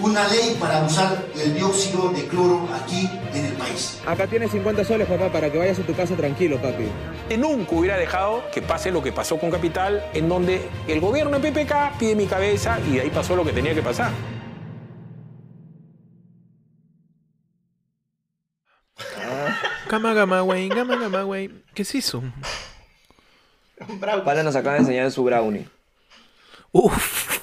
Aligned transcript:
una 0.00 0.28
ley 0.28 0.56
para 0.60 0.84
usar 0.84 1.24
el 1.34 1.54
dióxido 1.54 2.10
de 2.10 2.26
cloro 2.26 2.68
aquí 2.74 3.08
en 3.34 3.46
el 3.46 3.52
país. 3.54 4.00
Acá 4.06 4.26
tienes 4.26 4.50
50 4.50 4.84
soles, 4.84 5.08
papá, 5.08 5.30
para 5.30 5.50
que 5.50 5.58
vayas 5.58 5.78
a 5.78 5.82
tu 5.82 5.94
casa 5.94 6.14
tranquilo, 6.14 6.60
papi. 6.60 6.88
Nunca 7.36 7.74
hubiera 7.74 7.96
dejado 7.96 8.44
que 8.52 8.62
pase 8.62 8.90
lo 8.90 9.02
que 9.02 9.12
pasó 9.12 9.38
con 9.38 9.50
Capital, 9.50 10.04
en 10.14 10.28
donde 10.28 10.68
el 10.86 11.00
gobierno 11.00 11.38
de 11.38 11.50
PPK 11.50 11.98
pide 11.98 12.14
mi 12.14 12.26
cabeza 12.26 12.78
y 12.88 12.94
de 12.94 13.02
ahí 13.02 13.10
pasó 13.10 13.36
lo 13.36 13.44
que 13.44 13.52
tenía 13.52 13.74
que 13.74 13.82
pasar. 13.82 14.12
Gama, 19.88 20.12
gama, 20.12 20.40
güey, 20.42 20.68
gama, 20.68 20.96
gama, 20.96 21.22
güey. 21.22 21.50
¿Qué 21.74 21.82
es 21.82 21.94
eso? 21.94 22.22
Pala 24.24 24.42
nos 24.42 24.54
acaba 24.54 24.74
de 24.74 24.80
enseñar 24.80 25.10
su 25.10 25.24
brownie. 25.24 25.66
Uf. 26.72 27.40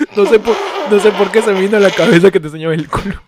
No 0.16 0.26
sé, 0.26 0.38
por, 0.38 0.56
no 0.90 1.00
sé 1.00 1.10
por 1.12 1.30
qué 1.30 1.42
se 1.42 1.52
me 1.52 1.60
vino 1.60 1.76
a 1.76 1.80
la 1.80 1.90
cabeza 1.90 2.30
que 2.30 2.40
te 2.40 2.46
enseñaba 2.46 2.74
el 2.74 2.88
culo. 2.88 3.20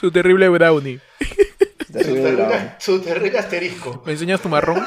Su 0.00 0.10
terrible 0.10 0.48
brownie. 0.48 1.00
Su 1.86 1.92
terrible, 1.92 2.72
su 2.78 3.00
terrible 3.00 3.38
asterisco. 3.38 4.02
¿Me 4.04 4.12
enseñas 4.12 4.40
tu 4.40 4.48
marrón? 4.48 4.82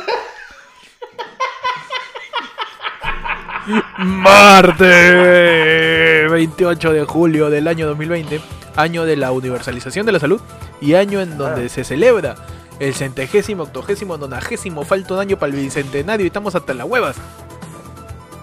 Martes 3.97 6.29
28 6.29 6.93
de 6.93 7.05
julio 7.05 7.49
del 7.49 7.67
año 7.67 7.87
2020, 7.87 8.41
año 8.75 9.05
de 9.05 9.15
la 9.15 9.31
universalización 9.31 10.05
de 10.05 10.11
la 10.11 10.19
salud 10.19 10.41
y 10.81 10.95
año 10.95 11.21
en 11.21 11.37
donde 11.37 11.69
se 11.69 11.85
celebra 11.85 12.35
el 12.79 12.93
centagésimo, 12.93 13.63
octogésimo, 13.63 14.17
nonagésimo 14.17 14.83
falto 14.83 15.15
de 15.15 15.21
año 15.21 15.37
para 15.37 15.53
el 15.53 15.59
bicentenario 15.59 16.25
y 16.25 16.27
estamos 16.27 16.55
hasta 16.55 16.73
las 16.73 16.87
huevas. 16.87 17.15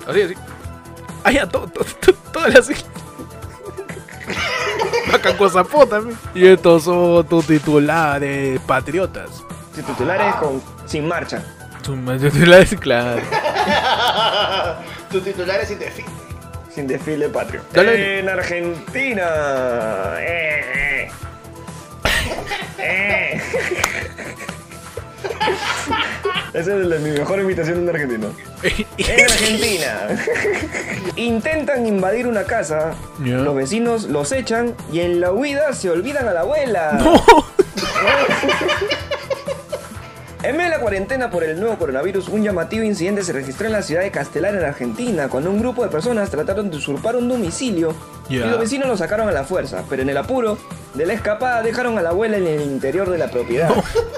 Así, 0.07 0.23
así. 0.23 0.35
Ah, 1.25 1.31
ya, 1.33 1.47
todo, 1.47 1.67
todo, 1.67 1.85
todo, 2.01 2.15
todas 2.33 2.55
las 2.55 2.71
Macacosapó 5.11 5.87
también. 5.89 6.19
Y 6.35 6.47
estos 6.47 6.85
son 6.85 7.27
tus 7.27 7.47
titulares 7.47 8.61
patriotas. 8.61 9.45
Sus 9.75 9.85
titulares 9.85 10.35
con, 10.37 10.63
sin 10.87 11.07
marcha. 11.07 11.43
Tus 11.83 11.99
titulares, 12.21 12.77
claro. 12.79 13.23
Tu 15.11 15.21
titular 15.21 15.61
es 15.61 15.71
indefinido. 15.71 16.15
Sin 16.73 16.87
desfile 16.87 17.29
patrio. 17.29 17.63
Dale. 17.73 18.21
En 18.21 18.29
Argentina. 18.29 19.25
Eh, 20.19 20.65
eh. 20.75 21.11
Eh. 22.83 23.41
Esa 26.53 26.75
es 26.77 26.87
la- 26.87 26.97
mi 26.99 27.11
mejor 27.11 27.41
imitación 27.41 27.77
de 27.77 27.83
un 27.83 27.89
argentino. 27.91 28.27
En 28.99 29.21
Argentina. 29.25 30.09
Intentan 31.17 31.87
invadir 31.87 32.27
una 32.27 32.45
casa. 32.45 32.93
Los 33.19 33.55
vecinos 33.55 34.05
los 34.05 34.33
echan 34.33 34.75
y 34.93 35.01
en 35.01 35.21
la 35.21 35.33
huida 35.33 35.73
se 35.73 35.91
olvidan 35.91 36.29
a 36.29 36.33
la 36.33 36.41
abuela. 36.41 36.99
En 40.43 40.57
medio 40.57 40.71
de 40.71 40.77
la 40.77 40.81
cuarentena 40.81 41.31
por 41.31 41.45
el 41.45 41.61
nuevo 41.61 41.77
coronavirus, 41.77 42.31
un 42.31 42.43
llamativo 42.43 42.83
incidente 42.83 43.23
se 43.23 43.35
registró 43.35 43.67
en 43.67 43.73
la 43.73 43.83
ciudad 43.83 44.01
de 44.01 44.11
Castelar, 44.11 44.55
en 44.55 44.65
Argentina, 44.65 45.29
cuando 45.29 45.51
un 45.51 45.59
grupo 45.59 45.83
de 45.83 45.91
personas 45.91 46.31
trataron 46.31 46.71
de 46.71 46.79
usurpar 46.79 47.15
un 47.15 47.29
domicilio 47.29 47.95
y 48.31 48.37
los 48.37 48.59
vecinos 48.59 48.89
lo 48.89 48.97
sacaron 48.97 49.29
a 49.29 49.33
la 49.33 49.45
fuerza, 49.45 49.85
pero 49.91 50.01
en 50.01 50.09
el 50.09 50.17
apuro 50.17 50.57
de 50.95 51.05
la 51.05 51.13
escapada 51.13 51.63
dejaron 51.63 51.99
a 51.99 52.03
la 52.03 52.09
abuela 52.11 52.39
en 52.39 52.47
el 52.47 52.63
interior 52.63 53.11
de 53.11 53.19
la 53.19 53.31
propiedad. 53.31 53.71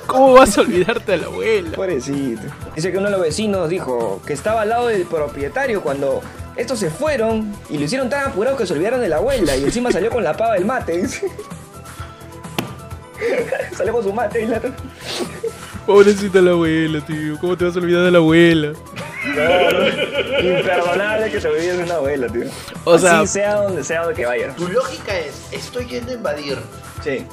¿Cómo 0.06 0.34
vas 0.34 0.56
a 0.56 0.60
olvidarte 0.60 1.10
de 1.10 1.18
la 1.18 1.26
abuela? 1.26 1.72
Pobrecito. 1.72 2.42
Dice 2.76 2.92
que 2.92 2.98
uno 2.98 3.06
de 3.06 3.12
los 3.12 3.20
vecinos 3.20 3.68
dijo 3.68 4.22
que 4.24 4.32
estaba 4.32 4.62
al 4.62 4.68
lado 4.68 4.86
del 4.86 5.06
propietario 5.06 5.82
cuando 5.82 6.20
estos 6.54 6.78
se 6.78 6.90
fueron 6.90 7.52
y 7.68 7.78
lo 7.78 7.84
hicieron 7.84 8.08
tan 8.08 8.28
apurado 8.28 8.56
que 8.56 8.64
se 8.64 8.74
olvidaron 8.74 9.00
de 9.00 9.08
la 9.08 9.16
abuela 9.16 9.56
y 9.56 9.64
encima 9.64 9.90
salió 9.90 10.08
con 10.08 10.22
la 10.22 10.36
pava 10.36 10.54
del 10.54 10.66
mate. 10.66 11.04
salió 13.76 13.92
con 13.92 14.04
su 14.04 14.12
mate 14.12 14.42
y 14.42 14.46
la... 14.46 14.60
Pobrecita 15.86 16.40
la 16.40 16.52
abuela, 16.52 17.00
tío. 17.04 17.36
¿Cómo 17.40 17.56
te 17.56 17.64
vas 17.64 17.74
a 17.76 17.78
olvidar 17.80 18.04
de 18.04 18.10
la 18.12 18.18
abuela? 18.18 18.72
Imperdonable 20.40 21.30
que 21.30 21.40
te 21.40 21.48
olvides 21.48 21.78
de 21.78 21.84
una 21.84 21.94
abuela, 21.94 22.28
tío. 22.28 22.44
O 22.84 22.98
sea- 22.98 23.20
Así 23.20 23.32
sea 23.34 23.54
donde 23.56 23.84
sea 23.84 24.00
donde 24.02 24.14
que 24.14 24.26
vayas. 24.26 24.56
Tu 24.56 24.68
lógica 24.68 25.16
es, 25.18 25.48
estoy 25.52 25.86
yendo 25.86 26.12
a 26.12 26.14
invadir, 26.14 26.58
Sí. 27.02 27.24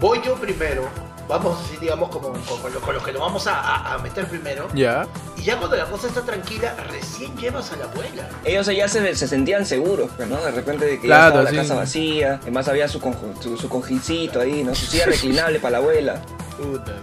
voy 0.00 0.20
yo 0.24 0.34
primero, 0.34 0.88
vamos 1.28 1.58
así, 1.64 1.76
digamos, 1.78 2.08
como, 2.10 2.28
con, 2.32 2.40
con 2.60 2.72
lo- 2.74 2.80
con 2.80 2.94
los 2.94 3.02
que 3.04 3.12
nos 3.12 3.20
vamos 3.22 3.46
a, 3.46 3.58
a- 3.60 3.94
a 3.94 3.98
meter 3.98 4.26
primero, 4.26 4.68
Ya. 4.74 5.06
y 5.36 5.42
ya 5.42 5.56
cuando 5.58 5.76
la 5.76 5.86
cosa 5.86 6.06
está 6.08 6.22
tranquila, 6.22 6.74
recién 6.90 7.36
llevas 7.36 7.72
a 7.72 7.76
la 7.76 7.84
abuela. 7.84 8.28
Ellos 8.44 8.66
ya 8.66 8.88
se, 8.88 9.14
se 9.16 9.28
sentían 9.28 9.64
seguros, 9.66 10.10
pues, 10.16 10.28
¿no? 10.28 10.36
De 10.42 10.50
repente 10.50 10.84
de 10.86 11.00
que 11.00 11.06
Claro, 11.06 11.34
ya 11.36 11.40
estaba 11.42 11.50
sí. 11.50 11.56
la 11.56 11.62
casa 11.62 11.74
vacía. 11.74 12.38
Además 12.42 12.68
había 12.68 12.88
su, 12.88 13.00
conjo- 13.00 13.40
su, 13.42 13.56
su 13.56 13.68
cojincito 13.68 14.40
ahí, 14.40 14.62
¿no? 14.64 14.74
Su 14.74 14.86
silla 14.86 15.06
reclinable 15.06 15.58
para 15.60 15.72
la 15.72 15.78
abuela. 15.78 16.22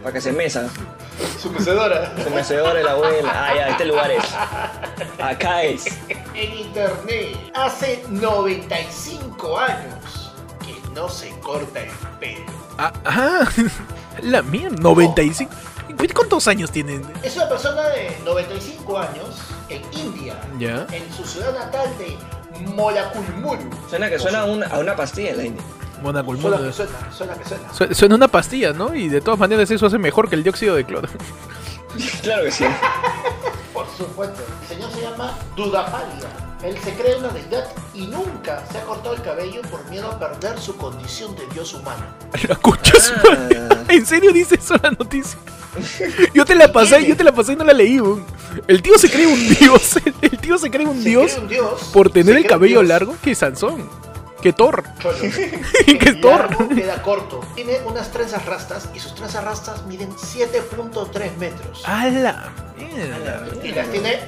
Para 0.02 0.14
que 0.14 0.22
se 0.22 0.32
mesa. 0.32 0.70
Su 1.42 1.52
mecedora. 1.52 2.14
Su 2.24 2.30
mecedora 2.30 2.74
de 2.76 2.84
la 2.84 2.92
abuela. 2.92 3.32
Ah, 3.34 3.54
ya, 3.56 3.68
este 3.70 3.86
lugar 3.86 4.10
es. 4.12 4.24
Acá 5.22 5.64
es. 5.64 5.86
En 6.34 6.54
internet, 6.58 7.38
hace 7.54 8.04
95 8.10 9.58
años 9.60 10.32
que 10.66 10.74
no 10.94 11.10
se 11.10 11.30
corta 11.40 11.82
el 11.82 11.90
pelo. 12.20 12.46
Ah, 12.78 12.94
ah, 13.06 13.48
la 14.22 14.42
mierda. 14.42 14.78
95. 14.82 15.52
¿Cuántos 16.16 16.48
años 16.48 16.72
tienen? 16.72 17.04
Es 17.24 17.36
una 17.36 17.50
persona 17.50 17.82
de 17.90 18.18
95 18.26 18.98
años 18.98 19.36
en 19.70 19.82
India, 19.94 20.40
Ya. 20.58 20.88
en 20.92 21.12
su 21.14 21.24
ciudad 21.26 21.54
natal 21.54 21.90
de 21.98 22.18
Molakulmul. 22.74 23.58
Suena 23.90 24.10
que 24.10 24.18
suena 24.20 24.42
a 24.42 24.46
una, 24.46 24.68
a 24.68 24.80
una 24.80 24.96
pastilla 24.96 25.32
en 25.32 25.38
la 25.38 25.44
India. 25.46 25.64
Monacul 26.02 26.40
Suena 26.42 26.58
que 26.58 26.74
suena, 26.74 26.92
suena 27.16 27.34
que 27.36 27.46
suena. 27.48 27.74
Su- 27.74 27.94
Suena 27.94 28.16
una 28.16 28.28
pastilla, 28.28 28.74
¿no? 28.74 28.96
Y 28.96 29.08
de 29.08 29.22
todas 29.22 29.40
maneras 29.40 29.70
eso 29.70 29.86
hace 29.86 30.00
mejor 30.00 30.28
que 30.30 30.36
el 30.36 30.44
dióxido 30.44 30.74
de 30.76 30.84
cloro. 30.86 31.08
Claro 32.24 32.44
que 32.46 32.52
sí. 32.52 32.66
El 34.02 34.68
señor 34.68 34.92
se 34.92 35.02
llama 35.02 35.38
Dudapalia. 35.56 36.30
Él 36.64 36.78
se 36.84 36.94
cree 36.94 37.16
una 37.18 37.30
deidad 37.30 37.68
y 37.94 38.08
nunca 38.08 38.64
se 38.72 38.78
ha 38.78 38.84
cortado 38.84 39.16
el 39.16 39.22
cabello 39.22 39.62
por 39.64 39.84
miedo 39.90 40.08
a 40.12 40.20
perder 40.20 40.60
su 40.60 40.76
condición 40.78 41.36
de 41.36 41.46
dios 41.48 41.74
humano. 41.74 42.06
La 42.48 42.56
concha 42.56 42.94
madre. 43.24 43.62
¿En 43.90 44.06
serio 44.06 44.32
dice 44.32 44.56
eso 44.56 44.76
la 44.82 44.92
noticia? 44.92 45.40
Yo 46.34 46.46
te 46.46 46.54
la 46.54 46.72
pasé, 46.72 47.06
yo 47.08 47.16
te 47.16 47.24
la 47.24 47.32
pasé 47.32 47.54
y 47.54 47.56
no 47.56 47.64
la 47.64 47.72
leí. 47.74 47.98
El 48.68 48.82
tío 48.82 48.98
se 48.98 49.10
cree 49.10 49.26
un 49.26 49.56
dios. 49.56 49.98
El 50.22 50.38
tío 50.38 50.58
se 50.58 50.70
cree 50.70 50.86
un 50.86 51.02
Se 51.02 51.10
dios 51.10 51.32
cree 51.32 51.42
un 51.44 51.48
dios. 51.48 51.90
por 51.94 52.10
tener 52.12 52.36
el 52.36 52.46
cabello 52.46 52.80
dios. 52.80 52.88
largo 52.90 53.16
que 53.24 53.34
Sansón. 53.34 53.90
Que 54.42 54.54
Thor. 54.54 54.84
Que 55.86 56.14
Thor. 56.22 56.50
queda 56.74 57.02
corto. 57.02 57.42
Tiene 57.56 57.80
unas 57.86 58.12
trenzas 58.12 58.46
rastas 58.46 58.90
y 58.94 59.00
sus 59.00 59.14
trenzas 59.16 59.44
rastas 59.44 59.86
miden 59.86 60.12
7.3 60.16 61.38
metros. 61.38 61.84
A 61.86 62.08
la 62.08 62.50
mierda. 62.78 63.46
Y 63.64 63.72
las 63.72 63.90
tiene 63.90 64.20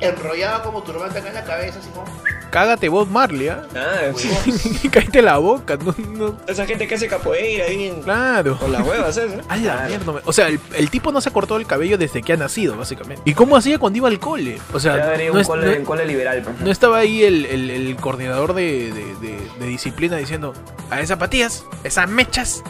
enrollada 0.00 0.62
como 0.62 0.82
turbante 0.82 1.18
acá 1.18 1.28
en 1.28 1.34
la 1.34 1.44
cabeza, 1.44 1.78
así 1.80 1.88
como. 1.90 2.04
Cágate 2.50 2.88
vos, 2.88 3.06
Marley, 3.10 3.48
¿ah? 3.48 3.62
Ah, 3.76 4.12
sí. 4.16 4.88
Cállate 4.92 5.20
la 5.20 5.36
boca, 5.36 5.76
no, 5.76 5.94
no. 6.16 6.38
Esa 6.46 6.64
gente 6.64 6.88
que 6.88 6.94
hace 6.94 7.06
capoeira 7.06 7.66
ahí 7.66 7.88
en- 7.88 8.00
Claro. 8.02 8.56
con 8.58 8.72
las 8.72 8.86
huevas, 8.86 9.16
¿eh? 9.18 9.38
A 9.48 9.56
la 9.58 9.82
mierda. 9.88 10.22
O 10.24 10.32
sea, 10.32 10.48
el, 10.48 10.58
el 10.74 10.88
tipo 10.88 11.12
no 11.12 11.20
se 11.20 11.28
ha 11.28 11.32
cortado 11.32 11.60
el 11.60 11.66
cabello 11.66 11.98
desde 11.98 12.22
que 12.22 12.32
ha 12.32 12.36
nacido, 12.38 12.74
básicamente. 12.76 13.22
¿Y 13.26 13.34
cómo 13.34 13.54
hacía 13.56 13.78
cuando 13.78 13.98
iba 13.98 14.08
al 14.08 14.18
cole? 14.18 14.58
O 14.72 14.80
sea, 14.80 14.96
no, 14.96 15.32
un 15.34 15.40
es- 15.40 15.46
cole, 15.46 15.66
no- 15.72 15.76
un 15.80 15.84
cole 15.84 16.06
liberal, 16.06 16.40
pues. 16.42 16.58
no 16.60 16.70
estaba 16.70 16.96
ahí 16.98 17.22
el, 17.22 17.44
el- 17.44 17.70
el 17.70 17.96
coordinador 17.96 18.54
de, 18.54 18.92
de- 18.92 19.14
de- 19.16 19.48
de 19.60 19.66
disciplina 19.66 20.16
diciendo, 20.16 20.54
a 20.90 20.96
esas 20.96 21.08
zapatillas, 21.10 21.64
esas 21.84 22.08
mechas. 22.08 22.62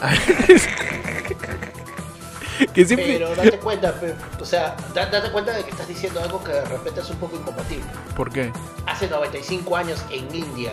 que 2.74 2.84
siempre... 2.84 3.14
Pero 3.18 3.34
date 3.34 3.58
cuenta, 3.58 3.94
o 4.40 4.44
sea, 4.44 4.76
da- 4.94 5.06
date 5.06 5.30
cuenta 5.30 5.52
de 5.56 5.64
que 5.64 5.70
estás 5.70 5.88
diciendo 5.88 6.20
algo 6.20 6.42
que 6.42 6.52
de 6.52 6.64
repente 6.64 7.00
es 7.00 7.10
un 7.10 7.16
poco 7.16 7.36
incompatible. 7.36 7.84
¿Por 8.16 8.30
qué? 8.30 8.52
Hace 8.86 9.08
95 9.08 9.76
años 9.76 10.04
en 10.10 10.34
India, 10.34 10.72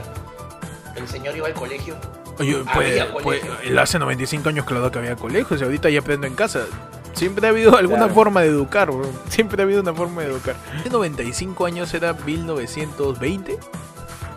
el 0.95 1.07
señor 1.07 1.35
iba 1.37 1.47
al 1.47 1.53
colegio. 1.53 1.95
Oye, 2.39 2.57
pues, 2.73 3.03
pues, 3.23 3.41
él 3.63 3.77
hace 3.79 3.97
95 3.97 4.49
años 4.49 4.65
claro 4.65 4.91
que 4.91 4.99
había 4.99 5.15
colegios 5.15 5.59
y 5.59 5.63
ahorita 5.63 5.89
ya 5.89 5.99
aprendo 6.01 6.27
en 6.27 6.35
casa. 6.35 6.65
Siempre 7.13 7.47
ha 7.47 7.49
habido 7.49 7.75
alguna 7.75 8.01
Claro. 8.01 8.13
forma 8.13 8.41
de 8.41 8.47
educar, 8.49 8.91
weón. 8.91 9.11
Siempre 9.27 9.61
ha 9.61 9.65
habido 9.65 9.81
una 9.81 9.93
forma 9.95 10.21
de 10.21 10.27
educar. 10.27 10.55
Hace 10.79 10.89
95 10.91 11.65
años 11.65 11.91
era 11.95 12.13
1920, 12.13 13.57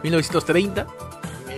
1930, 0.02 0.86
Mira, 0.86 0.96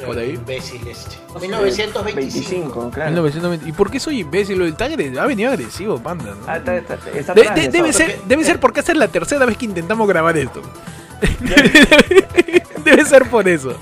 Por 0.07 0.19
ahí. 0.19 0.31
imbécil 0.31 0.87
este. 0.89 1.17
1925. 1.41 2.15
25, 2.15 2.91
claro. 2.91 3.11
1990. 3.11 3.69
¿Y 3.69 3.73
por 3.73 3.91
qué 3.91 4.01
soy 4.01 4.21
imbécil? 4.21 4.61
Está 4.63 4.87
agre- 4.87 5.19
ha 5.19 5.27
venido 5.27 5.51
agresivo, 5.51 5.99
panda, 6.03 6.35
¿no? 6.35 6.45
Ah, 6.47 6.57
está, 6.59 6.77
está, 6.77 6.95
está 7.15 7.35
De- 7.35 7.43
atrás 7.43 7.55
de- 7.57 7.63
de 7.63 7.69
debe 7.69 7.93
ser, 7.93 8.21
debe 8.27 8.45
ser 8.45 8.61
porque 8.61 8.81
esta 8.81 8.93
es 8.93 8.99
la 8.99 9.09
tercera 9.09 9.45
vez 9.47 9.57
que 9.57 9.65
intentamos 9.67 10.07
grabar 10.09 10.37
esto. 10.37 10.63
debe 12.85 13.05
ser 13.05 13.29
por 13.31 13.49
eso. 13.49 13.75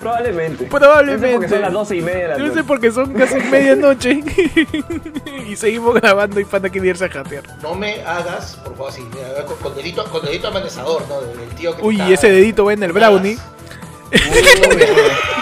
Probablemente. 0.00 0.66
Probablemente. 0.66 1.32
Porque 1.34 1.48
son 1.48 1.60
las 1.62 1.72
doce 1.72 1.96
y 1.96 2.00
media 2.02 2.28
de 2.36 2.48
la 2.48 2.54
sé 2.54 2.62
porque 2.64 2.92
son 2.92 3.12
casi 3.14 3.34
medianoche. 3.50 4.22
y 5.48 5.56
seguimos 5.56 5.94
grabando 5.94 6.38
y 6.38 6.44
para 6.44 6.68
que 6.70 6.78
irse 6.78 7.06
a 7.06 7.08
jatear. 7.08 7.42
No 7.60 7.74
me 7.74 8.02
hagas, 8.02 8.56
por 8.56 8.74
favor, 8.76 8.90
así, 8.90 9.02
mira, 9.12 9.44
con, 9.46 9.56
con 9.56 9.74
dedito, 9.74 10.04
con 10.04 10.24
dedito 10.24 10.46
amenazador, 10.48 11.02
¿no? 11.08 11.20
El 11.42 11.48
tío 11.56 11.76
que 11.76 11.82
Uy, 11.82 11.94
está- 11.96 12.08
ese 12.12 12.30
dedito 12.30 12.64
va 12.66 12.74
en 12.74 12.82
el 12.84 12.92
brownie. 12.92 13.32
hagas. 13.32 13.55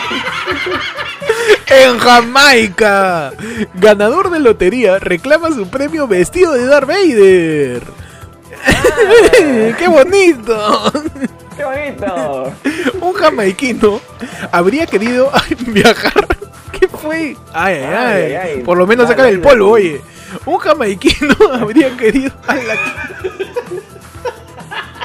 En 1.67 1.99
Jamaica, 1.99 3.33
ganador 3.75 4.31
de 4.31 4.39
lotería 4.39 4.99
reclama 4.99 5.51
su 5.51 5.69
premio 5.69 6.07
vestido 6.07 6.53
de 6.53 6.67
Darth 6.67 6.87
Vader. 6.87 7.83
¡Qué 9.79 9.89
bonito! 9.89 10.93
¡Qué 11.57 11.65
bonito! 11.65 12.53
Un 13.01 13.13
jamaiquino 13.15 14.01
habría 14.53 14.87
querido 14.87 15.31
viajar. 15.67 16.27
¿Qué 16.73 16.89
fue? 16.89 17.37
Ay, 17.53 17.77
ay, 17.83 18.35
ay. 18.35 18.63
Por 18.63 18.79
lo 18.79 18.87
menos 18.87 19.09
sacar 19.09 19.27
el 19.27 19.41
polvo, 19.41 19.71
oye. 19.71 20.01
Un 20.47 20.59
jamaiquino 20.59 21.35
habría 21.53 21.97
querido. 21.97 22.33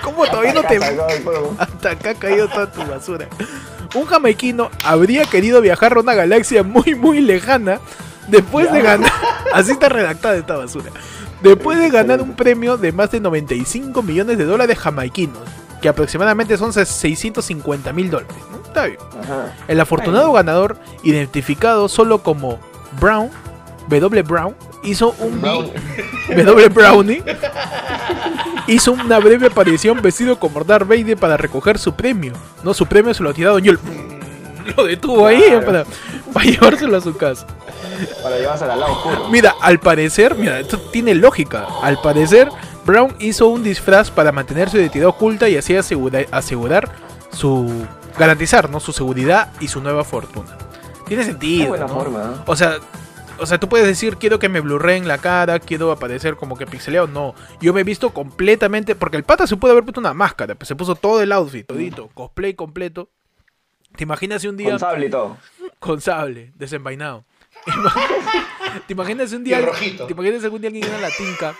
¿Cómo 0.03 0.25
todavía 0.25 0.53
no 0.53 0.63
te.? 0.63 0.79
Hasta 1.57 1.91
acá 1.91 2.11
ha 2.11 2.15
caído 2.15 2.47
toda 2.47 2.71
tu 2.71 2.83
basura. 2.85 3.27
Un 3.95 4.05
jamaiquino 4.05 4.69
habría 4.83 5.25
querido 5.25 5.61
viajar 5.61 5.93
a 5.93 5.99
una 5.99 6.13
galaxia 6.13 6.63
muy, 6.63 6.95
muy 6.95 7.21
lejana 7.21 7.79
después 8.27 8.71
de 8.71 8.81
ganar. 8.81 9.11
Así 9.53 9.71
está 9.71 9.89
redactada 9.89 10.35
esta 10.35 10.57
basura. 10.57 10.91
Después 11.41 11.79
de 11.79 11.89
ganar 11.89 12.21
un 12.21 12.35
premio 12.35 12.77
de 12.77 12.91
más 12.91 13.11
de 13.11 13.19
95 13.19 14.01
millones 14.03 14.37
de 14.37 14.45
dólares 14.45 14.77
jamaiquinos, 14.77 15.39
que 15.81 15.89
aproximadamente 15.89 16.57
son 16.57 16.73
650 16.73 17.93
mil 17.93 18.09
dólares. 18.11 18.35
¿no? 18.51 18.57
Está 18.57 18.85
bien. 18.85 18.99
Ajá. 19.23 19.53
El 19.67 19.79
afortunado 19.79 20.31
ganador, 20.33 20.77
identificado 21.03 21.87
solo 21.87 22.21
como 22.21 22.59
Brown, 22.99 23.29
W. 23.87 24.21
Brown, 24.23 24.55
hizo 24.83 25.15
un 25.19 25.41
Brown. 25.41 25.71
W. 26.29 26.69
Brownie, 26.69 27.23
hizo 28.73 28.91
una 28.93 29.19
breve 29.19 29.47
aparición 29.47 30.01
vestido 30.01 30.39
como 30.39 30.63
Darth 30.63 30.87
Vader 30.87 31.17
para 31.17 31.37
recoger 31.37 31.77
su 31.77 31.93
premio. 31.93 32.33
No, 32.63 32.73
su 32.73 32.85
premio 32.85 33.13
se 33.13 33.23
lo 33.23 33.29
ha 33.29 33.33
tirado 33.33 33.59
y 33.59 33.69
él 33.69 33.79
lo 34.77 34.85
detuvo 34.85 35.25
ahí 35.25 35.41
Claro. 35.41 35.65
para, 35.65 35.85
para 36.33 36.45
llevárselo 36.49 36.97
a 36.97 37.01
su 37.01 37.15
casa. 37.17 37.45
Para 38.23 38.37
llevársela 38.37 38.73
al 38.73 38.79
lado 38.79 38.93
oscuro. 38.93 39.27
Mira, 39.29 39.55
al 39.61 39.79
parecer, 39.79 40.35
mira, 40.35 40.59
esto 40.59 40.77
tiene 40.77 41.15
lógica. 41.15 41.67
Al 41.81 41.99
parecer, 42.01 42.49
Brown 42.85 43.13
hizo 43.19 43.47
un 43.47 43.63
disfraz 43.63 44.09
para 44.11 44.31
mantener 44.31 44.69
su 44.69 44.77
identidad 44.77 45.07
oculta 45.07 45.49
y 45.49 45.57
así 45.57 45.75
asegura- 45.75 46.25
asegurar 46.31 46.89
su. 47.31 47.85
garantizar, 48.17 48.69
¿no? 48.69 48.79
Su 48.79 48.91
seguridad 48.93 49.49
y 49.59 49.67
su 49.67 49.81
nueva 49.81 50.03
fortuna. 50.03 50.49
Tiene 51.07 51.23
Qué 51.23 51.31
sentido. 51.31 51.67
buena 51.69 51.87
¿no? 51.87 51.93
forma. 51.93 52.43
O 52.45 52.55
sea, 52.55 52.75
o 53.39 53.45
sea, 53.45 53.59
tú 53.59 53.67
puedes 53.69 53.85
decir, 53.87 54.17
quiero 54.17 54.39
que 54.39 54.49
me 54.49 54.59
blurreen 54.59 55.07
la 55.07 55.17
cara, 55.17 55.59
quiero 55.59 55.91
aparecer 55.91 56.35
como 56.35 56.57
que 56.57 56.65
pixeleo. 56.67 57.07
No, 57.07 57.33
yo 57.61 57.73
me 57.73 57.81
he 57.81 57.83
visto 57.83 58.11
completamente, 58.11 58.95
porque 58.95 59.17
el 59.17 59.23
pata 59.23 59.47
se 59.47 59.57
pudo 59.57 59.71
haber 59.71 59.83
puesto 59.83 59.99
una 59.99 60.13
máscara, 60.13 60.55
pues 60.55 60.67
se 60.67 60.75
puso 60.75 60.95
todo 60.95 61.21
el 61.21 61.31
outfit, 61.31 61.65
todito, 61.67 62.07
cosplay 62.13 62.53
completo. 62.53 63.09
¿Te 63.95 64.03
imaginas 64.03 64.41
si 64.41 64.47
un 64.47 64.55
día 64.57 64.69
Con 64.71 64.79
sable 64.79 65.05
y 65.07 65.09
todo. 65.09 65.37
con 65.79 65.99
sable, 66.01 66.51
desenvainado? 66.55 67.25
¿Te 68.87 68.93
imaginas 68.93 69.29
si 69.29 69.35
un 69.35 69.43
día. 69.43 69.59
¿te 70.07 70.13
imaginas 70.13 70.43
algún 70.43 70.61
día 70.61 70.67
alguien 70.69 70.85
gana 70.87 70.99
la 71.01 71.09
tinca? 71.11 71.55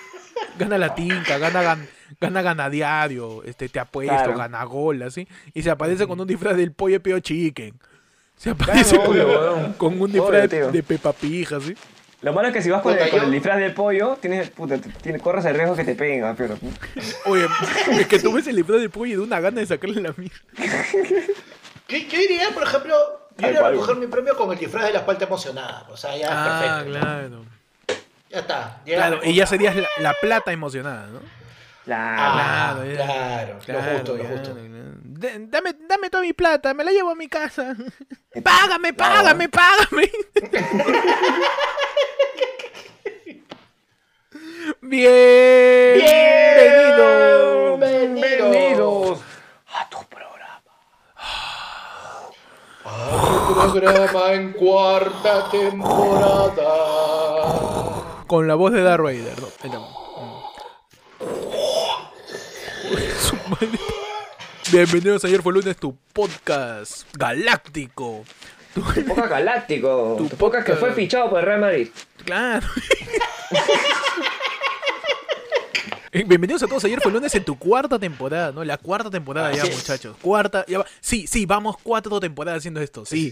Gana 0.58 0.78
la 0.78 0.96
tinca, 0.96 1.38
gana, 1.38 1.64
gan- 1.64 1.88
gana 2.22 2.42
gana 2.42 2.70
diario, 2.70 3.44
este, 3.44 3.68
te 3.70 3.80
apuesto, 3.80 4.14
Claro. 4.16 4.38
gana 4.38 4.64
gol, 4.64 5.02
así. 5.04 5.28
Y 5.54 5.64
se 5.64 5.70
aparece 5.72 6.08
con 6.08 6.20
un 6.20 6.28
disfraz 6.28 6.56
del 6.56 6.72
pollo 6.72 7.02
peo 7.02 7.20
chicken. 7.20 7.80
Se 8.40 8.52
aparece 8.52 8.96
Claro, 8.96 9.06
con, 9.06 9.16
obvio, 9.20 9.28
weón. 9.28 9.74
con 9.74 10.02
un 10.02 10.12
disfraz 10.12 10.50
de 10.50 10.82
Peppa 10.84 11.12
Pig, 11.14 11.54
así. 11.54 11.76
Lo 12.22 12.32
malo 12.34 12.48
es 12.48 12.54
que 12.54 12.62
si 12.62 12.70
vas 12.70 12.82
con, 12.82 12.98
el, 12.98 13.10
con 13.10 13.30
disfraz 13.32 13.58
de 13.60 13.70
pollo, 13.72 14.18
tienes, 14.22 14.50
puta, 14.50 14.78
tienes- 14.78 15.22
corres 15.22 15.44
el 15.46 15.56
riesgo 15.56 15.76
que 15.76 15.84
te 15.84 15.96
peguen, 15.96 16.24
ah, 16.24 16.36
pero. 16.38 16.58
Oye, 17.26 17.46
es 18.00 18.08
que 18.08 18.18
tú 18.20 18.32
ves 18.34 18.48
el 18.48 18.56
disfraz 18.56 18.80
del 18.80 18.90
pollo 18.90 19.12
y 19.14 19.16
de 19.16 19.22
una 19.22 19.40
gana 19.42 19.60
de 19.60 19.66
sacarle 19.68 20.02
la 20.02 20.14
mierda. 20.18 20.38
Yo, 21.88 21.98
yo 21.98 22.22
iría, 22.22 22.50
por 22.54 22.64
ejemplo, 22.64 22.96
yo 23.38 23.48
iría 23.48 23.60
a 23.66 23.70
recoger 23.72 23.96
mi 23.98 24.08
premio 24.08 24.36
con 24.38 24.52
el 24.54 24.58
disfraz 24.58 24.86
de 24.86 24.94
la 24.94 25.00
espalda 25.00 25.26
emocionada. 25.26 25.88
O 25.92 25.98
sea, 25.98 26.16
ya 26.18 26.28
Ah, 26.32 26.82
perfecto. 26.84 27.00
¿no? 27.00 27.06
claro. 27.06 27.46
Ya 28.30 28.40
está. 28.40 28.82
llega 28.86 28.98
Claro, 29.08 29.20
y 29.24 29.34
ya 29.34 29.46
serías 29.48 29.76
la, 29.76 29.88
la 30.00 30.14
plata 30.22 30.52
emocionada, 30.52 31.08
¿no? 31.08 31.20
Ah, 31.92 32.76
Claro, 32.84 33.60
claro, 33.66 33.82
lo 33.84 33.92
justo, 33.94 34.18
lo 34.18 34.24
justo. 34.26 34.54
claro. 34.54 34.70
Dame, 35.50 35.76
dame 35.88 36.10
toda 36.10 36.24
mi 36.24 36.34
plata, 36.34 36.74
me 36.74 36.84
la 36.84 36.92
llevo 36.92 37.10
a 37.12 37.16
mi 37.16 37.28
casa. 37.28 37.76
págame, 38.44 38.94
págame, 38.94 39.50
págame. 39.60 40.10
Bienvenido. 46.50 47.78
Bienvenidos 47.78 49.20
a 49.74 49.90
tu 49.90 49.98
programa. 50.06 50.62
a 52.86 53.48
tu 53.48 53.72
programa 53.72 54.34
en 54.34 54.54
cuarta 54.54 55.50
temporada. 55.50 56.66
Con 58.28 58.48
la 58.48 58.56
voz 58.56 58.72
de 58.74 58.82
Darth 58.84 59.04
Vader, 59.04 59.36
¿no? 59.42 59.48
Bienvenidos 64.72 65.24
ayer 65.26 65.42
fue 65.42 65.54
lunes 65.54 65.78
tu 65.78 65.96
podcast 66.14 67.04
galáctico. 67.18 68.24
Tu- 68.74 68.84
Poca 69.08 69.28
Galáctico. 69.28 70.16
Tu 70.18 70.28
Tu 70.30 70.38
poca 70.38 70.60
que 70.60 70.74
podcast. 70.74 70.80
fue 70.80 70.94
fichado 70.94 71.30
por 71.30 71.40
el 71.40 71.46
Real 71.46 71.60
Madrid. 71.62 71.88
Claro. 72.24 72.68
Eh, 76.12 76.24
Bienvenidos 76.28 76.64
a 76.64 76.68
todos. 76.68 76.84
Ayer 76.86 77.00
fue 77.02 77.12
lunes 77.12 77.34
en 77.36 77.44
tu 77.46 77.58
cuarta 77.60 78.00
temporada, 78.00 78.52
¿no? 78.52 78.64
La 78.64 78.78
cuarta 78.78 79.12
temporada 79.12 79.52
ya, 79.54 79.64
es. 79.64 79.76
muchachos. 79.76 80.18
Cuarta, 80.22 80.66
ya 80.68 80.80
va. 80.80 80.86
Sí, 81.02 81.28
sí, 81.28 81.46
vamos 81.46 81.76
cuatro 81.84 82.20
temporadas 82.20 82.60
haciendo 82.60 82.82
esto. 82.82 83.06
Sí. 83.06 83.32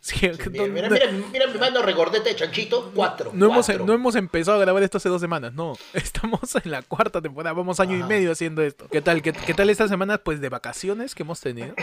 Sí, 0.00 0.16
Mira, 0.50 0.66
mira, 0.66 0.88
no- 0.88 0.94
mira, 0.94 1.10
mira 1.32 1.46
mi 1.46 1.58
mano 1.58 1.82
regordete 1.82 2.30
de 2.30 2.34
chanchito. 2.36 2.90
Cuatro. 2.94 3.30
no 3.32 3.46
hemos, 3.46 3.68
no 3.68 3.92
hemos 3.92 4.16
empezado 4.16 4.56
a 4.56 4.60
grabar 4.60 4.82
esto 4.82 4.98
hace 4.98 5.08
dos 5.08 5.20
semanas, 5.20 5.52
no. 5.52 5.74
Estamos 5.92 6.40
en 6.64 6.70
la 6.72 6.82
cuarta 6.82 7.22
temporada, 7.22 7.54
vamos 7.54 7.78
año 7.78 7.96
y 7.96 8.02
medio 8.02 8.32
haciendo 8.32 8.62
esto. 8.62 8.88
¿Qué 8.90 9.00
tal? 9.00 9.22
¿Qué, 9.22 9.32
qué 9.32 9.54
tal 9.54 9.70
estas 9.70 9.88
semanas 9.88 10.20
pues 10.24 10.40
de 10.40 10.48
vacaciones 10.48 11.14
que 11.14 11.22
hemos 11.22 11.40
tenido? 11.40 11.74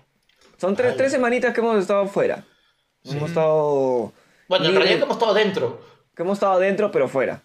Son 0.58 0.76
tres, 0.76 0.96
tres 0.96 1.12
semanitas 1.12 1.54
que 1.54 1.60
hemos 1.60 1.78
estado 1.78 2.06
fuera. 2.06 2.44
Hemos 3.02 3.30
estado. 3.30 4.12
Bueno, 4.48 4.66
en 4.66 4.74
realidad 4.74 4.98
que 4.98 5.02
hemos 5.04 5.16
estado 5.16 5.32
dentro. 5.34 5.80
que 6.14 6.22
hemos 6.22 6.36
estado 6.36 6.58
dentro, 6.58 6.90
pero 6.90 7.08
fuera. 7.08 7.42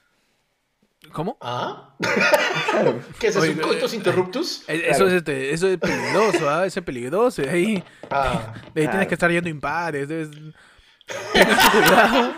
¿Cómo? 1.11 1.37
¿Ah? 1.41 1.89
¿Qué 3.19 3.27
es 3.27 3.35
eso? 3.35 3.41
Oye, 3.41 3.51
¿Un 3.53 3.59
coitus 3.59 3.93
interruptus? 3.93 4.63
Eh, 4.67 4.83
Eso, 4.89 5.07
es, 5.07 5.13
este, 5.13 5.51
eso 5.51 5.67
es 5.67 5.77
peligroso, 5.77 6.49
¿ah? 6.49 6.65
Eso 6.65 6.79
es 6.79 6.85
peligroso. 6.85 7.41
Ahí, 7.49 7.83
Ah. 8.09 8.53
de 8.73 8.81
ahí 8.83 8.87
tienes 8.87 9.07
que 9.07 9.15
estar 9.15 9.29
yendo 9.31 9.49
impares. 9.49 10.07
debes- 10.07 10.29
Tengas 11.33 11.71
cuidado, 11.71 12.33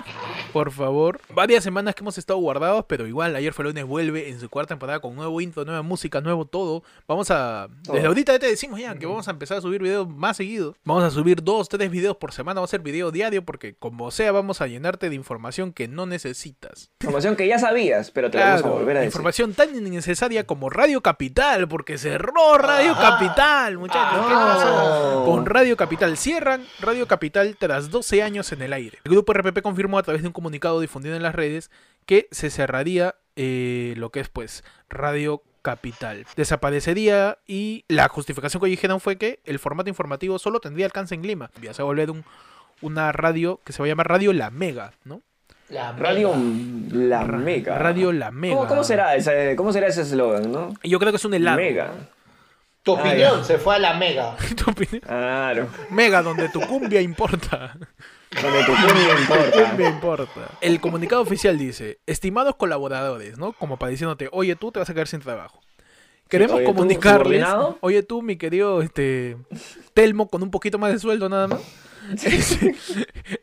por 0.54 0.72
favor. 0.72 1.20
Varias 1.34 1.64
semanas 1.64 1.96
que 1.96 2.02
hemos 2.04 2.18
estado 2.18 2.40
guardados, 2.40 2.86
pero 2.88 3.08
igual, 3.08 3.36
ayer 3.36 3.52
fue 3.54 3.66
lunes 3.66 3.84
vuelve 3.86 4.30
en 4.30 4.40
su 4.40 4.50
cuarta 4.50 4.70
temporada 4.76 5.00
con 5.00 5.16
nuevo 5.16 5.42
intro, 5.42 5.66
nueva 5.66 5.82
música, 5.82 6.22
nuevo 6.22 6.46
todo. 6.46 6.84
Vamos 7.08 7.30
a. 7.32 7.68
Todo. 7.84 7.96
Desde 7.96 8.08
ahorita 8.08 8.34
ya 8.34 8.40
te 8.40 8.48
decimos 8.48 8.80
ya 8.80 8.96
que 8.96 9.06
vamos 9.06 9.28
a 9.28 9.32
empezar 9.32 9.58
a 9.58 9.62
subir 9.62 9.82
videos 9.82 10.08
más 10.08 10.38
seguidos. 10.38 10.76
Vamos 10.86 11.04
a 11.04 11.10
subir 11.12 11.44
dos, 11.44 11.68
tres 11.68 11.90
videos 11.92 12.16
por 12.18 12.32
semana. 12.32 12.60
Vamos 12.60 12.70
a 12.70 12.72
hacer 12.78 12.82
video 12.82 13.12
diario 13.12 13.44
porque, 13.44 13.76
como 13.76 14.12
sea, 14.12 14.32
vamos 14.32 14.62
a 14.62 14.68
llenarte 14.68 15.10
de 15.10 15.16
información 15.16 15.74
que 15.74 15.88
no 15.88 16.06
necesitas. 16.06 16.92
Información 17.02 17.36
que 17.36 17.48
ya 17.48 17.58
sabías, 17.60 18.12
pero 18.12 18.30
te 18.30 18.38
la 18.38 18.46
vamos 18.46 18.60
a 18.60 18.64
Claro, 18.64 18.78
volver 18.78 18.98
a 18.98 19.00
decir. 19.02 19.10
información 19.10 19.54
tan 19.54 19.76
innecesaria 19.76 20.46
como 20.46 20.70
Radio 20.70 21.02
Capital, 21.02 21.68
porque 21.68 21.98
cerró 21.98 22.58
Radio 22.58 22.94
Ah. 22.96 23.18
Capital, 23.20 23.78
muchachos. 23.78 24.28
¿Qué 24.28 24.34
Ah. 24.36 24.54
pasó? 24.56 25.26
Con 25.26 25.46
Radio 25.46 25.76
Capital 25.78 26.18
cierran 26.18 26.66
Radio 26.80 27.08
Capital 27.08 27.56
tras 27.58 27.90
12 27.90 28.22
años 28.22 28.52
en 28.52 28.62
el 28.62 28.74
aire. 28.74 29.00
El 29.04 29.12
grupo 29.12 29.34
RPP 29.34 29.62
confirmó 29.62 29.98
a 29.98 30.04
través 30.04 30.22
de 30.22 30.28
un 30.28 30.34
comunicado 30.44 30.82
difundido 30.82 31.16
en 31.16 31.24
las 31.24 31.34
redes 31.36 31.72
que 32.06 32.28
se 32.32 32.50
cerraría 32.50 33.16
eh, 33.38 33.94
lo 33.96 34.10
que 34.12 34.20
es 34.20 34.28
pues 34.28 34.64
Radio 34.90 35.42
Capital. 35.62 36.26
Desaparecería 36.36 37.38
y 37.48 37.86
la 37.88 38.10
justificación 38.10 38.62
que 38.62 38.68
dijeron 38.70 39.00
fue 39.00 39.18
que 39.18 39.40
el 39.46 39.58
formato 39.58 39.88
informativo 39.90 40.38
solo 40.38 40.60
tendría 40.60 40.86
alcance 40.86 41.16
en 41.16 41.22
Lima. 41.26 41.50
Ya 41.62 41.74
se 41.74 41.82
va 41.82 41.86
a 41.88 41.92
volver 41.92 42.12
un, 42.12 42.26
una 42.82 43.14
radio 43.14 43.62
que 43.64 43.72
se 43.72 43.82
va 43.82 43.86
a 43.86 43.90
llamar 43.90 44.10
Radio 44.10 44.34
La 44.34 44.50
Mega, 44.50 44.92
¿no? 45.06 45.22
La 45.70 45.94
Radio. 45.94 46.36
La 46.92 47.24
Mega. 47.24 47.80
Radio 47.80 48.12
La 48.12 48.32
Mega. 48.32 48.56
¿Cómo, 48.58 48.68
cómo 48.68 48.84
será 48.84 49.16
ese, 49.16 49.56
cómo 49.56 49.72
será 49.72 49.88
ese 49.88 50.02
eslogan, 50.02 50.52
no? 50.52 50.74
Y 50.84 50.90
Yo 50.90 51.00
creo 51.00 51.12
que 51.14 51.16
es 51.18 51.26
un 51.26 51.34
helado. 51.34 51.58
Mega. 51.58 51.92
Tu 52.84 52.94
Ah, 52.98 53.00
opinión 53.00 53.46
se 53.46 53.58
fue 53.58 53.76
a 53.76 53.80
la 53.80 53.94
mega. 53.94 54.36
¿Tu 54.58 54.70
opinión? 54.70 55.00
Claro. 55.00 55.70
Mega, 55.90 56.22
donde 56.22 56.50
tu 56.50 56.60
cumbia 56.60 57.00
importa. 57.00 57.78
Importa. 59.80 60.52
El 60.62 60.80
comunicado 60.80 61.22
oficial 61.22 61.58
dice, 61.58 62.00
estimados 62.06 62.56
colaboradores, 62.56 63.38
¿no? 63.38 63.54
Como 63.54 63.78
para 63.78 63.92
diciéndote, 63.92 64.30
oye 64.32 64.56
tú 64.56 64.72
te 64.72 64.80
vas 64.80 64.90
a 64.90 64.94
quedar 64.94 65.08
sin 65.08 65.20
trabajo. 65.20 65.62
Queremos 66.30 66.58
oye, 66.58 66.66
comunicarles, 66.66 67.46
oye 67.82 68.02
tú, 68.02 68.22
mi 68.22 68.38
querido 68.38 68.82
este 68.82 69.38
Telmo, 69.94 70.30
con 70.30 70.42
un 70.42 70.52
poquito 70.52 70.80
más 70.80 70.92
de 70.92 71.00
sueldo 71.00 71.30
nada 71.30 71.48
más. 71.48 71.62
Este, 72.26 72.76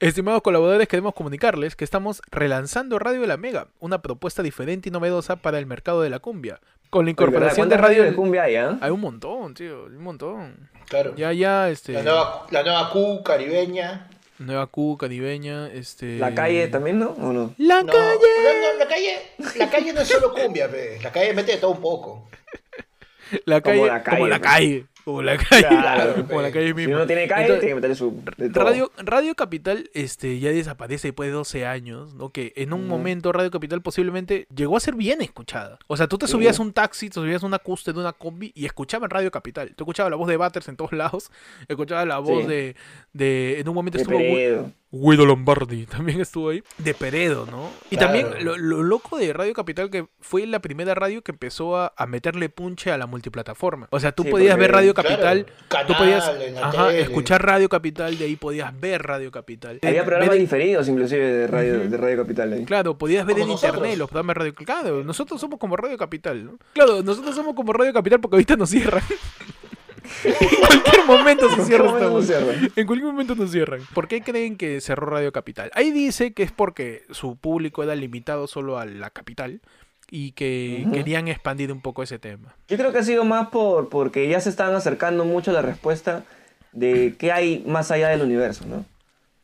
Estimados 0.00 0.42
colaboradores, 0.42 0.86
queremos 0.86 1.14
comunicarles 1.14 1.76
que 1.76 1.84
estamos 1.84 2.20
relanzando 2.30 2.98
Radio 2.98 3.26
La 3.26 3.38
Mega, 3.38 3.68
una 3.78 4.02
propuesta 4.02 4.42
diferente 4.42 4.90
y 4.90 4.92
novedosa 4.92 5.36
para 5.36 5.58
el 5.58 5.64
mercado 5.64 6.02
de 6.02 6.10
la 6.10 6.18
cumbia. 6.18 6.60
Con 6.90 7.06
la 7.06 7.12
incorporación 7.12 7.70
de 7.70 7.76
¿Cuántas 7.76 7.96
radio... 7.96 8.04
de 8.04 8.14
cumbia 8.14 8.42
hay, 8.42 8.56
ah? 8.56 8.78
Hay 8.82 8.90
un 8.90 9.00
montón, 9.00 9.54
tío, 9.54 9.84
un 9.84 10.02
montón. 10.02 10.68
Claro. 10.90 11.14
Ya, 11.16 11.32
ya, 11.32 11.70
este... 11.70 11.94
La 11.94 12.02
nueva, 12.02 12.46
la 12.50 12.62
nueva 12.62 12.90
Q 12.90 13.22
caribeña. 13.24 14.09
Nueva 14.40 14.66
Q, 14.68 14.96
caribeña, 14.98 15.68
este... 15.68 16.18
La 16.18 16.34
calle 16.34 16.66
también, 16.68 16.98
¿no? 16.98 17.10
¿O 17.10 17.32
no? 17.32 17.54
La 17.58 17.82
No, 17.82 17.92
calle. 17.92 18.18
no, 18.18 18.72
no, 18.72 18.78
la 18.78 18.88
calle, 18.88 19.18
la 19.56 19.70
calle 19.70 19.92
no 19.92 20.00
es 20.00 20.08
solo 20.08 20.32
cumbia, 20.32 20.70
pe. 20.70 20.98
la 21.02 21.12
calle 21.12 21.34
mete 21.34 21.52
de 21.52 21.58
todo 21.58 21.72
un 21.72 21.80
poco. 21.80 22.28
La 23.44 23.60
Como 23.60 23.86
la 23.86 24.02
calle, 24.02 24.16
Como 24.16 24.28
la 24.28 24.40
calle. 24.40 24.86
Como 25.04 25.22
la 25.22 25.36
calle. 25.36 25.66
Claro, 25.66 26.14
como 26.28 26.42
la 26.42 26.52
calle 26.52 26.68
Si 26.68 26.74
misma. 26.74 26.96
uno 26.96 27.06
tiene 27.06 27.26
calle, 27.26 27.42
Entonces, 27.42 27.60
tiene 27.60 27.70
que 27.70 27.74
meterle 27.76 27.96
su. 27.96 28.22
de 28.36 28.50
todo. 28.50 28.64
Radio, 28.64 28.92
Radio 28.98 29.34
Capital 29.34 29.90
este, 29.94 30.38
ya 30.38 30.50
desaparece 30.50 31.08
después 31.08 31.28
de 31.28 31.32
12 31.34 31.66
años, 31.66 32.14
¿no? 32.14 32.30
Que 32.30 32.52
en 32.56 32.72
un 32.72 32.86
momento 32.88 33.32
Radio 33.32 33.50
Capital 33.50 33.82
posiblemente 33.82 34.46
llegó 34.54 34.76
a 34.76 34.80
ser 34.80 34.94
bien 34.94 35.20
escuchada. 35.22 35.78
O 35.86 35.96
sea, 35.96 36.06
tú 36.06 36.18
te 36.18 36.26
subías 36.26 36.58
a 36.58 36.62
un 36.62 36.72
taxi, 36.72 37.08
te 37.08 37.14
subías 37.14 37.42
a 37.42 37.46
una 37.46 37.58
de 37.60 37.92
una 38.00 38.12
combi 38.12 38.52
y 38.54 38.66
escuchabas 38.66 39.08
Radio 39.10 39.30
Capital. 39.30 39.74
Tú 39.76 39.84
escuchabas 39.84 40.10
la 40.10 40.16
voz 40.16 40.28
de 40.28 40.36
Batters 40.36 40.68
en 40.68 40.76
todos 40.76 40.92
lados, 41.00 41.30
escuchabas 41.68 42.06
la 42.06 42.18
voz 42.18 42.42
Sí. 42.42 42.48
de, 42.48 42.76
de... 43.12 43.60
En 43.60 43.68
un 43.68 43.74
momento 43.74 43.98
De 43.98 44.02
estuvo... 44.02 44.18
Peredo. 44.18 44.72
Guido 44.92 45.24
Lombardi 45.24 45.86
también 45.90 46.20
estuvo 46.20 46.48
ahí. 46.48 46.64
De 46.78 46.94
Peredo, 46.94 47.46
¿no? 47.48 47.70
Y 47.92 47.96
Claro. 47.96 48.12
también 48.12 48.44
lo, 48.44 48.56
lo 48.56 48.82
loco 48.82 49.18
de 49.18 49.32
Radio 49.32 49.52
Capital 49.54 49.88
que 49.88 50.06
fue 50.18 50.44
la 50.46 50.58
primera 50.58 50.94
radio 50.96 51.22
que 51.22 51.30
empezó 51.30 51.76
a, 51.76 51.92
a 51.96 52.06
meterle 52.06 52.48
punche 52.48 52.90
a 52.90 52.98
la 52.98 53.06
multiplataforma. 53.06 53.86
O 53.92 54.00
sea, 54.00 54.10
tú 54.12 54.24
Sí, 54.24 54.30
podías 54.30 54.58
ver 54.58 54.72
Radio 54.72 54.89
Capital, 54.94 55.46
tú 55.86 55.92
podías 55.96 56.30
ajá, 56.62 56.92
escuchar 56.94 57.44
Radio 57.44 57.68
Capital, 57.68 58.18
de 58.18 58.24
ahí 58.24 58.36
podías 58.36 58.78
ver 58.78 59.02
Radio 59.02 59.30
Capital. 59.30 59.78
Había 59.82 60.00
Eh, 60.00 60.04
programas 60.04 60.30
ver- 60.30 60.40
diferidos, 60.40 60.88
inclusive, 60.88 61.24
de 61.24 61.46
Radio, 61.46 61.78
de 61.88 61.96
radio 61.96 62.16
Capital 62.18 62.52
ahí. 62.52 62.64
Claro, 62.64 62.96
podías 62.98 63.24
ver 63.26 63.38
en 63.38 63.48
nosotros. 63.48 63.74
internet 63.74 63.98
los 63.98 64.08
programas 64.08 64.34
de 64.34 64.40
Radio 64.40 64.54
Claro, 64.54 65.04
nosotros 65.04 65.40
somos 65.40 65.58
como 65.58 65.76
Radio 65.76 65.96
Capital, 65.98 66.44
¿no? 66.44 66.58
Claro, 66.72 67.02
nosotros 67.02 67.34
somos 67.34 67.54
como 67.54 67.72
Radio 67.72 67.92
Capital 67.92 68.20
porque 68.20 68.36
ahorita 68.36 68.56
nos 68.56 68.70
cierran. 68.70 69.02
en 70.24 70.34
cualquier 70.60 71.04
momento 71.06 71.48
se 71.48 71.54
¿En 71.54 71.60
qué 71.60 71.64
cierra 71.66 71.84
esta 71.86 71.98
momento 71.98 72.10
nos 72.10 72.12
voz. 72.12 72.26
cierran? 72.26 72.72
En 72.76 72.86
cualquier 72.86 73.12
momento 73.12 73.34
nos 73.34 73.50
cierran. 73.50 73.80
¿Por 73.94 74.08
qué 74.08 74.22
creen 74.22 74.56
que 74.56 74.80
cerró 74.80 75.06
Radio 75.06 75.32
Capital? 75.32 75.70
Ahí 75.74 75.90
dice 75.90 76.32
que 76.32 76.42
es 76.42 76.52
porque 76.52 77.04
su 77.10 77.36
público 77.36 77.82
era 77.82 77.94
limitado 77.94 78.46
solo 78.46 78.78
a 78.78 78.86
la 78.86 79.10
capital 79.10 79.60
y 80.10 80.32
que 80.32 80.86
querían 80.92 81.28
expandir 81.28 81.70
un 81.72 81.80
poco 81.80 82.02
ese 82.02 82.18
tema. 82.18 82.54
Yo 82.68 82.76
creo 82.76 82.92
que 82.92 82.98
ha 82.98 83.04
sido 83.04 83.24
más 83.24 83.48
por 83.48 83.88
porque 83.88 84.28
ya 84.28 84.40
se 84.40 84.50
están 84.50 84.74
acercando 84.74 85.24
mucho 85.24 85.50
a 85.52 85.54
la 85.54 85.62
respuesta 85.62 86.24
de 86.72 87.14
qué 87.18 87.32
hay 87.32 87.62
más 87.66 87.90
allá 87.90 88.08
del 88.08 88.22
universo, 88.22 88.64
¿no? 88.66 88.84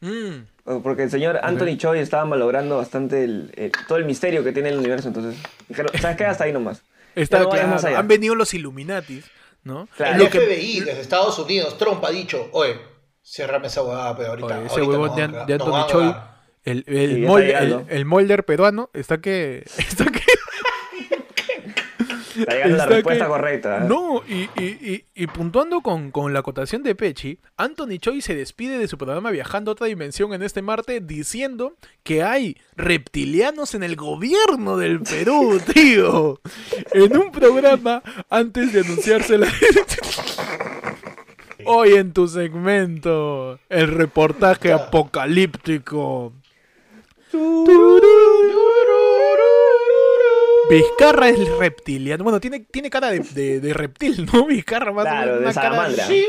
Mm, 0.00 0.80
Porque 0.82 1.04
el 1.04 1.10
señor 1.10 1.38
Anthony 1.42 1.76
Choi 1.76 2.00
estaba 2.00 2.24
malogrando 2.24 2.76
bastante 2.76 3.24
el, 3.24 3.52
el- 3.56 3.72
todo 3.88 3.98
el 3.98 4.04
misterio 4.04 4.42
que 4.44 4.52
tiene 4.52 4.68
el 4.70 4.78
universo, 4.78 5.08
entonces 5.08 5.36
dijeron, 5.68 5.90
¿sabes 6.00 6.16
qué? 6.16 6.24
Hasta 6.26 6.44
ahí 6.44 6.52
nomás. 6.52 6.82
está 7.14 7.38
no 7.40 7.48
claro. 7.48 7.68
más 7.68 7.84
allá. 7.84 7.98
Han 8.00 8.08
venido 8.08 8.34
los 8.34 8.52
Illuminatis, 8.52 9.24
¿no? 9.64 9.88
Claro. 9.96 10.14
El 10.16 10.24
Lo 10.24 10.30
que- 10.30 10.40
FBI 10.40 10.80
desde 10.80 11.00
Estados 11.00 11.38
Unidos, 11.38 11.78
Trump 11.78 12.04
ha 12.04 12.10
dicho, 12.10 12.48
oye, 12.52 12.76
ciérrame 13.24 13.68
esa 13.68 13.82
huevada, 13.82 14.16
pero 14.16 14.30
ahorita, 14.30 14.58
Oye, 14.58 14.66
ese 14.66 14.82
huevón 14.82 15.16
de, 15.16 15.22
Anthony 15.22 15.86
Choi, 15.88 16.04
agarrar". 16.04 16.36
el, 16.64 16.84
el, 16.86 17.26
Sí, 17.26 17.52
el- 17.52 17.84
el 17.88 18.04
molder 18.04 18.44
peruano, 18.44 18.90
está 18.92 19.18
que... 19.18 19.64
Está 19.78 20.04
que 20.06 20.15
Está 22.38 22.52
llegando 22.54 22.76
la 22.76 22.82
Está 22.84 22.94
respuesta 22.94 23.24
que- 23.24 23.30
correcta. 23.30 23.76
¿eh? 23.78 23.84
No, 23.88 24.22
y, 24.28 24.48
y, 24.60 24.64
y, 24.64 25.04
y 25.14 25.26
puntuando 25.26 25.80
con, 25.80 26.10
con 26.10 26.32
la 26.32 26.40
acotación 26.40 26.82
de 26.82 26.94
Pechi, 26.94 27.38
Anthony 27.56 27.98
Choi 27.98 28.20
se 28.20 28.34
despide 28.34 28.78
de 28.78 28.88
su 28.88 28.98
programa 28.98 29.30
Viajando 29.30 29.70
a 29.70 29.72
otra 29.72 29.86
dimensión 29.86 30.32
en 30.34 30.42
este 30.42 30.62
martes 30.62 31.06
diciendo 31.06 31.74
que 32.02 32.22
hay 32.22 32.56
reptilianos 32.76 33.74
en 33.74 33.82
el 33.82 33.96
gobierno 33.96 34.76
del 34.76 35.00
Perú, 35.00 35.60
tío. 35.74 36.40
En 36.92 37.16
un 37.16 37.30
programa 37.32 38.02
antes 38.30 38.72
de 38.72 38.80
anunciarse 38.80 39.38
la... 39.38 39.48
Hoy 41.68 41.94
en 41.94 42.12
tu 42.12 42.28
segmento, 42.28 43.58
el 43.68 43.88
reportaje 43.88 44.72
apocalíptico. 44.72 46.32
Vizcarra 50.70 51.28
es 51.28 51.48
reptiliano. 51.58 52.24
Bueno, 52.24 52.40
tiene, 52.40 52.60
tiene 52.60 52.90
cara 52.90 53.10
de, 53.10 53.20
de- 53.20 53.60
de 53.60 53.74
reptil, 53.74 54.26
¿no? 54.32 54.46
Vizcarra 54.46 54.92
más 54.92 55.04
Claro, 55.04 55.18
menos 55.26 55.38
de 55.38 55.44
una 55.44 55.54
cara 55.54 55.68
salamandra. 55.68 56.06
Sí. 56.06 56.26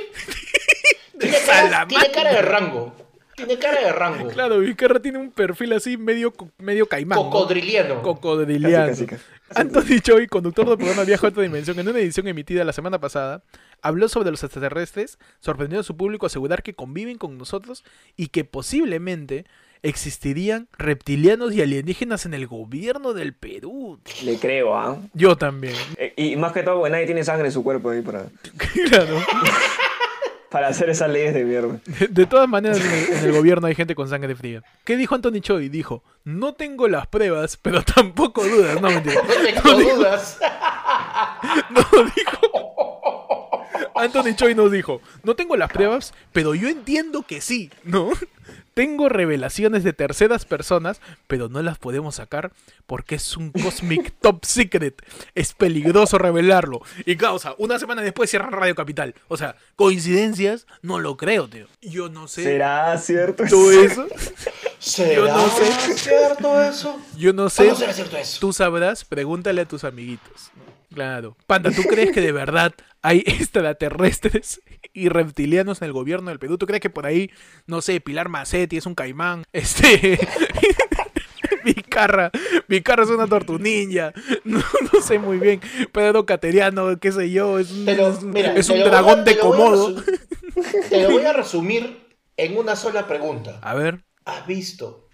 tiene, 1.19 1.37
cara, 1.37 1.45
Salamandra. 1.45 1.87
tiene 1.87 2.11
cara 2.13 2.31
de 2.33 2.41
rango. 2.41 2.95
Tiene 3.35 3.59
cara 3.59 3.81
de 3.81 3.91
rango. 3.93 4.27
Claro, 4.29 4.59
Vizcarra 4.59 4.99
tiene 4.99 5.19
un 5.19 5.31
perfil 5.31 5.73
así 5.73 5.95
medio, 5.97 6.33
medio 6.57 6.87
caimán. 6.87 7.17
¿no? 7.19 7.25
Cocodriliano. 7.29 8.01
Cocodriliano. 8.01 8.87
Casi, 8.87 9.05
casi, 9.05 9.23
casi. 9.23 9.59
Anthony 9.61 9.99
Choi, 10.01 10.27
conductor 10.27 10.67
del 10.67 10.77
programa 10.77 11.03
Viajo 11.03 11.25
a 11.25 11.29
otra 11.29 11.43
dimensión, 11.43 11.79
en 11.79 11.87
una 11.87 11.99
edición 11.99 12.27
emitida 12.27 12.63
la 12.65 12.73
semana 12.73 12.99
pasada, 12.99 13.43
habló 13.81 14.09
sobre 14.09 14.29
los 14.31 14.43
extraterrestres, 14.43 15.19
sorprendiendo 15.39 15.81
a 15.81 15.83
su 15.83 15.95
público 15.95 16.25
a 16.25 16.27
asegurar 16.27 16.63
que 16.63 16.73
conviven 16.73 17.17
con 17.17 17.37
nosotros 17.37 17.83
y 18.17 18.27
que 18.27 18.43
posiblemente 18.43 19.45
existirían 19.83 20.67
reptilianos 20.77 21.53
y 21.53 21.61
alienígenas 21.61 22.25
en 22.25 22.33
el 22.33 22.47
gobierno 22.47 23.13
del 23.13 23.33
Perú. 23.33 23.99
Le 24.23 24.37
creo, 24.37 24.75
¿ah? 24.75 24.97
Yo 25.13 25.35
también. 25.37 25.75
Eh, 25.97 26.13
Y 26.17 26.35
más 26.35 26.51
que 26.53 26.63
todo, 26.63 26.75
porque 26.79 26.91
nadie 26.91 27.05
tiene 27.05 27.23
sangre 27.23 27.47
en 27.47 27.51
su 27.51 27.63
cuerpo 27.63 27.89
ahí 27.89 28.01
para, 28.01 28.25
claro. 28.89 29.19
para 30.49 30.67
hacer 30.67 30.89
esas 30.89 31.09
leyes 31.09 31.33
de 31.33 31.43
mierda. 31.43 31.79
De, 31.99 32.07
de 32.07 32.25
todas 32.25 32.47
maneras, 32.47 32.79
en 32.79 32.91
el, 32.91 33.17
en 33.19 33.25
el 33.25 33.31
gobierno 33.33 33.67
hay 33.67 33.75
gente 33.75 33.95
con 33.95 34.07
sangre 34.09 34.35
fría. 34.35 34.63
¿Qué 34.85 34.95
dijo 34.95 35.13
Anthony 35.15 35.41
Choi? 35.41 35.69
Dijo, 35.69 36.03
no 36.23 36.53
tengo 36.53 36.87
las 36.87 37.07
pruebas, 37.07 37.57
pero 37.57 37.81
tampoco 37.83 38.43
dudas. 38.43 38.81
No, 38.81 38.89
mentira. 38.89 39.21
No 39.27 39.33
tengo 39.43 39.95
dudas. 39.95 40.39
No, 41.69 41.81
dijo. 42.15 42.56
Anthony 43.95 44.35
Choi 44.35 44.55
nos 44.55 44.71
dijo, 44.71 45.01
no 45.23 45.35
tengo 45.35 45.55
las 45.55 45.71
pruebas, 45.71 46.13
pero 46.31 46.55
yo 46.55 46.69
entiendo 46.69 47.23
que 47.23 47.41
sí, 47.41 47.71
¿no? 47.83 48.09
Tengo 48.73 49.09
revelaciones 49.09 49.83
de 49.83 49.91
terceras 49.91 50.45
personas, 50.45 51.01
pero 51.25 51.49
no 51.49 51.63
las 51.63 51.79
podemos 51.79 52.13
sacar 52.15 52.51
porque 52.85 53.15
es 53.15 53.35
un 53.35 53.51
Cosmic 53.51 54.13
Top 54.21 54.45
Secret. 54.45 55.01
Es 55.33 55.53
peligroso 55.53 56.19
revelarlo. 56.19 56.83
Y 57.03 57.15
causa, 57.15 57.55
una 57.57 57.79
semana 57.79 58.03
después 58.03 58.29
cierran 58.29 58.51
Radio 58.51 58.75
Capital. 58.75 59.15
O 59.29 59.35
sea, 59.35 59.55
coincidencias, 59.75 60.67
no 60.83 60.99
lo 60.99 61.17
creo, 61.17 61.47
tío. 61.47 61.65
Yo 61.81 62.09
no 62.09 62.27
sé. 62.27 62.43
¿Será 62.43 62.95
cierto? 62.99 63.45
¿Tú 63.49 63.71
eso? 63.71 64.07
¿Será 64.87 65.13
Yo 65.15 65.27
no 65.27 65.49
sé. 65.49 65.93
cierto 65.97 66.61
eso? 66.63 66.99
Yo 67.17 67.33
no 67.33 67.49
sé. 67.49 67.65
¿Cómo 67.65 67.75
será 67.77 67.93
cierto 67.93 68.17
eso? 68.17 68.37
Tú 68.39 68.53
sabrás, 68.53 69.03
pregúntale 69.05 69.61
a 69.61 69.65
tus 69.65 69.83
amiguitos. 69.83 70.51
Claro. 70.93 71.35
Panda, 71.45 71.69
¿tú 71.71 71.83
crees 71.83 72.11
que 72.11 72.21
de 72.21 72.31
verdad 72.31 72.73
hay 73.01 73.19
extraterrestres 73.25 74.61
y 74.93 75.09
reptilianos 75.09 75.81
en 75.81 75.87
el 75.87 75.93
gobierno 75.93 76.29
del 76.29 76.39
Perú? 76.39 76.57
¿Tú 76.57 76.65
crees 76.65 76.81
que 76.81 76.89
por 76.89 77.05
ahí, 77.05 77.29
no 77.67 77.81
sé, 77.81 77.99
Pilar 78.01 78.29
Macetti 78.29 78.77
es 78.77 78.85
un 78.85 78.95
caimán? 78.95 79.43
Este. 79.53 80.17
Vicarra, 81.63 82.31
Vicarra 82.69 83.03
es 83.03 83.09
una 83.09 83.27
tortunilla, 83.27 84.13
no, 84.45 84.59
no 84.93 85.01
sé 85.01 85.19
muy 85.19 85.37
bien, 85.37 85.59
Pedro 85.91 86.25
Cateriano, 86.25 86.97
qué 86.97 87.11
sé 87.11 87.29
yo, 87.29 87.59
es 87.59 87.71
un, 87.85 87.95
lo- 87.97 88.21
mira, 88.21 88.53
es 88.53 88.69
voy 88.69 88.79
dragón 88.79 89.25
te 89.25 89.31
de 89.35 89.41
resu- 89.41 89.49
Te 90.89 91.03
lo 91.03 91.11
voy 91.11 91.23
a 91.25 91.33
resumir 91.33 91.99
en 92.37 92.57
una 92.57 92.75
sola 92.77 93.05
pregunta. 93.07 93.59
A 93.61 93.73
ver, 93.73 94.03
¿Has 94.27 94.45
visto 94.45 95.07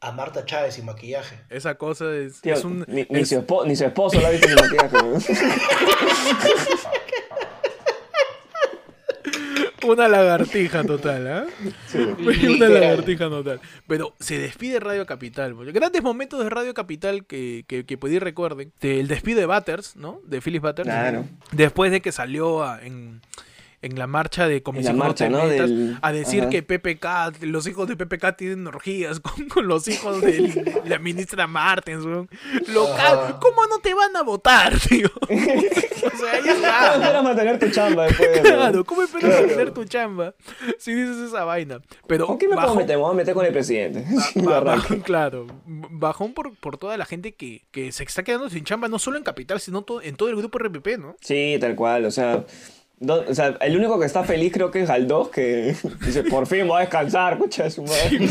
a 0.00 0.12
Marta 0.12 0.44
Chávez 0.44 0.74
sin 0.74 0.84
maquillaje? 0.84 1.40
esa 1.50 1.76
cosa 1.76 2.14
es, 2.14 2.40
Tío, 2.40 2.54
es 2.54 2.64
un... 2.64 2.84
ni, 2.86 3.04
ni 3.10 3.24
su 3.24 3.44
ni 3.66 3.74
su 3.74 3.84
esposo 3.84 4.20
la 4.20 4.28
ha 4.28 4.30
visto 4.30 4.46
ni 4.48 4.54
maquillaje. 4.54 4.96
Una 9.86 10.08
lagartija 10.08 10.82
total, 10.84 11.26
¿ah? 11.28 11.46
Una 11.94 12.32
Literal. 12.32 12.74
lagartija 12.80 13.28
total. 13.30 13.60
Pero 13.86 14.14
se 14.18 14.38
despide 14.38 14.80
Radio 14.80 15.06
Capital. 15.06 15.54
boludo. 15.54 15.72
Grandes 15.72 16.02
momentos 16.02 16.42
de 16.42 16.50
Radio 16.50 16.74
Capital 16.74 17.24
que, 17.26 17.64
que, 17.66 17.86
que 17.86 17.96
recuerden. 18.18 18.72
De- 18.80 19.00
El 19.00 19.08
despido 19.08 19.38
de 19.40 19.46
Butters, 19.46 19.96
¿no? 19.96 20.20
De 20.24 20.40
Phyllis 20.42 20.60
Butters. 20.60 20.86
Claro. 20.88 21.24
Después 21.52 21.90
de 21.92 22.02
que 22.02 22.12
salió 22.12 22.64
a- 22.64 22.82
en, 22.82 23.22
en 23.80 23.98
la 23.98 24.06
marcha 24.06 24.48
de 24.48 24.62
Comisión 24.62 25.00
a 26.02 26.12
decir 26.12 26.40
Ajá. 26.42 26.50
que 26.50 26.62
PPK, 26.62 27.42
los 27.44 27.66
hijos 27.66 27.88
de 27.88 27.96
PPK 27.96 28.36
tienen 28.36 28.66
orgías 28.66 29.20
con, 29.20 29.48
con 29.48 29.68
los 29.68 29.86
hijos 29.88 30.20
de 30.20 30.80
la 30.84 30.98
ministra 30.98 31.46
Martens, 31.46 32.04
weón. 32.04 32.28
Local, 32.68 33.18
Ajá. 33.18 33.38
¿cómo 33.40 33.66
no 33.68 33.78
te 33.78 33.94
van 33.94 34.16
a 34.16 34.22
votar, 34.22 34.78
tío? 34.88 35.08
o 35.22 35.26
sea, 35.28 36.44
ya 36.44 36.52
está. 36.52 36.92
¿Cómo 36.92 37.02
esperas 37.04 37.22
mantener 37.24 37.58
tu 37.58 37.68
chamba 37.70 38.04
después? 38.04 38.40
Claro, 38.40 38.84
¿cómo 38.84 39.02
esperas 39.02 39.46
tener 39.46 39.70
tu 39.72 39.84
chamba 39.84 40.34
si 40.78 40.94
dices 40.94 41.16
esa 41.18 41.44
vaina? 41.44 41.80
Pero 42.06 42.26
¿Con 42.26 42.38
qué 42.38 42.48
me 42.48 42.54
puedo 42.56 42.68
bajón- 42.68 42.76
meter? 42.78 42.96
Me 42.96 43.02
voy 43.02 43.12
a 43.12 43.14
meter 43.16 43.34
con 43.34 43.46
el 43.46 43.52
presidente. 43.52 44.04
Ba- 44.36 44.60
bajón, 44.60 45.00
claro, 45.00 45.46
bajón 45.66 46.34
por, 46.34 46.54
por 46.56 46.78
toda 46.78 46.96
la 46.96 47.04
gente 47.04 47.34
que, 47.34 47.62
que 47.70 47.92
se 47.92 48.04
está 48.04 48.22
quedando 48.24 48.50
sin 48.50 48.64
chamba, 48.64 48.88
no 48.88 48.98
solo 48.98 49.18
en 49.18 49.24
Capital, 49.24 49.60
sino 49.60 49.82
to- 49.82 50.02
en 50.02 50.16
todo 50.16 50.28
el 50.30 50.36
grupo 50.36 50.58
RPP, 50.58 50.98
¿no? 50.98 51.16
Sí, 51.20 51.56
tal 51.60 51.74
cual, 51.76 52.04
o 52.06 52.10
sea, 52.10 52.44
Do- 53.00 53.24
O 53.28 53.34
sea, 53.34 53.56
el 53.60 53.76
único 53.76 53.98
que 54.00 54.06
está 54.06 54.24
feliz 54.24 54.52
creo 54.52 54.70
que 54.72 54.82
es 54.82 54.88
Galdós, 54.88 55.28
que 55.28 55.76
dice, 56.04 56.24
por 56.24 56.46
fin 56.46 56.66
voy 56.66 56.78
a 56.78 56.80
descansar, 56.80 57.38
de 57.38 57.70
su 57.70 57.82
madre. 57.82 58.18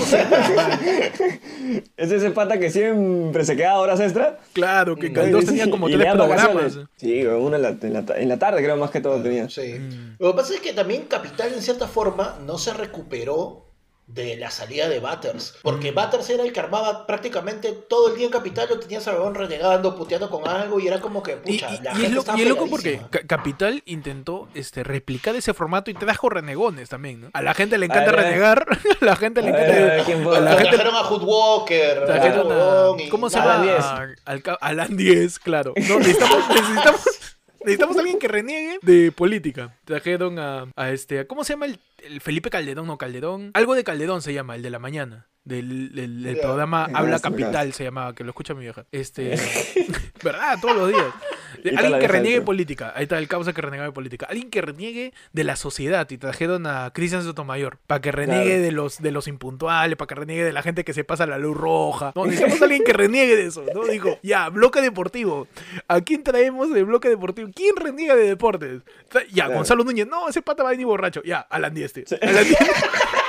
es 1.98 2.12
ese 2.12 2.32
pata 2.32 2.60
que 2.60 2.70
siempre 2.70 3.46
se 3.46 3.56
queda 3.56 3.78
horas 3.80 4.00
extra. 4.00 4.40
Claro, 4.54 4.96
que 4.96 5.10
Galdós 5.10 5.42
Sí, 5.42 5.48
tenía 5.48 5.70
como 5.70 5.88
tres 5.88 6.14
programas. 6.14 6.80
Sí, 6.98 7.26
uno 7.26 7.56
en 7.56 7.62
la, 7.62 7.70
en 7.82 7.94
la 7.94 8.06
ta- 8.06 8.18
en 8.20 8.30
la 8.30 8.38
tarde 8.40 8.64
creo 8.64 8.78
más 8.78 8.92
que 8.92 9.02
todo 9.02 9.22
tenía. 9.22 9.50
Sí. 9.50 9.76
Mm. 9.80 10.16
Lo 10.20 10.32
que 10.32 10.38
pasa 10.38 10.54
es 10.56 10.60
que 10.62 10.74
también 10.74 11.04
Capital, 11.04 11.54
en 11.54 11.62
cierta 11.62 11.88
forma, 11.88 12.38
no 12.46 12.58
se 12.58 12.74
recuperó 12.74 13.67
de 14.08 14.38
la 14.38 14.50
salida 14.50 14.88
de 14.88 15.00
Butters. 15.02 15.56
Porque 15.62 15.92
Butters 15.92 16.30
era 16.30 16.44
el 16.44 16.54
que 16.54 16.60
armaba 16.62 17.06
prácticamente 17.06 17.74
todo 17.74 18.10
el 18.10 18.16
día 18.16 18.26
en 18.28 18.32
Capital, 18.32 18.68
lo 18.70 18.80
tenías 18.80 19.06
a 19.08 19.12
renegando, 19.34 19.96
puteando 19.96 20.30
con 20.30 20.48
algo, 20.48 20.80
y 20.80 20.88
era 20.88 21.02
como 21.02 21.22
que, 21.22 21.34
Y, 21.34 21.36
pucha, 21.54 21.74
y- 21.76 21.82
la 21.84 21.92
y 21.92 21.96
gente 21.96 22.08
es, 22.08 22.14
lo- 22.14 22.20
estaba 22.22 22.38
y 22.40 22.42
es 22.44 22.48
loco 22.50 22.68
porque 22.70 23.02
Capital 23.28 23.84
intentó 23.86 24.48
este, 24.54 24.84
replicar 24.86 25.36
ese 25.36 25.54
formato 25.54 25.92
y 25.92 25.94
trajo 25.94 26.30
renegones 26.30 26.88
también, 26.90 27.20
¿no? 27.22 27.30
A 27.34 27.42
la 27.42 27.54
gente 27.54 27.78
le 27.78 27.86
encanta 27.88 28.12
A 28.12 28.16
ver, 28.16 28.20
a 28.20 28.24
renegar, 28.24 28.66
a 29.02 29.06
la 29.06 29.16
gente 29.18 29.42
le 29.42 29.50
A 29.50 29.52
ver, 29.52 30.00
encanta... 30.00 30.14
a 30.14 30.30
ver, 30.30 30.38
a 30.38 30.40
la 30.40 30.52
gente 30.56 30.70
trajeron 30.70 30.96
a 30.96 31.04
Hood 31.04 31.24
Walker, 31.24 32.12
a- 32.12 33.02
y 33.04 33.10
¿Cómo 33.10 33.30
se 33.30 33.38
llama? 33.40 33.56
Alan 33.62 33.82
A- 33.82 34.16
al 34.32 34.42
ca- 34.42 34.58
Alan 34.62 34.96
10, 34.96 35.40
claro. 35.40 35.74
No, 35.88 36.00
necesitamos, 36.00 36.48
necesitamos, 36.50 37.02
necesitamos 37.68 37.98
a 37.98 38.00
alguien 38.00 38.20
que 38.20 38.28
reniegue 38.28 38.80
de 38.82 39.12
política. 39.12 39.78
Trajeron 39.86 40.40
a, 40.40 40.66
a 40.76 40.92
este... 40.92 41.20
a- 41.20 41.28
¿Cómo 41.28 41.44
se 41.44 41.54
llama 41.54 41.66
el, 41.68 41.80
el 42.04 42.22
Felipe 42.22 42.50
Calderón? 42.50 42.88
No, 42.88 42.98
Calderón. 42.98 43.52
Algo 43.54 43.76
de 43.76 43.84
Calderón 43.84 44.22
se 44.22 44.34
llama, 44.34 44.56
el 44.56 44.62
de 44.62 44.70
la 44.70 44.80
mañana. 44.80 45.28
Del, 45.44 45.94
del- 45.96 46.38
programa 46.42 46.90
Habla 46.94 47.20
Capital 47.20 47.72
se 47.74 47.86
llamaba, 47.86 48.14
que 48.14 48.24
lo 48.26 48.32
escucha 48.32 48.54
mi 48.54 48.62
vieja. 48.62 48.86
Este... 48.92 49.38
¿Verdad? 50.24 50.58
Todos 50.62 50.76
los 50.76 50.90
días. 50.90 51.06
Alguien 51.76 52.00
que 52.00 52.08
reniegue 52.08 52.36
de 52.40 52.42
política. 52.46 52.94
Ahí 52.96 53.04
está 53.04 53.18
el 53.18 53.28
causa 53.28 53.54
que 53.54 53.62
reniegue 53.62 53.84
de 53.86 53.92
política. 53.92 54.28
Alguien 54.30 54.50
que 54.50 54.62
reniegue 54.62 55.14
de 55.34 55.44
la 55.44 55.56
sociedad. 55.56 56.08
Y 56.10 56.18
trajeron 56.18 56.68
a 56.68 56.92
Cristian 56.94 57.24
Sotomayor. 57.24 57.78
Para 57.88 58.02
que 58.02 58.12
reniegue 58.12 58.44
Claro. 58.46 58.62
de 58.62 58.72
los 58.72 59.02
de 59.02 59.12
los 59.12 59.28
impuntuales. 59.28 59.98
Para 59.98 60.08
que 60.08 60.16
reniegue 60.16 60.44
de 60.44 60.54
la 60.54 60.62
gente 60.62 60.84
que 60.84 60.94
se 60.94 61.04
pasa 61.04 61.26
la 61.26 61.38
luz 61.38 61.58
roja. 61.58 62.12
No, 62.16 62.26
necesitamos 62.26 62.62
a 62.62 62.66
alguien 62.66 62.84
que 62.84 62.94
reniegue 62.94 63.36
de 63.36 63.46
eso. 63.48 63.64
¿no? 63.74 63.86
Dijo, 63.86 64.20
ya, 64.24 64.50
bloque 64.50 64.82
deportivo. 64.82 65.48
¿A 65.88 66.02
quién 66.02 66.24
traemos 66.24 66.74
de 66.74 66.84
bloque 66.84 67.10
deportivo? 67.10 67.50
¿Quién 67.56 67.76
reniega 67.76 68.16
de 68.16 68.24
deportes? 68.28 68.82
Ya, 69.32 69.46
Claro. 69.46 69.56
Gonzalo 69.56 69.84
Núñez. 69.84 70.08
No, 70.08 70.28
ese 70.30 70.42
pata 70.42 70.64
va 70.64 70.70
a 70.70 70.72
venir 70.74 70.86
borracho. 70.86 71.22
Ya, 71.24 71.40
Alan 71.40 71.74
Díez. 71.74 71.94
tío. 71.94 72.04
Alan. 72.22 72.46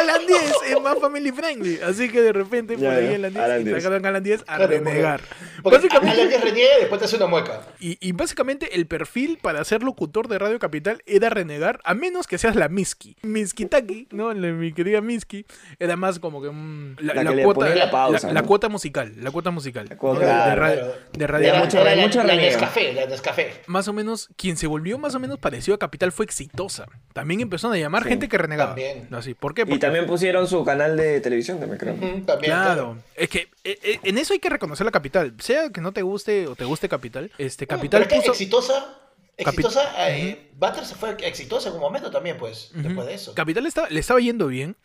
Alan 0.00 0.26
10 0.26 0.40
es 0.68 0.80
más 0.82 0.98
family 0.98 1.32
friendly. 1.32 1.80
Así 1.80 2.08
que 2.08 2.20
de 2.22 2.32
repente 2.32 2.74
por 2.74 2.82
Ya, 2.82 2.92
ahí. 2.92 3.14
Alan 3.14 3.32
10 3.32 3.44
Alan 3.44 3.60
y 3.60 3.64
10. 3.64 3.84
a 3.86 3.88
Alan 4.08 4.22
10 4.22 4.40
a 4.42 4.44
Claro, 4.56 4.66
renegar. 4.66 5.20
Porque 5.62 5.76
Básicamente, 5.78 6.20
alguien 6.22 6.40
reniega 6.42 6.76
y 6.76 6.80
después 6.80 6.98
te 7.00 7.04
hace 7.06 7.16
una 7.16 7.26
mueca. 7.26 7.62
y, 7.80 7.98
y 8.00 8.12
básicamente 8.12 8.74
el 8.76 8.86
perfil 8.86 9.38
para 9.42 9.64
ser 9.64 9.82
locutor 9.82 10.28
de 10.28 10.38
Radio 10.38 10.58
Capital 10.58 11.02
era 11.06 11.30
renegar, 11.30 11.80
a 11.84 11.94
menos 11.94 12.26
que 12.26 12.38
seas 12.38 12.54
la 12.56 12.68
Miski. 12.68 13.16
Miskitaki, 13.22 14.08
¿no? 14.12 14.32
La- 14.32 14.48
mi 14.52 14.72
querida 14.72 15.00
Miski, 15.00 15.44
era 15.78 15.96
más 15.96 16.18
como 16.18 16.40
que 16.42 16.50
mm, 16.50 16.96
la, 17.00 17.14
La 17.14 17.24
la 17.24 17.34
que 17.34 17.42
cuota, 17.42 17.68
la 17.74 17.90
pausa, 17.90 18.26
la- 18.28 18.32
la 18.34 18.40
¿no? 18.42 18.46
cuota 18.46 18.68
musical, 18.68 19.12
la 19.16 19.30
cuota 19.30 19.50
musical. 19.50 19.86
La 19.88 19.96
cuota, 19.96 20.20
¿no? 20.20 20.26
de, 20.26 20.32
claro, 20.56 20.94
de 21.12 21.26
radio. 21.26 21.52
Nescafé. 22.36 23.62
Más 23.66 23.88
o 23.88 23.92
menos, 23.92 24.28
quien 24.36 24.56
se 24.56 24.66
volvió 24.66 24.98
más 24.98 25.14
o 25.14 25.18
menos 25.20 25.38
parecido 25.38 25.74
a 25.74 25.78
Capital 25.78 26.12
fue 26.12 26.24
exitosa. 26.24 26.86
También 27.12 27.40
empezaron 27.40 27.74
a 27.76 27.78
llamar 27.78 28.04
Sí. 28.04 28.10
gente 28.10 28.28
que 28.28 28.38
renegaba. 28.38 28.70
También. 28.70 29.08
Así, 29.12 29.34
¿Por 29.34 29.54
qué? 29.54 29.64
Porque- 29.66 29.86
también 29.88 30.06
pusieron 30.06 30.46
su 30.48 30.64
canal 30.64 30.96
de 30.96 31.20
televisión, 31.20 31.58
también 31.58 31.78
creo. 31.78 31.94
También, 32.24 32.52
Claro, 32.52 32.96
es 33.14 33.28
que 33.28 33.48
eh, 33.64 33.78
eh, 33.82 34.00
en 34.02 34.18
eso 34.18 34.32
hay 34.32 34.38
que 34.38 34.48
reconocer 34.48 34.84
la 34.84 34.90
capital. 34.92 35.34
Sea 35.40 35.70
que 35.70 35.80
no 35.80 35.92
te 35.92 36.02
guste 36.02 36.46
o 36.46 36.54
te 36.56 36.64
guste 36.64 36.88
capital, 36.88 37.30
este 37.38 37.66
Pero 37.66 37.78
capital 37.78 38.02
es 38.02 38.08
que 38.08 38.16
puso. 38.16 38.32
exitosa, 38.32 38.94
exitosa, 39.36 40.08
eh, 40.10 40.50
Butters 40.54 40.94
fue 40.94 41.16
exitosa 41.22 41.68
en 41.68 41.76
un 41.76 41.80
momento 41.80 42.10
también, 42.10 42.36
pues, 42.38 42.70
después 42.74 43.06
de 43.06 43.14
eso. 43.14 43.34
Capital 43.34 43.66
estaba- 43.66 43.88
le 43.88 44.00
estaba 44.00 44.20
yendo 44.20 44.46
bien. 44.48 44.76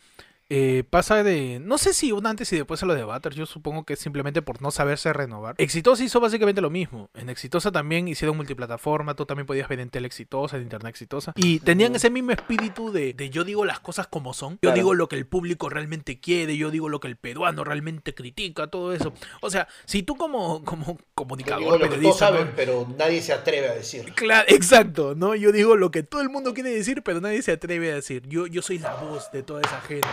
Eh, 0.56 0.84
pasa 0.88 1.24
de. 1.24 1.60
No 1.60 1.80
sé 1.80 1.94
si 1.94 2.12
un 2.12 2.28
antes 2.28 2.54
y 2.54 2.58
después 2.58 2.84
a 2.84 2.86
lo 2.86 2.94
de. 2.94 3.04
Yo 3.34 3.46
supongo 3.48 3.86
que 3.86 3.94
es 3.94 4.00
simplemente 4.00 4.44
por 4.44 4.62
no 4.62 4.70
saberse 4.70 5.12
renovar. 5.12 5.56
Exitosa 5.58 6.04
hizo 6.04 6.20
básicamente 6.20 6.62
lo 6.62 6.70
mismo. 6.70 7.10
En 7.16 7.30
Exitosa 7.30 7.72
también 7.72 8.08
hicieron 8.08 8.38
multiplataforma. 8.38 9.16
Tú 9.16 9.26
también 9.26 9.48
podías 9.48 9.68
ver 9.68 9.80
en 9.80 9.90
tele 9.90 10.06
exitosa, 10.06 10.58
en 10.58 10.64
internet 10.64 10.92
exitosa. 10.92 11.34
Y 11.36 11.60
tenían 11.60 11.96
ese 11.96 12.12
mismo 12.12 12.32
espíritu 12.34 12.92
de, 12.92 13.14
de 13.14 13.32
yo 13.32 13.44
digo 13.44 13.66
las 13.66 13.80
cosas 13.80 14.06
como 14.06 14.34
son. 14.36 14.54
Yo 14.54 14.60
Claro. 14.62 14.76
digo 14.76 14.94
lo 14.94 15.10
que 15.10 15.16
el 15.16 15.26
público 15.26 15.70
realmente 15.70 16.20
quiere. 16.20 16.56
Yo 16.56 16.70
digo 16.70 16.88
lo 16.88 17.00
que 17.00 17.08
el 17.08 17.16
peruano 17.16 17.64
realmente 17.64 18.14
critica. 18.14 18.68
Todo 18.68 18.94
eso. 18.94 19.12
O 19.42 19.50
sea, 19.50 19.68
si 19.86 20.04
tú 20.04 20.16
como, 20.16 20.64
como 20.64 20.86
Yo 20.86 20.98
comunicador, 21.16 21.82
digo 21.90 22.10
lo 22.12 22.14
saben, 22.14 22.52
pero 22.56 22.88
nadie 22.98 23.22
se 23.22 23.34
atreve 23.34 23.70
a 23.70 23.74
decir. 23.74 24.14
Claro, 24.14 24.46
exacto, 24.50 25.16
¿no? 25.16 25.34
Yo 25.34 25.52
digo 25.52 25.76
lo 25.76 25.90
que 25.90 26.04
todo 26.04 26.22
el 26.22 26.30
mundo 26.30 26.54
quiere 26.54 26.70
decir, 26.70 27.02
pero 27.02 27.22
nadie 27.22 27.42
se 27.42 27.54
atreve 27.54 27.92
a 27.92 27.96
decir. 27.96 28.28
Yo, 28.28 28.46
yo 28.48 28.62
soy 28.62 28.78
la 28.80 28.94
voz 28.96 29.32
de 29.32 29.42
toda 29.42 29.62
esa 29.62 29.82
gente. 29.82 30.08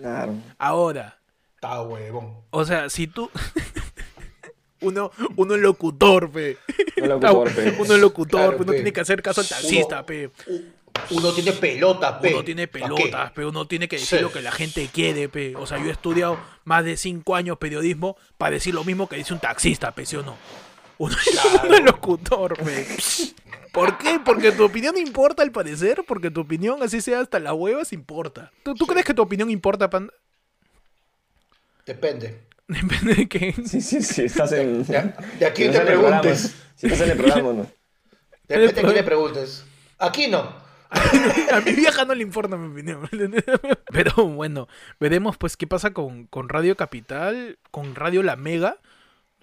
Claro. 0.00 0.34
Ahora, 0.58 1.18
Está 1.56 1.82
huevón. 1.82 2.34
o 2.50 2.64
sea, 2.64 2.88
si 2.88 3.06
tú... 3.06 3.30
uno, 4.80 5.10
uno 5.36 5.54
es 5.54 5.60
locutor, 5.60 6.30
pe. 6.30 6.56
Un 7.02 7.08
locutor, 7.08 7.54
pe. 7.54 7.76
Uno 7.78 7.94
es 7.94 8.00
locutor, 8.00 8.40
Claro, 8.40 8.56
pe, 8.56 8.62
uno 8.62 8.72
pe. 8.72 8.74
tiene 8.76 8.92
que 8.92 9.00
hacer 9.00 9.22
caso 9.22 9.40
al 9.42 9.48
taxista, 9.48 9.96
Uno- 9.96 10.06
pe. 10.06 10.30
Uno 11.10 11.32
tiene 11.32 11.52
pelota, 11.52 12.18
pe. 12.20 12.32
Uno 12.34 12.44
tiene 12.44 12.66
pelotas, 12.66 13.30
pe. 13.32 13.44
Uno 13.44 13.66
tiene 13.66 13.88
que 13.88 13.96
decir 13.96 14.18
Sí. 14.18 14.22
lo 14.24 14.32
que 14.32 14.42
la 14.42 14.52
gente 14.52 14.88
quiere, 14.92 15.28
pe. 15.28 15.54
O 15.56 15.66
sea, 15.66 15.78
yo 15.78 15.86
he 15.86 15.90
estudiado 15.92 16.38
más 16.64 16.84
de 16.84 16.96
cinco 16.96 17.36
años 17.36 17.58
periodismo 17.58 18.16
para 18.38 18.52
decir 18.52 18.74
lo 18.74 18.84
mismo 18.84 19.08
que 19.08 19.16
dice 19.16 19.32
un 19.34 19.40
taxista, 19.40 19.92
pe, 19.92 20.04
¿sí 20.06 20.16
o 20.16 20.22
no? 20.22 20.36
Uno, 21.00 21.16
es 21.16 21.82
locutor. 21.84 22.58
¿Por 23.72 23.96
qué? 23.96 24.20
Porque 24.22 24.52
tu 24.52 24.64
opinión 24.64 24.98
importa 24.98 25.42
al 25.42 25.50
parecer, 25.50 26.04
porque 26.06 26.30
tu 26.30 26.42
opinión, 26.42 26.82
así 26.82 27.00
sea 27.00 27.20
hasta 27.20 27.38
las 27.40 27.54
huevas, 27.54 27.94
importa. 27.94 28.52
¿Tú, 28.62 28.74
tú 28.74 28.86
crees 28.86 29.06
que 29.06 29.14
tu 29.14 29.22
opinión 29.22 29.48
importa, 29.48 29.88
Panda? 29.88 30.12
Depende. 31.86 32.42
Depende 32.68 33.14
de 33.14 33.28
qué. 33.30 33.54
Sí, 33.64 33.80
sí, 33.80 34.02
sí, 34.02 34.24
estás 34.24 34.52
en... 34.52 34.84
De, 34.84 35.14
de 35.38 35.46
aquí 35.46 35.64
si 35.64 35.70
te 35.70 35.78
estás 35.78 35.86
en 35.86 35.88
el 35.88 35.98
programa, 35.98 36.20
preguntes. 36.20 36.54
Si 36.76 36.86
estás 36.86 37.00
en 37.00 37.10
el 37.12 37.16
programa, 37.16 37.48
o 37.48 37.52
¿no? 37.54 37.70
Depende 38.46 38.72
de 38.74 38.82
quién 38.82 38.94
le 38.94 39.02
preguntes. 39.02 39.64
Aquí 39.98 40.28
no. 40.28 40.54
A 40.90 41.60
mi 41.64 41.72
vieja 41.72 42.04
no 42.04 42.14
le 42.14 42.22
importa 42.22 42.58
mi 42.58 42.68
opinión. 42.72 43.08
Pero 43.90 44.26
bueno, 44.26 44.68
veremos 44.98 45.38
pues 45.38 45.56
qué 45.56 45.66
pasa 45.66 45.94
con, 45.94 46.26
con 46.26 46.50
Radio 46.50 46.76
Capital, 46.76 47.58
con 47.70 47.94
Radio 47.94 48.22
La 48.22 48.36
Mega. 48.36 48.76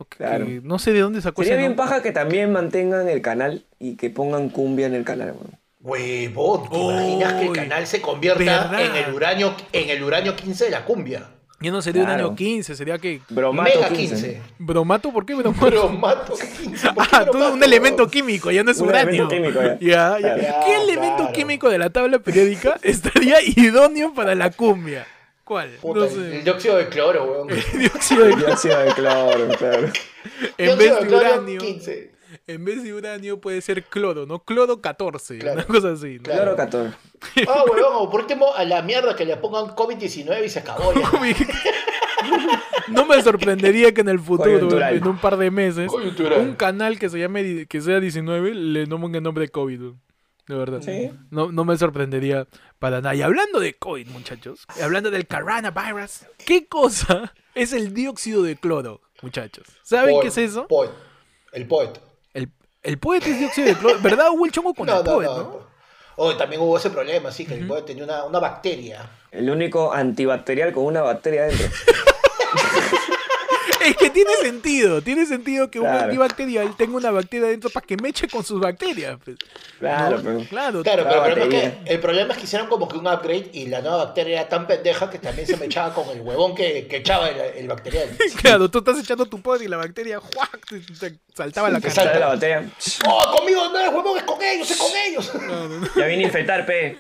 Que- 0.06 0.18
Claro. 0.18 0.46
que 0.46 0.62
no 0.64 0.78
sé 0.80 0.94
de 0.94 1.00
dónde 1.02 1.22
sacó 1.22 1.42
Sería 1.42 1.56
ese 1.56 1.62
bien 1.62 1.76
nombre. 1.76 1.86
paja 1.90 2.04
que 2.04 2.12
también 2.12 2.52
mantengan 2.52 3.08
el 3.10 3.22
canal 3.22 3.66
y 3.80 3.96
que 3.96 4.10
pongan 4.10 4.50
cumbia 4.50 4.86
en 4.88 4.94
el 4.96 5.04
canal, 5.04 5.32
weón. 5.32 5.58
Huevón, 5.82 6.70
¿te 6.70 6.78
imaginas 6.78 7.34
que 7.36 7.46
el 7.48 7.54
canal 7.54 7.88
se 7.88 8.02
convierta 8.02 8.44
verdad. 8.44 8.82
en 8.86 8.96
el 9.06 9.14
uranio 9.14 9.56
en 9.72 9.90
el 9.90 10.04
uranio 10.04 10.36
15 10.36 10.66
de 10.66 10.72
la 10.72 10.84
cumbia? 10.86 11.30
Ya 11.60 11.72
no 11.72 11.82
sería 11.82 12.02
un 12.04 12.08
Claro. 12.08 12.28
año 12.28 12.36
15, 12.36 12.76
sería 12.76 13.00
que... 13.00 13.20
Bromato 13.30 13.72
Mega 13.74 13.88
15. 13.90 14.16
15. 14.16 14.42
¿Bromato? 14.60 15.12
¿Por 15.12 15.26
qué 15.26 15.34
bromato? 15.34 15.66
Bromato 15.66 16.34
15. 16.36 16.90
¿por 16.94 17.08
qué 17.08 17.16
Ah, 17.16 17.24
bromato? 17.24 17.54
un 17.54 17.64
elemento 17.64 18.08
químico, 18.10 18.52
ya 18.52 18.64
no 18.64 18.70
es 18.70 18.80
Un 18.80 18.90
uranio. 18.90 19.28
elemento 19.28 19.30
químico, 19.30 19.62
ya. 19.64 19.78
Ya, 19.80 20.20
ya. 20.20 20.36
Claro. 20.36 20.56
¿Qué 20.66 20.76
elemento 20.84 21.18
Claro. 21.18 21.34
químico 21.34 21.70
de 21.70 21.78
la 21.80 21.90
tabla 21.90 22.20
periódica 22.20 22.78
estaría 22.84 23.38
idóneo 23.42 24.14
para 24.14 24.36
la 24.36 24.52
cumbia? 24.52 25.08
¿Cuál? 25.48 25.70
Puta, 25.82 26.00
no 26.00 26.06
el- 26.06 26.12
sé. 26.12 26.38
El 26.40 26.44
dióxido 26.44 26.78
de 26.78 26.90
cloro, 26.90 27.24
weón. 27.24 27.48
Dióxido 27.80 28.26
de 28.26 28.36
Dióxido 28.36 28.80
de 28.80 28.92
cloro, 28.94 29.48
claro. 29.58 29.88
En 30.58 30.78
vez 30.78 31.00
de 31.00 31.08
cloro 31.08 31.18
uranio. 31.36 31.60
15. 31.62 32.12
En 32.48 32.66
vez 32.66 32.84
de 32.84 32.94
uranio 32.94 33.40
puede 33.40 33.62
ser 33.62 33.84
cloro, 33.84 34.26
¿no? 34.26 34.40
Cloro 34.40 34.82
14, 34.82 35.40
Claro. 35.40 35.56
una 35.56 35.66
cosa 35.66 35.92
así. 35.94 36.18
¿no? 36.18 36.24
Claro. 36.24 36.42
Cloro 36.56 36.56
14. 36.58 36.98
Ah, 37.48 37.64
huevón, 37.70 37.94
o 37.96 38.10
por 38.12 38.20
último, 38.22 38.54
a 38.54 38.64
la 38.66 38.82
mierda 38.82 39.16
que 39.16 39.26
le 39.26 39.38
pongan 39.38 39.68
COVID-19 39.76 40.46
y 40.46 40.50
se 40.50 40.60
acabó 40.60 40.94
ya. 40.94 41.10
No 42.90 43.06
me 43.06 43.22
sorprendería 43.22 43.94
que 43.94 44.02
en 44.02 44.10
el 44.10 44.20
futuro, 44.20 44.70
en 44.90 45.08
un 45.08 45.18
par 45.18 45.38
de 45.38 45.52
meses, 45.52 45.92
un 45.92 46.56
canal 46.56 46.98
que 47.00 47.10
se 47.10 47.20
llame 47.20 47.66
que 47.68 47.82
sea 47.82 48.00
19 48.00 48.54
le 48.54 48.86
nombren 48.86 49.16
el 49.16 49.24
nombre 49.24 49.46
de 49.46 49.50
COVID. 49.50 49.82
De 50.48 50.56
verdad. 50.56 50.82
Sí. 50.82 51.12
No, 51.30 51.52
no 51.52 51.66
me 51.66 51.78
sorprendería 51.78 52.48
para 52.80 53.02
nada. 53.02 53.16
Y 53.16 53.22
hablando 53.22 53.60
de 53.60 53.74
COVID, 53.74 54.08
muchachos, 54.08 54.66
hablando 54.82 55.12
del 55.12 55.28
coronavirus, 55.28 56.22
¿qué 56.46 56.68
cosa 56.68 57.34
es 57.54 57.74
el 57.74 57.94
dióxido 57.94 58.44
de 58.44 58.56
cloro, 58.56 59.02
muchachos? 59.22 59.68
¿Saben 59.84 60.16
Poet, 60.16 60.22
qué 60.22 60.28
es 60.30 60.38
eso? 60.38 60.68
Poet. 60.68 60.92
El 61.52 61.68
poet. 61.68 62.00
El, 62.34 62.52
el 62.84 62.98
poet 62.98 63.26
es 63.28 63.40
dióxido 63.40 63.68
de 63.68 63.76
cloro. 63.76 64.00
¿Verdad? 64.02 64.28
Hubo 64.32 64.46
el 64.46 64.52
chongo 64.52 64.74
con 64.74 64.88
No, 64.88 65.00
el 65.00 65.04
no, 65.06 65.14
poet, 65.14 65.26
no. 65.28 65.38
¿no? 65.38 65.68
Oh, 66.20 66.36
también 66.36 66.62
hubo 66.62 66.78
ese 66.78 66.90
problema, 66.90 67.32
sí, 67.32 67.46
que 67.46 67.54
el 67.54 67.68
poet 67.68 67.86
tenía 67.86 68.04
una, 68.04 68.24
una 68.24 68.40
bacteria. 68.40 69.08
El 69.32 69.50
único 69.52 69.94
antibacterial 69.94 70.72
con 70.72 70.86
una 70.86 71.02
bacteria 71.02 71.44
dentro. 71.44 71.68
Es 73.88 73.98
que 73.98 74.10
tiene 74.10 74.32
sentido, 74.42 75.02
tiene 75.02 75.26
sentido 75.26 75.70
que 75.72 75.80
un 75.80 75.86
Claro. 75.86 76.06
antibacterial 76.06 76.76
tenga 76.76 76.98
una 76.98 77.12
bacteria 77.12 77.48
dentro 77.48 77.70
para 77.70 77.86
que 77.86 77.96
me 77.98 78.10
eche 78.10 78.28
con 78.28 78.44
sus 78.44 78.60
bacterias. 78.60 79.18
pues. 79.24 79.38
Claro, 79.80 80.18
¿No? 80.18 80.24
pero- 80.24 80.40
claro. 80.50 80.84
Claro, 80.84 81.04
La 81.04 81.10
pero 81.10 81.26
el 81.26 81.34
problema, 81.34 81.58
es 81.64 81.74
que, 81.86 81.94
el 81.94 82.00
problema 82.00 82.32
es 82.34 82.38
que 82.40 82.44
hicieron 82.46 82.68
como 82.68 82.88
que 82.88 82.98
un 82.98 83.08
upgrade 83.08 83.50
y 83.54 83.68
la 83.68 83.82
nueva 83.82 83.98
bacteria 84.06 84.42
era 84.42 84.50
tan 84.50 84.68
pendeja 84.68 85.10
que 85.10 85.20
también 85.20 85.48
se 85.48 85.56
me 85.58 85.66
echaba 85.68 85.94
con 85.94 86.10
el 86.10 86.22
huevón 86.22 86.56
que, 86.56 86.88
que 86.88 86.98
echaba 86.98 87.30
el, 87.30 87.40
el 87.58 87.68
bacterial. 87.68 88.10
Claro, 88.42 88.70
tú 88.70 88.80
estás 88.80 89.00
echando 89.00 89.26
tu 89.26 89.42
poder 89.42 89.62
y 89.64 89.68
la 89.68 89.78
bacteria 89.78 90.20
¡juac! 90.20 90.66
te, 90.68 90.80
te 90.80 91.18
saltaba 91.36 91.70
la 91.70 91.80
Te 91.80 91.90
cara. 91.90 92.18
La 92.20 92.28
batería. 92.28 92.70
¡Oh, 93.08 93.36
conmigo 93.38 93.62
no 93.72 93.80
es 93.80 93.90
huevón, 93.90 94.18
es 94.18 94.24
con 94.24 94.42
ellos, 94.42 94.70
es 94.72 94.78
con 94.78 94.90
ellos! 95.08 95.32
Ya 95.96 96.06
vine 96.08 96.24
a 96.24 96.28
infectar, 96.28 96.66
pe. 96.66 96.98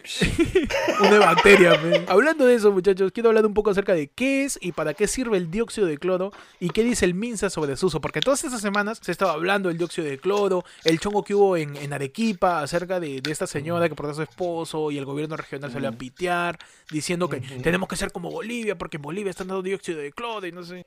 Una 0.99 1.19
bacteria. 1.19 1.71
pe. 1.81 2.03
Hablando 2.07 2.45
de 2.45 2.55
eso, 2.55 2.71
muchachos, 2.71 3.11
quiero 3.11 3.29
hablar 3.29 3.45
un 3.45 3.53
poco 3.53 3.69
acerca 3.71 3.93
de 3.93 4.07
qué 4.07 4.45
es 4.45 4.57
y 4.61 4.71
para 4.71 4.93
qué 4.93 5.07
sirve 5.07 5.37
el 5.37 5.49
dióxido 5.51 5.87
de 5.87 5.97
cloro 5.97 6.31
y 6.59 6.69
qué 6.77 6.83
dice 6.83 7.05
el 7.05 7.15
MINSA 7.15 7.49
sobre 7.49 7.75
su 7.75 7.87
uso. 7.87 7.99
Porque 7.99 8.19
todas 8.19 8.43
estas 8.43 8.61
semanas 8.61 8.99
se 9.01 9.11
estaba 9.11 9.31
hablando 9.33 9.69
del 9.69 9.79
dióxido 9.79 10.07
de 10.07 10.19
cloro, 10.19 10.63
el 10.83 10.99
chongo 10.99 11.23
que 11.23 11.33
hubo 11.33 11.57
en, 11.57 11.75
en 11.75 11.91
Arequipa 11.91 12.61
acerca 12.61 12.99
de, 12.99 13.19
de 13.19 13.31
esta 13.31 13.47
señora 13.47 13.89
que 13.89 13.95
por 13.95 14.05
a 14.05 14.13
su 14.13 14.21
esposo 14.21 14.91
y 14.91 14.99
el 14.99 15.05
gobierno 15.05 15.35
regional 15.35 15.71
salió 15.71 15.89
a 15.89 15.91
pitear 15.93 16.59
diciendo 16.91 17.29
que 17.29 17.39
tenemos 17.39 17.89
que 17.89 17.95
ser 17.95 18.11
como 18.11 18.29
Bolivia 18.29 18.77
porque 18.77 18.97
en 18.97 19.01
Bolivia 19.01 19.31
están 19.31 19.47
dando 19.47 19.63
dióxido 19.63 19.97
de 19.97 20.11
cloro 20.11 20.45
y 20.45 20.51
no 20.51 20.61
sé. 20.63 20.85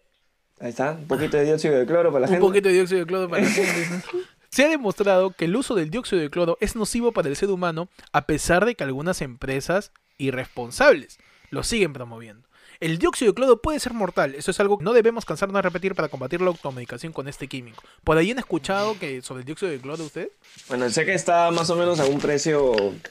Ahí 0.60 0.68
está, 0.68 0.92
un 0.92 1.08
poquito 1.08 1.36
de 1.38 1.44
dióxido 1.46 1.76
de 1.76 1.84
cloro 1.86 2.12
para 2.12 2.20
la 2.20 2.26
Un 2.28 2.34
gente. 2.34 2.46
poquito 2.46 2.68
de 2.68 2.74
dióxido 2.74 3.00
de 3.00 3.06
cloro 3.06 3.28
para 3.28 3.42
la 3.42 3.48
gente. 3.50 4.02
Se 4.48 4.64
ha 4.64 4.68
demostrado 4.68 5.32
que 5.32 5.46
el 5.46 5.56
uso 5.56 5.74
del 5.74 5.90
dióxido 5.90 6.22
de 6.22 6.30
cloro 6.30 6.56
es 6.60 6.76
nocivo 6.76 7.10
para 7.10 7.28
el 7.28 7.34
ser 7.34 7.50
humano 7.50 7.88
a 8.12 8.26
pesar 8.26 8.64
de 8.64 8.76
que 8.76 8.84
algunas 8.84 9.22
empresas 9.22 9.90
irresponsables 10.18 11.18
lo 11.50 11.64
siguen 11.64 11.92
promoviendo. 11.92 12.48
El 12.80 12.98
dióxido 12.98 13.30
de 13.30 13.34
cloro 13.34 13.60
puede 13.60 13.78
ser 13.78 13.92
mortal, 13.92 14.34
eso 14.34 14.50
es 14.50 14.58
algo 14.58 14.78
que 14.78 14.84
no 14.84 14.94
debemos 14.94 15.26
cansarnos 15.26 15.54
de 15.54 15.60
repetir 15.60 15.94
para 15.94 16.08
combatir 16.08 16.40
la 16.40 16.48
automedicación 16.48 17.12
con 17.12 17.28
este 17.28 17.46
químico. 17.46 17.82
¿Por 18.04 18.16
ahí 18.16 18.30
han 18.30 18.38
escuchado 18.38 18.98
que 18.98 19.20
sobre 19.20 19.40
el 19.40 19.44
dióxido 19.44 19.70
de 19.70 19.78
cloro 19.78 20.02
ustedes? 20.02 20.30
Bueno, 20.66 20.88
sé 20.88 21.04
que 21.04 21.12
está 21.12 21.50
más 21.50 21.68
o 21.68 21.76
menos 21.76 22.00
a 22.00 22.06
un 22.06 22.18
precio 22.18 22.72
un 22.72 23.02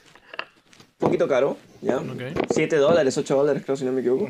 poquito 0.98 1.28
caro, 1.28 1.56
¿ya? 1.82 1.98
Ok. 1.98 2.20
7 2.50 2.76
dólares, 2.76 3.16
8 3.16 3.36
dólares 3.36 3.62
creo, 3.64 3.76
si 3.76 3.84
no 3.84 3.92
me 3.92 4.00
equivoco. 4.00 4.28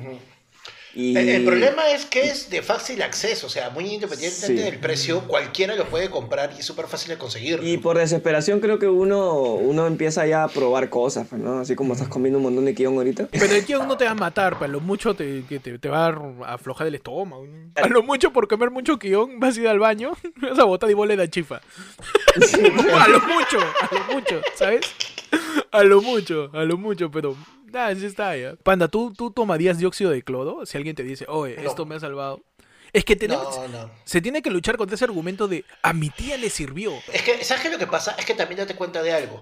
Y... 0.94 1.16
El, 1.16 1.29
el 1.29 1.44
problema 1.44 1.90
es 1.90 2.05
que 2.07 2.22
es 2.22 2.50
de 2.50 2.62
fácil 2.62 3.00
acceso, 3.03 3.46
o 3.46 3.50
sea, 3.50 3.70
muy 3.70 3.85
independientemente 3.85 4.62
Sí. 4.62 4.70
del 4.70 4.81
precio, 4.81 5.20
cualquiera 5.29 5.74
lo 5.76 5.85
puede 5.87 6.11
comprar 6.11 6.53
y 6.57 6.61
es 6.61 6.66
súper 6.66 6.87
fácil 6.87 7.11
de 7.11 7.18
conseguir. 7.18 7.61
Y 7.62 7.79
por 7.79 7.96
desesperación 7.98 8.61
creo 8.61 8.79
que 8.79 8.88
uno, 8.88 9.35
uno 9.55 9.87
empieza 9.87 10.26
ya 10.26 10.44
a 10.44 10.48
probar 10.48 10.88
cosas, 10.90 11.26
pues, 11.29 11.40
¿no? 11.40 11.61
Así 11.61 11.74
como 11.76 11.92
estás 11.92 12.09
comiendo 12.09 12.38
un 12.38 12.44
montón 12.44 12.64
de 12.64 12.74
kion 12.74 12.94
ahorita. 12.96 13.29
Pero 13.31 13.55
el 13.55 13.64
kion 13.64 13.87
no 13.87 13.96
te 13.96 14.05
va 14.05 14.12
a 14.12 14.14
matar, 14.14 14.55
pero 14.55 14.64
a 14.64 14.68
lo 14.68 14.81
mucho 14.81 15.14
te, 15.14 15.44
que 15.48 15.61
te, 15.61 15.79
te 15.79 15.88
va 15.88 16.07
a 16.09 16.55
aflojar 16.55 16.87
el 16.87 16.94
estómago. 16.94 17.46
A 17.76 17.87
lo 17.88 18.03
mucho 18.03 18.33
por 18.33 18.48
comer 18.48 18.70
mucho 18.70 18.98
kion 18.98 19.38
vas 19.38 19.57
a 19.57 19.61
ir 19.61 19.68
al 19.68 19.79
baño, 19.79 20.12
vas 20.37 20.59
a 20.59 20.64
botar 20.64 20.90
y 20.90 20.94
bola 20.94 21.14
la 21.16 21.29
chifa. 21.29 21.61
a 22.37 23.09
lo 23.09 23.20
mucho, 23.20 23.59
a 23.59 23.94
lo 23.94 24.14
mucho, 24.14 24.40
¿sabes? 24.55 24.81
A 25.72 25.83
lo 25.85 26.03
mucho, 26.03 26.50
a 26.53 26.64
lo 26.64 26.76
mucho, 26.76 27.11
pero 27.11 27.37
nada, 27.70 27.94
sí 27.94 28.04
está 28.06 28.37
ya. 28.37 28.56
Panda, 28.62 28.88
¿tú, 28.88 29.12
¿tú 29.16 29.30
tomarías 29.30 29.78
dióxido 29.78 30.11
de 30.11 30.22
cloro? 30.22 30.64
Si 30.66 30.76
alguien 30.76 30.94
te 30.96 31.02
dice, 31.02 31.24
oye, 31.28 31.56
No. 31.56 31.68
esto 31.68 31.87
me 31.87 31.94
ha 31.94 32.00
salvado. 32.00 32.40
Es 32.92 33.04
que 33.04 33.14
tenemos, 33.16 33.56
No, 33.56 33.68
no. 33.68 33.90
se 34.04 34.20
tiene 34.20 34.42
que 34.42 34.50
luchar 34.50 34.76
contra 34.76 34.96
ese 34.96 35.04
argumento 35.04 35.46
de 35.46 35.64
a 35.83 35.92
mi 35.92 36.11
tía 36.11 36.37
le 36.37 36.50
sirvió. 36.50 36.92
Es 37.12 37.22
que, 37.22 37.44
¿sabes 37.44 37.62
qué 37.62 37.70
lo 37.70 37.78
que 37.78 37.87
pasa? 37.87 38.16
Es 38.18 38.24
que 38.26 38.35
también 38.35 38.59
date 38.59 38.74
cuenta 38.74 39.02
de 39.02 39.12
algo. 39.12 39.40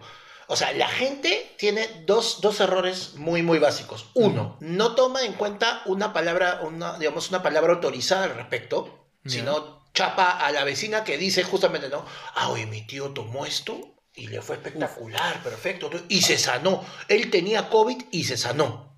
O 0.48 0.56
sea, 0.56 0.72
la 0.72 0.88
gente 0.88 1.54
tiene 1.58 1.86
dos, 2.06 2.40
dos 2.40 2.60
errores 2.60 3.14
muy, 3.16 3.42
muy 3.42 3.58
básicos. 3.58 4.10
Uno, 4.14 4.56
no 4.60 4.94
toma 4.94 5.22
en 5.24 5.34
cuenta 5.34 5.82
una 5.86 6.12
palabra, 6.12 6.60
una, 6.62 6.98
digamos, 6.98 7.28
una 7.30 7.42
palabra 7.42 7.74
autorizada 7.74 8.24
al 8.24 8.34
respecto, 8.34 9.06
sino 9.26 9.86
chapa 9.92 10.30
a 10.30 10.50
la 10.52 10.64
vecina 10.64 11.04
que 11.04 11.18
dice 11.18 11.42
justamente, 11.42 11.88
¿no? 11.90 12.04
Ah, 12.34 12.48
oye, 12.50 12.64
mi 12.66 12.86
tío 12.86 13.10
tomó 13.10 13.44
esto 13.46 13.94
y 14.18 14.26
le 14.26 14.42
fue 14.42 14.56
espectacular, 14.56 15.42
perfecto. 15.42 15.90
Y 16.08 16.22
se 16.22 16.36
sanó. 16.38 16.84
Él 17.08 17.30
tenía 17.30 17.68
COVID 17.68 18.04
y 18.10 18.24
se 18.24 18.36
sanó. 18.36 18.88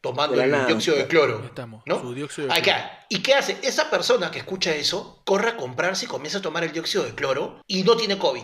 Tomando 0.00 0.38
el 0.40 0.50
nada. 0.50 0.66
dióxido 0.66 0.96
de 0.96 1.06
cloro. 1.06 1.42
Estamos, 1.44 1.82
¿no? 1.86 1.98
su 1.98 2.12
dióxido 2.14 2.48
de 2.48 2.52
Ahí 2.52 2.60
cloro. 2.60 2.78
¿Y 3.08 3.20
qué 3.22 3.34
hace? 3.34 3.56
Esa 3.62 3.88
persona 3.88 4.30
que 4.30 4.38
escucha 4.40 4.74
eso, 4.74 5.22
corre 5.24 5.50
a 5.50 5.56
comprarse 5.56 6.04
y 6.04 6.08
comienza 6.08 6.38
a 6.38 6.42
tomar 6.42 6.62
el 6.64 6.72
dióxido 6.72 7.04
de 7.04 7.14
cloro 7.14 7.62
y 7.66 7.84
no 7.84 7.96
tiene 7.96 8.18
COVID. 8.18 8.42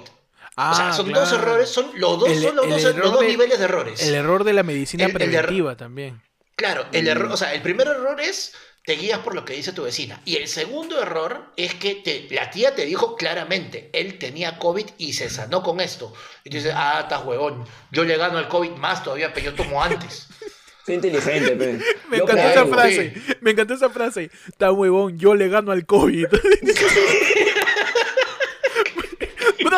o 0.57 0.75
sea, 0.75 0.89
Ah, 0.89 0.93
son 0.93 1.07
claro. 1.07 1.21
dos 1.21 1.33
errores, 1.33 1.69
son 1.69 1.91
los 1.95 2.19
dos, 2.19 2.29
El- 2.31 2.43
son 2.43 2.57
los 2.57 2.69
dos, 2.69 2.83
los 2.97 3.13
dos 3.13 3.21
de- 3.21 3.27
niveles 3.29 3.59
de 3.59 3.65
errores. 3.67 4.03
El 4.03 4.15
error 4.15 4.45
de 4.45 4.53
la 4.53 4.63
medicina 4.63 5.05
El- 5.05 5.11
el 5.11 5.17
error- 5.17 5.29
preventiva 5.31 5.77
también. 5.77 6.23
Claro, 6.57 6.87
el 6.93 7.05
Mm. 7.05 7.09
error, 7.09 7.33
o 7.33 7.37
sea, 7.37 7.55
el 7.55 7.63
primer 7.63 7.87
error 7.89 8.21
es 8.21 8.53
te 8.85 8.95
guías 8.95 9.21
por 9.21 9.35
lo 9.35 9.45
que 9.45 9.55
dice 9.55 9.73
tu 9.73 9.83
vecina. 9.83 10.21
Y 10.25 10.37
el 10.37 10.49
segundo 10.49 11.01
error 11.01 11.53
es 11.57 11.75
que 11.75 11.97
te, 11.97 12.27
la 12.31 12.51
tía 12.51 12.75
te 12.75 12.87
dijo 12.87 13.17
claramente, 13.17 13.91
él 13.93 14.19
tenía 14.19 14.59
COVID 14.59 14.87
y 14.99 15.13
se 15.13 15.29
sanó 15.29 15.63
con 15.63 15.81
esto. 15.81 16.13
Y 16.45 16.51
tú 16.51 16.57
dices, 16.57 16.73
ah, 16.75 17.01
estás 17.03 17.25
huevón, 17.25 17.65
yo 17.91 18.05
le 18.05 18.17
gano 18.17 18.39
al 18.39 18.49
COVID 18.49 18.71
más 18.73 19.03
todavía, 19.03 19.33
pero 19.33 19.47
yo 19.47 19.55
tomo 19.55 19.83
antes. 19.83 20.29
Soy 20.87 20.95
inteligente, 20.95 21.57
pe. 21.57 21.79
Me 22.09 22.19
Yo 22.19 22.25
encantó 22.25 22.33
creo, 22.33 22.49
esa 22.49 22.67
frase. 22.67 23.15
Me 23.43 23.51
encantó 23.51 23.75
esa 23.75 23.91
frase. 23.91 24.31
Está 24.49 24.73
huevón, 24.73 25.19
yo 25.19 25.35
le 25.35 25.49
gano 25.49 25.73
al 25.73 25.85
COVID. 25.85 26.27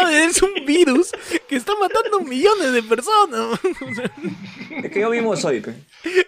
Es 0.29 0.43
un 0.43 0.53
virus 0.67 1.11
que 1.49 1.57
está 1.57 1.73
matando 1.81 2.21
millones 2.21 2.73
de 2.73 2.83
personas. 2.83 3.59
Es 4.83 4.91
que 4.91 5.01
yo 5.01 5.11
mismo 5.11 5.37
soy, 5.37 5.61
pe. 5.61 5.75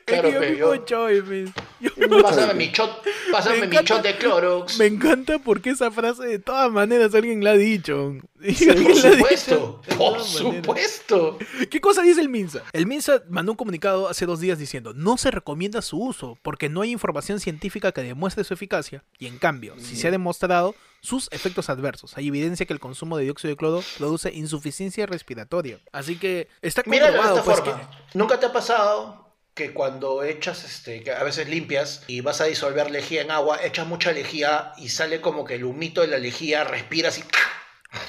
Claro, 0.05 0.29
Es 0.29 0.35
que 0.35 0.41
yo 0.41 0.51
mismo 0.51 0.75
yo- 0.75 0.85
choy, 0.85 1.23
pues. 1.23 1.51
Yo- 1.81 2.23
Pásame 2.23 2.55
mi 2.55 2.67
shot, 2.71 3.03
pásame 3.31 3.57
Me 3.61 3.67
mi 3.69 3.77
encanta- 3.77 3.95
shot 3.97 4.03
de 4.03 4.17
Clorox. 4.19 4.79
Me 4.79 4.87
encanta 4.87 5.39
porque 5.39 5.71
esa 5.71 5.91
frase 5.91 6.25
de 6.25 6.39
todas 6.39 6.71
maneras 6.71 7.15
alguien 7.15 7.43
la 7.45 7.51
ha 7.53 7.57
dicho. 7.57 8.17
Por 8.45 8.95
supuesto, 8.97 9.81
dicho 9.87 9.99
por 9.99 10.13
maneras. 10.13 10.27
supuesto. 10.29 11.39
¿Qué 11.71 11.81
cosa 11.81 12.03
dice 12.03 12.21
el 12.21 12.29
MINSA? 12.29 12.63
El 12.73 12.87
MINSA 12.87 13.23
mandó 13.31 13.53
un 13.53 13.57
comunicado 13.57 14.09
hace 14.09 14.27
dos 14.27 14.41
días 14.41 14.59
diciendo 14.59 14.93
no 14.95 15.17
se 15.17 15.31
recomienda 15.31 15.81
su 15.81 15.99
uso 15.99 16.37
porque 16.43 16.69
no 16.69 16.83
hay 16.83 16.91
información 16.91 17.41
científica 17.41 17.93
que 17.93 18.03
demuestre 18.03 18.45
su 18.45 18.53
eficacia 18.55 19.03
y 19.19 19.27
en 19.27 19.39
cambio, 19.39 19.75
si 19.79 19.97
se 19.97 20.09
ha 20.09 20.11
demostrado 20.11 20.75
sus 21.05 21.29
efectos 21.33 21.69
adversos, 21.69 22.17
hay 22.17 22.29
evidencia 22.29 22.65
que 22.65 22.73
el 22.73 22.81
consumo 22.81 23.19
de 23.19 23.25
dióxido 23.25 23.51
de 23.51 23.57
cloro 23.59 23.85
produce 23.99 24.33
insuficiencia 24.33 25.05
respiratoria. 25.05 25.79
Así 25.93 26.17
que 26.19 26.49
está 26.63 26.83
Míralo 26.87 27.13
de 27.13 27.19
comprobado 27.19 27.51
esta 27.51 27.63
pues, 27.63 27.77
forma. 27.79 27.91
¿Nunca 28.15 28.41
te 28.41 28.47
ha 28.47 28.53
pasado 28.53 29.37
que 29.53 29.75
cuando 29.75 30.25
echas, 30.25 30.65
este, 30.65 31.03
que 31.05 31.13
a 31.13 31.23
veces 31.23 31.47
limpias 31.49 32.05
y 32.07 32.23
vas 32.23 32.41
a 32.41 32.45
disolver 32.45 32.91
lejía 32.91 33.21
en 33.21 33.31
agua, 33.31 33.63
echas 33.63 33.87
mucha 33.87 34.13
lejía 34.13 34.73
y 34.79 34.89
sale 34.89 35.21
como 35.21 35.45
que 35.45 35.57
el 35.57 35.65
humito 35.65 36.01
de 36.01 36.07
la 36.09 36.19
lejía, 36.19 36.65
respiras 36.65 37.19
y 37.19 37.23
que 37.23 37.39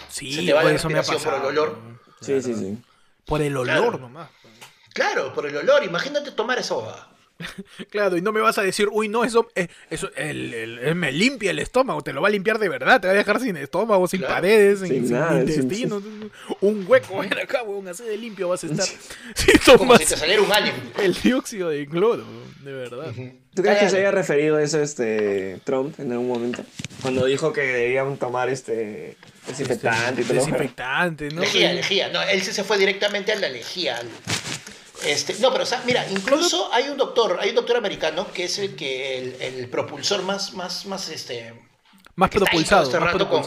se 0.10 0.26
sí, 0.26 0.46
te 0.46 0.54
va 0.54 0.64
la 0.64 0.72
eso 0.72 0.90
me 0.90 0.96
ha 0.98 1.02
respiración 1.02 1.34
por 1.34 1.34
el 1.34 1.42
pasado. 1.42 1.48
olor. 1.50 2.00
Sí, 2.22 2.42
sí, 2.42 2.56
sí. 2.56 2.78
Por 3.26 3.42
el 3.42 3.58
olor 3.58 3.78
Claro. 3.78 3.98
nomás. 4.00 4.30
Claro, 4.94 5.34
por 5.34 5.46
el 5.46 5.58
olor. 5.58 5.84
Imagínate 5.84 6.32
tomar 6.32 6.58
esa 6.60 6.76
hoja. 6.76 7.10
Claro, 7.90 8.18
y 8.18 8.22
no 8.22 8.32
me 8.32 8.40
vas 8.42 8.58
a 8.58 8.62
decir, 8.62 8.88
uy, 8.92 9.08
no, 9.10 9.24
eso, 9.24 9.50
eh, 9.56 9.68
eso 9.90 10.10
el, 10.16 10.54
el- 10.54 10.80
el- 10.80 10.96
me 10.96 11.12
limpia 11.12 11.52
el 11.52 11.60
estómago, 11.60 12.02
te 12.02 12.14
lo 12.14 12.22
va 12.22 12.30
a 12.30 12.32
limpiar 12.32 12.60
de 12.60 12.70
verdad, 12.70 13.02
te 13.02 13.08
va 13.08 13.14
a 13.14 13.16
dejar 13.18 13.40
sin 13.40 13.58
estómago, 13.58 14.08
sin 14.08 14.20
Claro. 14.20 14.36
paredes, 14.36 14.80
sin, 14.80 14.88
Sin 14.88 15.04
sin 15.08 15.14
nada, 15.16 15.32
sin- 15.32 15.40
intestinos, 15.42 16.04
un 16.62 16.86
hueco, 16.88 17.18
ven 17.20 17.34
acá, 17.38 17.64
weón, 17.64 17.88
así 17.88 18.04
de 18.04 18.18
limpio 18.18 18.50
vas 18.50 18.64
a 18.64 18.68
estar. 18.68 18.86
Si 19.36 19.58
Como 19.66 19.78
tomas 19.80 20.00
si 20.00 20.06
te 20.08 20.18
saliera 20.18 20.42
un 20.42 20.52
alien. 20.52 20.76
el 21.02 21.14
dióxido 21.14 21.70
de 21.70 21.86
cloro, 21.88 22.26
de 22.64 22.72
verdad. 22.74 23.14
¿Tú 23.54 23.62
crees 23.62 23.80
que 23.80 23.90
se 23.90 23.98
haya 24.00 24.12
referido 24.12 24.58
a 24.58 24.64
eso 24.64 24.82
este 24.82 25.60
Trump 25.64 25.98
en 26.00 26.12
algún 26.12 26.28
momento? 26.28 26.64
Cuando 27.02 27.26
dijo 27.26 27.54
que 27.54 27.62
debían 27.62 28.18
tomar 28.18 28.50
este 28.50 29.16
desinfectante 29.48 30.22
y 30.24 30.26
todo. 30.26 30.38
Desinfectante, 30.40 31.30
¿no? 31.30 31.40
Lejía, 31.42 31.72
lejía. 31.72 32.10
No, 32.10 32.22
él 32.22 32.42
se 32.42 32.64
fue 32.66 32.78
directamente 32.78 33.32
a 33.32 33.36
la 33.36 33.48
lejía. 33.48 33.98
al- 33.98 34.10
Este, 35.06 35.36
no, 35.40 35.52
pero 35.52 35.64
o 35.64 35.68
sea, 35.68 35.82
mira, 35.86 36.06
incluso 36.10 36.72
hay 36.74 36.90
un 36.90 36.98
doctor, 36.98 37.38
hay 37.40 37.50
un 37.50 37.56
doctor 37.56 37.78
americano 37.78 38.28
que 38.34 38.46
es 38.46 38.58
el 38.60 38.76
que 38.76 39.18
el, 39.20 39.42
el 39.42 39.70
propulsor 39.70 40.24
más, 40.24 40.54
más, 40.54 40.86
más, 40.86 41.10
este, 41.10 41.54
Más 42.16 42.30
propulsado, 42.30 42.84
este 42.84 43.00
más 43.00 43.14
con- 43.16 43.44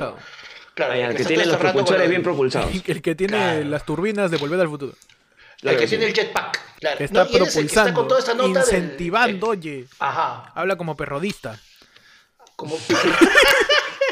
claro, 0.75 0.93
el 0.93 1.01
el 1.11 1.17
que 1.17 1.25
tiene 1.25 1.47
los 1.47 1.57
con 1.57 2.09
bien 2.09 2.23
propulsados. 2.23 2.71
El 2.87 3.03
que 3.03 3.15
tiene 3.15 3.33
Claro. 3.37 3.65
las 3.65 3.85
turbinas 3.85 4.31
de 4.31 4.37
Volver 4.37 4.61
al 4.61 4.69
Futuro. 4.69 4.93
el 4.93 5.59
Claro 5.61 5.79
que 5.79 5.87
tiene 5.89 6.05
el 6.07 6.15
jetpack, 6.15 6.61
claro. 6.79 6.99
Que 6.99 7.05
está 7.05 7.25
No, 7.25 7.31
y 7.31 7.37
él 7.37 7.43
es 7.43 7.57
el 7.57 7.63
que 7.63 7.67
está 7.67 7.83
propulsando, 7.85 8.01
con 8.01 8.09
toda 8.09 8.21
esta 8.21 8.35
nota 8.35 8.47
del- 8.49 8.59
incentivando, 8.59 9.47
eh, 9.47 9.51
oye. 9.51 9.85
Ajá, 9.99 10.53
Habla 10.55 10.77
como 10.77 10.97
perrodista. 10.97 11.61
como 12.55 12.79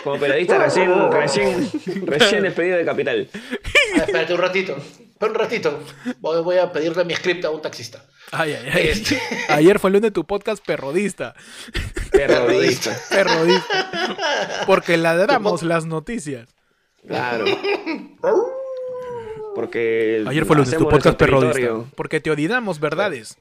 Como 0.06 0.20
periodista 0.20 0.56
recién, 0.58 0.88
recién, 1.10 1.68
recién 2.06 2.42
despedido 2.44 2.78
de 2.78 2.84
Capital. 2.84 3.28
Ah, 3.34 4.04
espérate 4.06 4.34
un 4.34 4.40
ratito, 4.40 4.76
un 5.20 5.34
ratito. 5.34 5.80
Voy, 6.20 6.42
voy 6.44 6.58
a 6.58 6.70
pedirle 6.70 7.04
mi 7.04 7.12
script 7.12 7.44
a 7.44 7.50
un 7.50 7.60
taxista. 7.60 8.04
Ay, 8.30 8.52
ay, 8.52 8.70
ay. 8.72 8.86
Este. 8.86 9.20
Ayer 9.48 9.80
fue 9.80 9.88
el 9.88 9.94
lunes 9.94 10.10
de 10.10 10.12
tu 10.12 10.24
podcast 10.24 10.64
perrodista. 10.64 11.34
Periodista. 12.12 12.96
Perrodista. 13.10 14.64
Porque 14.68 14.96
ladramos 14.96 15.64
las 15.64 15.86
noticias. 15.86 16.54
Claro. 17.04 17.44
Porque. 19.56 20.24
Ayer 20.24 20.44
fue 20.44 20.54
el 20.54 20.58
lunes 20.58 20.70
de 20.70 20.76
tu 20.78 20.88
podcast 20.88 21.18
perrodista. 21.18 21.84
Porque 21.96 22.20
te 22.20 22.30
odinamos 22.30 22.78
verdades. 22.78 23.38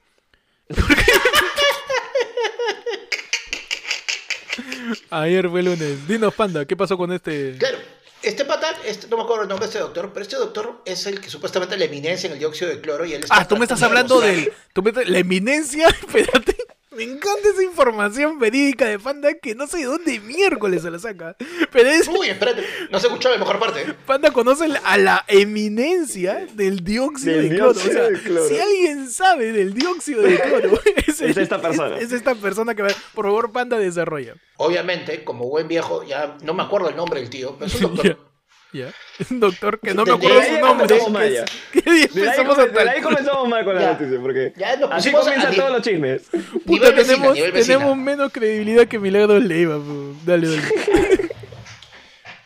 Ayer 5.10 5.50
fue 5.50 5.64
lunes. 5.64 6.08
Dinos, 6.08 6.34
Panda, 6.34 6.66
¿qué 6.66 6.76
pasó 6.76 6.98
con 6.98 7.12
este? 7.12 7.56
Claro, 7.58 7.78
este 8.22 8.44
pata, 8.46 8.68
este, 8.86 9.08
no 9.08 9.18
me 9.18 9.24
acuerdo 9.24 9.44
el 9.44 9.50
nombre 9.50 9.66
de 9.68 9.72
este 9.72 9.80
doctor, 9.80 10.12
pero 10.14 10.24
este 10.24 10.36
doctor 10.38 10.82
es 10.86 11.06
el 11.06 11.22
que 11.22 11.30
supuestamente 11.30 11.78
la 11.78 11.86
eminencia 11.86 12.28
en 12.28 12.34
el 12.34 12.40
dióxido 12.40 12.70
de 12.72 12.82
cloro 12.82 13.06
y 13.06 13.14
él 13.14 13.24
está 13.24 13.36
Ah, 13.38 13.48
tú 13.48 13.56
me 13.58 13.66
estás 13.66 13.82
hablando 13.84 14.20
de 14.20 14.32
del... 14.32 14.54
tú 14.74 14.82
me 14.82 14.90
estás- 14.90 15.08
La 15.08 15.20
eminencia, 15.20 15.88
espérate. 16.08 16.55
Me 16.96 17.04
encanta 17.04 17.50
esa 17.54 17.64
información 17.64 18.40
verídica 18.40 18.86
de 18.86 18.98
Panda 19.00 19.34
que 19.34 19.54
no 19.56 19.68
sé 19.68 19.80
de 19.80 19.84
dónde 19.86 20.20
miércoles 20.22 20.82
se 20.82 20.92
la 20.92 21.00
saca. 21.00 21.36
Pero 21.72 21.90
es... 21.90 22.08
Uy, 22.08 22.28
espérate, 22.30 22.64
no 22.90 23.00
se 23.00 23.08
escuchó 23.08 23.30
la 23.30 23.38
mejor 23.38 23.60
parte. 23.60 23.86
Panda 24.06 24.32
conoce 24.32 24.66
a 24.84 24.98
la 24.98 25.26
eminencia 25.28 26.48
del 26.54 26.84
dióxido 26.84 27.36
Del 27.38 27.50
de 27.50 27.56
cloro. 27.56 27.74
dióxido 27.74 27.92
o 27.92 28.06
sea, 28.06 28.10
de 28.10 28.22
cloro. 28.22 28.48
si 28.48 28.58
alguien 28.60 29.10
sabe 29.10 29.52
del 29.52 29.74
dióxido 29.74 30.22
de 30.22 30.40
cloro, 30.40 30.80
es, 31.08 31.22
Es 31.22 31.38
esta 31.38 31.62
persona. 31.62 31.98
Es, 31.98 32.06
es 32.06 32.12
esta 32.14 32.36
persona 32.36 32.76
que 32.76 32.82
va. 32.84 32.90
Por 33.14 33.26
favor, 33.26 33.52
Panda, 33.52 33.78
desarrolla. 33.78 34.36
Obviamente, 34.58 35.24
como 35.24 35.50
buen 35.50 35.68
viejo, 35.68 36.04
ya 36.04 36.38
no 36.44 36.54
me 36.54 36.64
acuerdo 36.64 36.90
el 36.90 36.96
nombre 36.96 37.20
del 37.20 37.30
tío, 37.30 37.56
pero 37.58 37.68
es 37.68 37.76
un 37.82 37.96
doctor. 37.96 38.18
Ya. 38.76 38.88
Un 39.32 39.40
doctor 39.40 39.80
que 39.80 39.94
no 39.94 40.04
me 40.06 40.12
Desde 40.12 40.26
acuerdo 40.28 40.44
su 40.44 40.60
nombre. 40.60 40.88
comenzamos 40.88 41.12
mal, 41.12 41.24
es- 41.24 41.44
que 41.72 41.80
ahí 41.80 41.84
De 41.86 41.92
ahí, 41.92 42.04
empezamos 42.04 42.56
come- 42.56 42.68
a 42.68 42.84
de 42.84 42.90
ahí 42.90 43.02
comenzamos 43.02 43.48
mal 43.48 43.64
con 43.66 43.76
la 43.76 43.82
Ya. 43.82 43.92
noticia, 43.94 44.20
porque 44.22 44.54
Ya 44.58 44.76
nos 44.76 44.92
así 44.92 45.10
pusimos 45.12 45.22
a- 45.22 45.24
comienzan 45.32 45.54
a- 45.54 45.56
todos 45.56 45.72
los 45.72 45.82
chismes. 45.82 46.22
Puta, 46.66 46.90
vecina, 46.92 47.04
tenemos, 47.04 47.34
nivel 47.36 47.52
vecina. 47.54 47.78
tenemos 47.78 47.98
menos 47.98 48.32
credibilidad 48.34 48.88
que 48.88 49.00
Milagros 49.00 49.44
Leiva. 49.44 49.80
Dale, 50.26 50.48
dale. 50.50 50.62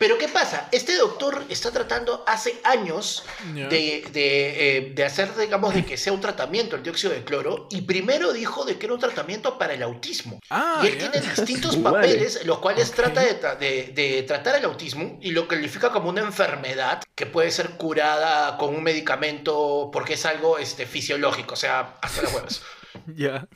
Pero 0.00 0.16
¿qué 0.16 0.28
pasa? 0.28 0.66
Este 0.72 0.96
doctor 0.96 1.44
está 1.50 1.70
tratando 1.70 2.24
hace 2.26 2.58
años 2.64 3.22
de, 3.68 4.02
de, 4.12 4.78
eh, 4.78 4.92
de 4.94 5.04
hacer, 5.04 5.36
digamos, 5.36 5.74
de 5.74 5.84
que 5.84 5.98
sea 5.98 6.14
un 6.14 6.22
tratamiento 6.22 6.74
el 6.74 6.82
dióxido 6.82 7.12
de 7.12 7.22
cloro 7.22 7.68
y 7.70 7.82
primero 7.82 8.32
dijo 8.32 8.64
de 8.64 8.78
que 8.78 8.86
era 8.86 8.94
un 8.94 9.00
tratamiento 9.00 9.58
para 9.58 9.74
el 9.74 9.82
autismo. 9.82 10.40
Ah, 10.48 10.80
y 10.82 10.86
él 10.86 10.96
tiene 10.96 11.20
distintos 11.20 11.76
papeles, 11.76 12.46
los 12.46 12.60
cuales 12.60 12.90
trata 12.92 13.20
de, 13.20 13.38
tra- 13.40 13.58
de- 13.58 13.92
de 13.94 14.22
tratar 14.22 14.56
el 14.56 14.64
autismo 14.64 15.18
y 15.20 15.32
lo 15.32 15.46
califica 15.46 15.90
como 15.90 16.08
una 16.08 16.22
enfermedad 16.22 17.02
que 17.14 17.26
puede 17.26 17.50
ser 17.50 17.72
curada 17.72 18.56
con 18.56 18.74
un 18.74 18.82
medicamento 18.82 19.90
porque 19.92 20.14
es 20.14 20.24
algo 20.24 20.56
este, 20.56 20.86
fisiológico, 20.86 21.52
o 21.52 21.56
sea, 21.58 21.98
hasta 22.00 22.22
las 22.22 22.32
huevas. 22.32 22.62
Ya. 23.14 23.46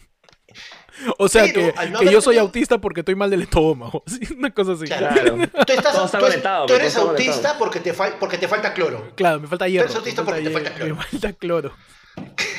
O 1.18 1.28
sea 1.28 1.44
Pero, 1.52 1.74
que, 1.74 1.86
no 1.90 1.98
que 2.00 2.04
yo 2.06 2.20
soy 2.20 2.34
tenido- 2.34 2.42
autista 2.46 2.78
porque 2.78 3.00
estoy 3.00 3.14
mal 3.14 3.30
del 3.30 3.42
estómago. 3.42 4.02
Una 4.38 4.50
cosa 4.52 4.72
así. 4.72 4.84
Claro. 4.84 5.08
Claro. 5.14 5.36
Tú, 5.66 5.72
estás, 5.72 6.10
tú, 6.12 6.66
tú 6.68 6.74
eres 6.74 6.96
autista 6.96 7.58
porque 7.58 7.80
te, 7.80 7.94
fal- 7.94 8.14
porque 8.18 8.38
te 8.38 8.48
falta 8.48 8.72
cloro. 8.72 9.12
Claro, 9.16 9.40
me 9.40 9.48
falta 9.48 9.66
hierro. 9.68 9.84
eres 9.86 9.96
autista 9.96 10.22
me 10.22 10.26
porque 10.26 10.42
te 10.42 10.50
falta 10.50 10.72
cloro. 10.74 10.96
Me 10.96 11.02
falta 11.02 11.32
cloro. 11.32 11.72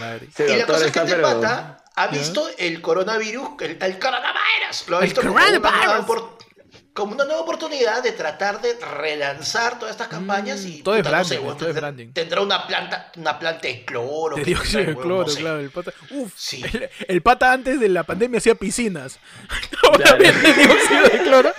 Madre. 0.00 0.28
Sí, 0.36 0.44
y 0.44 0.56
la 0.56 0.66
cosa 0.66 0.86
es 0.86 0.92
que 0.92 0.98
este 1.00 1.16
pata 1.16 1.84
ha 1.96 2.06
visto 2.06 2.46
el 2.56 2.80
coronavirus, 2.80 3.48
el, 3.60 3.70
el 3.80 3.98
coronavirus, 3.98 4.84
lo 4.88 4.96
ha 4.96 5.00
El 5.00 5.04
visto 5.06 5.20
una, 5.22 5.40
coronavirus. 5.60 6.06
opor- 6.06 6.28
como 6.94 7.14
una 7.14 7.24
nueva 7.24 7.40
oportunidad 7.40 8.02
de 8.02 8.12
tratar 8.12 8.60
de 8.60 8.74
relanzar 9.00 9.78
todas 9.78 9.92
estas 9.92 10.08
campañas 10.08 10.64
y 10.66 10.80
Mm, 10.80 10.82
todo 10.82 10.94
es 10.96 11.00
puta, 11.02 11.10
no 11.10 11.24
branding, 11.24 11.38
weón, 11.46 11.56
todo 11.58 11.68
es 11.68 11.74
tendrá- 11.74 11.80
branding. 11.80 12.12
tendrá 12.12 12.40
una 12.42 12.66
planta, 12.66 13.12
una 13.16 13.38
planta 13.38 13.66
de 13.68 13.84
cloro. 13.84 14.36
De 14.36 14.42
que 14.42 14.46
dióxido 14.50 14.84
de 14.84 14.94
cloro, 14.96 15.22
no 15.22 15.28
sé. 15.28 15.40
claro. 15.40 15.60
El 15.60 15.70
pata, 15.70 15.92
uf, 16.10 16.32
Sí. 16.36 16.62
el, 16.72 16.90
el 17.08 17.22
pata 17.22 17.52
antes 17.52 17.80
de 17.80 17.88
la 17.88 18.02
pandemia 18.04 18.38
hacía 18.38 18.54
piscinas. 18.54 19.18
Ahora 19.82 20.14
vende 20.16 20.52
dióxido 20.52 21.02
de 21.08 21.18
cloro. 21.22 21.52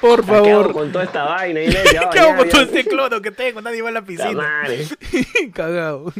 Por 0.00 0.24
¿Qué 0.24 0.32
hago 0.34 0.44
favor. 0.44 0.72
con 0.72 0.92
toda 0.92 1.04
esta 1.04 1.24
vaina? 1.24 1.62
Y 1.62 1.70
¿Qué 1.70 1.78
hago 1.98 2.10
ya, 2.14 2.36
con 2.36 2.46
ya. 2.46 2.52
todo 2.52 2.62
este 2.62 2.84
cloro 2.84 3.22
que 3.22 3.30
tengo? 3.30 3.60
Nadie 3.62 3.82
va 3.82 3.88
a 3.88 3.92
la 3.92 4.02
piscina. 4.04 4.32
madre. 4.32 4.86
Cagado. 5.54 6.12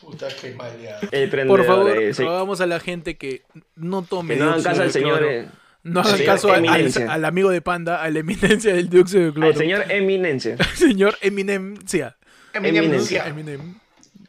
Puta 0.00 0.28
que 0.28 0.52
mal 0.54 0.72
ya. 0.80 0.98
El 1.10 1.46
Por 1.46 1.64
favor, 1.64 1.90
eh, 1.96 2.12
sí. 2.14 2.22
rogamos 2.22 2.60
a 2.60 2.66
la 2.66 2.80
gente 2.80 3.16
que 3.16 3.42
no 3.76 4.02
tome 4.02 4.34
Que 4.34 4.40
no 4.40 4.50
hagan 4.50 4.62
caso 4.62 4.82
al 4.82 4.92
señor, 4.92 5.22
eh, 5.24 5.48
No 5.84 6.00
hagan 6.00 6.24
caso 6.24 6.48
al, 6.52 6.60
al- 6.60 6.64
Eminencia. 6.64 7.12
al 7.12 7.24
amigo 7.24 7.50
de 7.50 7.60
Panda, 7.62 8.02
a 8.02 8.10
la 8.10 8.18
eminencia 8.18 8.74
del 8.74 8.88
dióxido 8.88 9.26
de 9.26 9.32
cloro. 9.32 9.52
al 9.52 9.56
señor 9.56 9.84
Eminencia. 9.92 10.56
Señor 10.74 11.16
Eminencia. 11.20 12.16
Eminencia. 12.52 13.26
Eminem. 13.28 13.78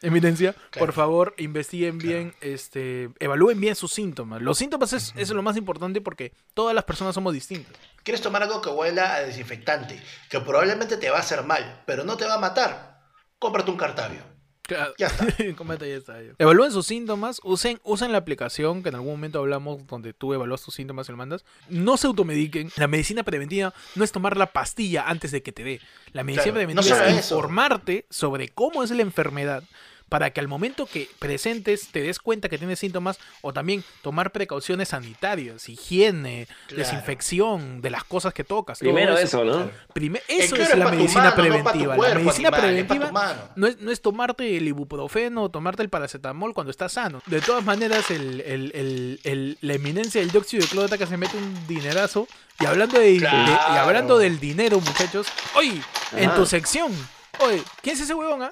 Eminencia, 0.02 0.54
Claro. 0.72 0.86
por 0.88 0.94
favor, 0.94 1.34
investiguen 1.38 1.98
bien, 1.98 2.34
este, 2.42 3.10
evalúen 3.20 3.60
bien 3.60 3.76
sus 3.76 3.92
síntomas. 3.94 4.42
Los 4.42 4.58
síntomas 4.58 4.94
es, 4.94 5.14
es 5.16 5.30
lo 5.32 5.42
más 5.42 5.58
importante 5.58 6.02
porque 6.02 6.34
todas 6.54 6.76
las 6.76 6.84
personas 6.84 7.16
somos 7.16 7.34
distintas. 7.34 7.74
¿Quieres 8.04 8.22
tomar 8.22 8.44
algo 8.44 8.62
que 8.62 8.70
huela 8.70 9.16
a 9.16 9.22
desinfectante? 9.22 10.00
Que 10.30 10.40
probablemente 10.42 10.98
te 10.98 11.10
va 11.10 11.18
a 11.18 11.22
hacer 11.22 11.44
mal, 11.44 11.82
pero 11.88 12.04
no 12.04 12.18
te 12.18 12.26
va 12.26 12.36
a 12.36 12.40
matar. 12.40 13.00
Cómprate 13.40 13.72
un 13.72 13.78
cartavio. 13.78 14.20
Claro. 14.68 14.94
Ya 14.98 15.08
está. 15.08 15.28
Comenta, 15.56 15.86
ya 15.86 15.96
está. 15.96 16.22
ya. 16.22 16.32
Evalúen 16.38 16.72
sus 16.72 16.88
síntomas, 16.88 17.40
usen, 17.44 17.80
usen 17.84 18.12
la 18.12 18.18
aplicación 18.18 18.82
que 18.84 18.90
en 18.90 18.96
algún 18.96 19.12
momento 19.12 19.40
hablamos 19.40 19.86
donde 19.88 20.14
tú 20.14 20.34
evalúas 20.34 20.62
tus 20.64 20.74
síntomas 20.76 21.08
y 21.08 21.12
lo 21.12 21.18
mandas. 21.18 21.46
No 21.70 21.98
se 21.98 22.08
automediquen. 22.08 22.72
La 22.78 22.88
medicina 22.88 23.24
preventiva 23.24 23.74
no 23.96 24.04
es 24.04 24.12
tomar 24.12 24.38
la 24.38 24.52
pastilla 24.54 25.04
antes 25.08 25.32
de 25.32 25.44
que 25.44 25.52
te 25.52 25.64
dé. 25.64 25.82
La 26.14 26.24
medicina 26.24 26.54
Claro, 26.54 26.56
preventiva 26.68 26.98
no 26.98 27.06
es 27.06 27.20
eso. 27.26 27.36
informarte 27.36 28.06
sobre 28.10 28.50
cómo 28.50 28.84
es 28.84 28.92
la 28.92 29.02
enfermedad 29.02 29.64
para 30.10 30.30
que 30.32 30.40
al 30.40 30.48
momento 30.48 30.86
que 30.86 31.10
presentes 31.20 31.88
te 31.92 32.02
des 32.02 32.20
cuenta 32.20 32.48
que 32.48 32.58
tienes 32.58 32.80
síntomas 32.80 33.18
o 33.42 33.54
también 33.54 33.84
tomar 34.02 34.32
precauciones 34.32 34.90
sanitarias, 34.90 35.68
higiene, 35.68 36.48
Claro. 36.68 36.84
desinfección 36.84 37.82
de 37.82 37.90
las 37.90 38.04
cosas 38.04 38.34
que 38.34 38.44
tocas. 38.44 38.80
Primero 38.80 39.18
eso, 39.18 39.44
¿no? 39.44 39.70
Prime- 39.94 40.22
eso 40.28 40.56
es 40.56 40.70
es 40.70 40.78
la 40.78 40.90
medicina 40.92 41.24
mano, 41.24 41.36
no 41.36 41.42
preventiva. 41.42 41.96
cuerpo, 41.96 42.14
la 42.14 42.20
medicina 42.24 42.48
animal, 42.50 42.62
preventiva 42.62 43.52
no 43.56 43.68
es, 43.68 43.80
no 43.80 43.92
es 43.92 44.02
tomarte 44.02 44.58
el 44.58 44.68
ibuprofeno 44.68 45.44
o 45.44 45.50
tomarte 45.50 45.82
el 45.82 45.90
paracetamol 45.90 46.54
cuando 46.54 46.72
estás 46.72 46.94
sano. 46.94 47.22
De 47.26 47.42
todas 47.42 47.64
maneras, 47.64 48.12
el, 48.12 48.42
el- 48.42 48.72
el- 48.76 49.20
el- 49.24 49.58
la 49.62 49.74
eminencia 49.74 50.22
del 50.22 50.32
dióxido 50.32 50.62
de 50.64 50.70
cloro 50.70 50.98
que 50.98 51.08
se 51.08 51.18
mete 51.18 51.36
un 51.38 51.68
dinerazo. 51.68 52.28
Y 52.60 52.66
hablando, 52.66 53.00
de, 53.00 53.06
de- 53.06 53.18
y 53.18 53.78
hablando 53.78 54.18
del 54.18 54.40
dinero, 54.40 54.80
muchachos. 54.80 55.28
Oye, 55.56 55.82
en 56.16 56.34
tu 56.36 56.46
sección. 56.46 56.92
Oye, 57.40 57.62
¿quién 57.82 57.96
es 57.96 58.02
ese 58.04 58.14
huevón? 58.14 58.44
ah? 58.44 58.52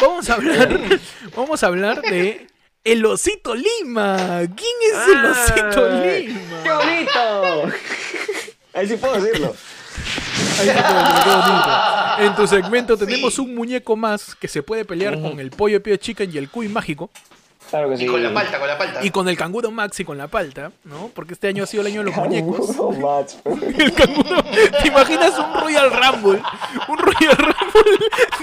Vamos 0.00 0.30
a 0.30 0.34
hablar. 0.34 0.80
vamos 1.36 1.62
a 1.62 1.66
hablar 1.66 2.02
de. 2.02 2.46
El 2.84 3.04
osito 3.04 3.54
Lima. 3.54 4.38
¿Quién 4.56 4.76
es 4.92 5.08
el 5.14 5.24
osito 5.26 5.88
¡Ay! 6.02 6.26
Lima? 6.28 6.62
¡Qué 6.62 6.70
bonito! 6.72 7.76
Ahí 8.72 8.88
sí 8.88 8.96
puedo 8.96 9.20
decirlo. 9.20 9.54
Ahí 10.60 10.68
está 10.68 10.88
todo, 10.88 11.24
qué 11.24 11.30
bonito. 11.30 11.68
En 12.18 12.34
tu 12.34 12.46
segmento 12.48 12.96
tenemos 12.96 13.34
Sí. 13.34 13.40
un 13.42 13.54
muñeco 13.54 13.94
más 13.94 14.34
que 14.34 14.48
se 14.48 14.62
puede 14.62 14.84
pelear 14.84 15.20
con 15.20 15.38
el 15.38 15.50
pollo 15.50 15.80
pio 15.82 15.96
chicken 15.96 16.30
y 16.34 16.38
el 16.38 16.48
cuy 16.50 16.68
mágico. 16.68 17.10
Claro 17.70 17.90
que 17.90 17.98
sí. 17.98 18.04
Y 18.04 18.06
con 18.08 18.22
la 18.22 18.32
palta, 18.32 18.58
con 18.58 18.66
la 18.66 18.78
palta. 18.78 19.04
Y 19.04 19.10
con 19.10 19.28
el 19.28 19.36
canguro 19.36 19.70
Max 19.70 20.00
y 20.00 20.04
con 20.04 20.16
la 20.18 20.26
palta, 20.26 20.72
¿no? 20.84 21.10
Porque 21.14 21.34
este 21.34 21.48
año 21.48 21.64
ha 21.64 21.66
sido 21.66 21.82
el 21.82 21.88
año 21.88 22.00
de 22.02 22.06
los 22.10 22.16
muñecos. 22.16 22.70
El 23.78 23.92
canguro. 23.92 24.42
¿Te 24.80 24.88
imaginas 24.88 25.38
un 25.38 25.60
Royal 25.60 25.90
Rumble? 25.92 26.42
Un 26.88 26.98
Royal 26.98 27.36
Rumble 27.36 27.54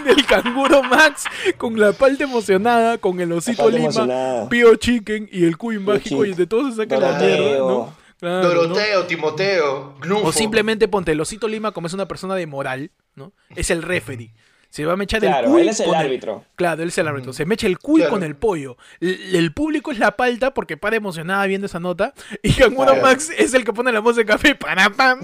del 0.04 0.26
canguro 0.26 0.84
Max 0.84 1.26
con 1.58 1.80
la 1.80 1.92
palta 1.94 2.24
emocionada, 2.24 2.98
con 2.98 3.20
el 3.20 3.32
osito 3.32 3.70
Lima, 3.70 3.84
emocionada. 3.86 4.50
Pio 4.50 4.76
Chicken 4.76 5.30
y 5.32 5.46
el 5.46 5.58
cuy 5.58 5.80
mágico 5.80 6.26
y 6.26 6.34
de 6.34 6.48
todos 6.48 6.76
se 6.76 6.82
saca 6.84 6.98
la 6.98 7.18
mierda, 7.20 7.58
¿no? 7.60 7.94
Claro, 8.20 8.44
¿no? 8.44 8.50
Doroteo, 8.64 9.06
Timoteo, 9.08 9.96
Glufo. 10.00 10.28
O 10.28 10.32
simplemente 10.32 10.88
ponte 10.88 11.12
el 11.12 11.20
osito 11.22 11.48
Lima 11.48 11.72
como 11.72 11.88
es 11.88 11.94
una 11.94 12.08
persona 12.08 12.36
de 12.36 12.48
moral, 12.48 12.92
¿no? 13.16 13.34
Es 13.56 13.70
el 13.70 13.82
referee. 13.84 14.34
Se 14.70 14.84
va 14.86 14.94
a 14.94 14.98
mechar 14.98 15.24
el 15.24 15.30
Claro, 15.30 15.52
cuy 15.52 15.62
él 15.62 15.70
es 15.70 15.80
el 15.80 15.86
con 15.86 15.96
árbitro. 15.96 16.44
Claro, 16.56 16.82
él 16.84 16.90
es 16.90 16.98
el 16.98 17.08
árbitro. 17.08 17.32
Se 17.32 17.46
mecha 17.46 17.66
el 17.66 17.80
cuy 17.80 18.02
Claro. 18.02 18.12
con 18.14 18.24
el 18.24 18.36
pollo. 18.36 18.76
L- 19.00 19.38
El, 19.38 19.54
público 19.54 19.92
es 19.94 20.00
la 20.00 20.18
palta 20.18 20.54
porque 20.54 20.76
para 20.76 20.98
emocionada 20.98 21.46
viendo 21.46 21.66
esa 21.68 21.80
nota. 21.80 22.14
Y 22.44 22.52
Canguro 22.52 22.92
Claro. 22.92 23.02
Max 23.02 23.32
es 23.38 23.54
el 23.54 23.64
que 23.64 23.72
pone 23.72 23.94
la 23.94 24.02
voz 24.02 24.18
de 24.18 24.26
café. 24.26 24.54
Para 24.56 24.90
pam. 24.90 25.20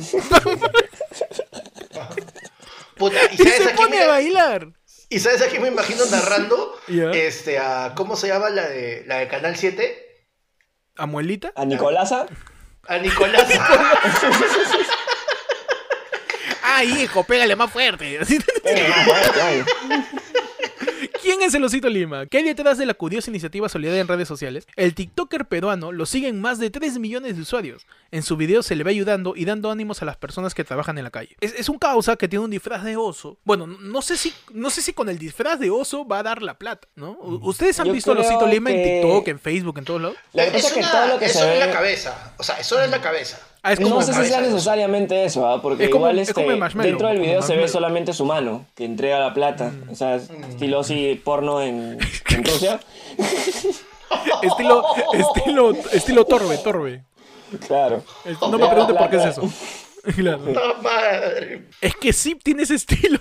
Puta, 3.01 3.17
¿y 3.31 3.33
Y 3.35 3.37
sabes 3.37 3.63
se 3.63 3.71
a 3.71 3.75
pone 3.75 3.97
me- 3.97 4.03
a 4.03 4.07
bailar. 4.07 4.67
¿Y 5.09 5.19
sabes 5.19 5.41
a 5.41 5.47
quién 5.47 5.61
me 5.61 5.67
imagino 5.67 6.05
narrando? 6.05 6.79
Ya. 6.87 7.11
Este, 7.11 7.57
a, 7.59 7.93
¿cómo 7.95 8.15
se 8.15 8.27
llama 8.29 8.49
la 8.49 8.67
de, 8.69 9.03
la 9.07 9.17
de 9.17 9.27
Canal 9.27 9.57
7? 9.57 10.25
¿Amuelita? 10.95 11.51
A 11.55 11.65
Nicolasa. 11.65 12.27
A 12.87 12.97
Nicolás. 12.97 13.47
¡Ay, 16.63 17.03
hijo! 17.03 17.23
Pégale 17.23 17.55
más 17.55 17.71
fuerte. 17.71 18.19
Así- 18.19 18.39
Eh, 18.63 18.93
ay, 19.41 19.63
¿Quién 21.21 21.41
es 21.43 21.53
el 21.53 21.63
Osito 21.63 21.87
Lima? 21.87 22.25
¿Qué 22.25 22.37
hay 22.39 22.43
detrás 22.43 22.77
de 22.79 22.85
la 22.85 22.93
curiosa 22.95 23.29
iniciativa 23.29 23.69
solidaria 23.69 24.01
en 24.01 24.07
redes 24.07 24.27
sociales? 24.27 24.65
El 24.75 24.95
TikToker 24.95 25.45
peruano 25.45 25.91
lo 25.91 26.05
siguen 26.07 26.41
más 26.41 26.57
de 26.57 26.69
3 26.71 26.97
millones 26.97 27.35
de 27.35 27.43
usuarios. 27.43 27.85
En 28.09 28.23
su 28.23 28.37
video 28.37 28.63
se 28.63 28.75
le 28.75 28.83
ve 28.83 28.91
ayudando 28.91 29.33
y 29.35 29.45
dando 29.45 29.69
ánimos 29.69 30.01
a 30.01 30.05
las 30.05 30.17
personas 30.17 30.55
que 30.55 30.63
trabajan 30.63 30.97
en 30.97 31.03
la 31.03 31.11
calle. 31.11 31.35
Es, 31.39 31.53
es 31.53 31.69
un 31.69 31.77
causa 31.77 32.15
que 32.15 32.27
tiene 32.27 32.43
un 32.45 32.51
disfraz 32.51 32.83
de 32.83 32.97
oso. 32.97 33.37
Bueno, 33.43 33.67
no 33.67 34.01
sé 34.01 34.17
si 34.17 34.33
no 34.51 34.69
sé 34.71 34.81
si 34.81 34.93
con 34.93 35.09
el 35.09 35.19
disfraz 35.19 35.59
de 35.59 35.69
oso 35.69 36.07
va 36.07 36.19
a 36.19 36.23
dar 36.23 36.41
la 36.41 36.57
plata, 36.57 36.87
¿no? 36.95 37.11
U- 37.11 37.39
¿Ustedes 37.49 37.79
han 37.79 37.87
Yo 37.87 37.93
visto 37.93 38.11
al 38.11 38.17
creo 38.17 38.29
Osito 38.29 38.47
Lima 38.47 38.71
en 38.71 38.83
TikTok, 39.01 39.27
en 39.27 39.39
Facebook, 39.39 39.77
en 39.77 39.85
todos 39.85 40.01
lados? 40.01 40.17
Pasa 40.33 40.57
es 40.57 40.71
que 40.73 40.79
una- 40.79 40.91
todo 40.91 41.07
lo 41.07 41.19
que 41.19 41.25
eso 41.25 41.39
se 41.39 41.53
es 41.53 41.59
la 41.59 41.71
cabeza. 41.71 42.33
O 42.37 42.43
sea, 42.43 42.59
eso 42.59 42.81
es 42.81 42.89
la 42.89 42.99
cabeza. 43.01 43.39
Ah, 43.63 43.73
es 43.73 43.79
como 43.79 43.95
No 43.95 44.01
sé 44.01 44.13
si 44.13 44.25
sea 44.25 44.41
necesariamente 44.41 45.23
eso, 45.23 45.47
¿ah? 45.47 45.61
porque 45.61 45.83
Es 45.85 45.89
como- 45.91 46.05
igual 46.05 46.19
es 46.19 46.29
este, 46.29 46.55
marshmallow, 46.55 46.89
dentro 46.89 47.07
del 47.09 47.19
video 47.19 47.41
se 47.43 47.55
ve 47.55 47.67
solamente 47.67 48.11
su 48.13 48.25
mano, 48.25 48.65
que 48.75 48.85
entrega 48.85 49.19
la 49.19 49.33
plata. 49.33 49.71
O 49.91 49.95
sea, 49.95 50.15
es 50.15 50.29
estilo 50.49 50.79
así 50.79 51.21
porno 51.23 51.61
en, 51.61 51.97
en 52.29 52.43
Rusia. 52.43 52.79
estilo 54.41 54.83
estilo 55.13 55.71
estilo 55.93 56.25
Torbe, 56.25 56.57
Torbe. 56.57 57.03
Claro. 57.67 58.03
Es- 58.25 58.41
No 58.41 58.57
me 58.57 58.67
preguntes 58.67 58.95
por 58.97 59.09
qué 59.09 59.17
es 59.17 59.25
eso. 59.25 59.41
Claro. 60.15 60.41
Es 61.79 61.95
que 61.95 62.11
sí 62.11 62.33
tiene 62.33 62.63
ese 62.63 62.73
estilo. 62.73 63.19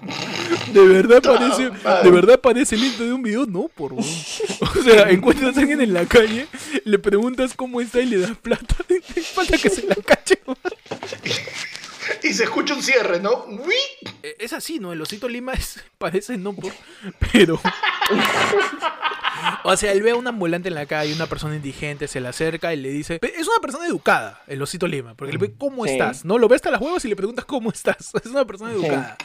De 0.72 0.86
verdad 0.86 1.20
parece, 1.22 1.70
de 1.70 2.10
verdad 2.10 2.40
parece 2.40 2.74
el 2.74 2.84
intro 2.84 3.04
de 3.04 3.12
un 3.12 3.22
video, 3.22 3.46
no, 3.46 3.68
por. 3.68 3.92
O 3.94 4.82
sea, 4.82 5.10
encuentras 5.10 5.56
a 5.56 5.60
alguien 5.60 5.80
en 5.80 5.92
la 5.92 6.06
calle, 6.06 6.46
le 6.84 6.98
preguntas 6.98 7.54
cómo 7.54 7.80
está 7.80 8.00
y 8.00 8.06
le 8.06 8.18
das 8.18 8.36
plata. 8.36 8.76
Falta 9.34 9.58
que 9.58 9.70
se 9.70 9.86
la 9.86 9.94
cache. 9.96 10.38
Y 12.22 12.32
se 12.32 12.44
escucha 12.44 12.74
un 12.74 12.82
cierre, 12.82 13.20
¿no? 13.20 13.44
¡Uy! 13.46 13.74
Eh, 14.22 14.36
Es 14.38 14.52
así, 14.52 14.78
¿no? 14.78 14.92
El 14.92 15.00
osito 15.00 15.28
Lima 15.28 15.52
es, 15.52 15.80
parece 15.98 16.36
no 16.36 16.52
por, 16.52 16.72
pero... 17.32 17.60
O 19.64 19.76
sea, 19.76 19.92
él 19.92 20.02
ve 20.02 20.10
a 20.12 20.16
un 20.16 20.26
ambulante 20.26 20.68
en 20.68 20.74
la 20.74 20.86
calle, 20.86 21.14
una 21.14 21.26
persona 21.26 21.54
indigente, 21.56 22.08
se 22.08 22.20
le 22.20 22.28
acerca 22.28 22.72
y 22.72 22.76
le 22.76 22.90
dice... 22.90 23.18
Es 23.22 23.46
una 23.46 23.60
persona 23.60 23.86
educada, 23.86 24.40
el 24.46 24.60
osito 24.62 24.86
Lima, 24.86 25.14
porque 25.14 25.32
le 25.32 25.38
ve 25.38 25.52
cómo 25.56 25.84
Sí. 25.84 25.92
estás, 25.92 26.24
¿no? 26.24 26.38
Lo 26.38 26.48
ves 26.48 26.56
hasta 26.56 26.70
las 26.70 26.80
huevos 26.80 27.04
y 27.04 27.08
le 27.08 27.16
preguntas 27.16 27.44
cómo 27.44 27.70
estás. 27.70 28.12
Es 28.24 28.26
una 28.30 28.44
persona 28.44 28.72
educada. 28.72 29.16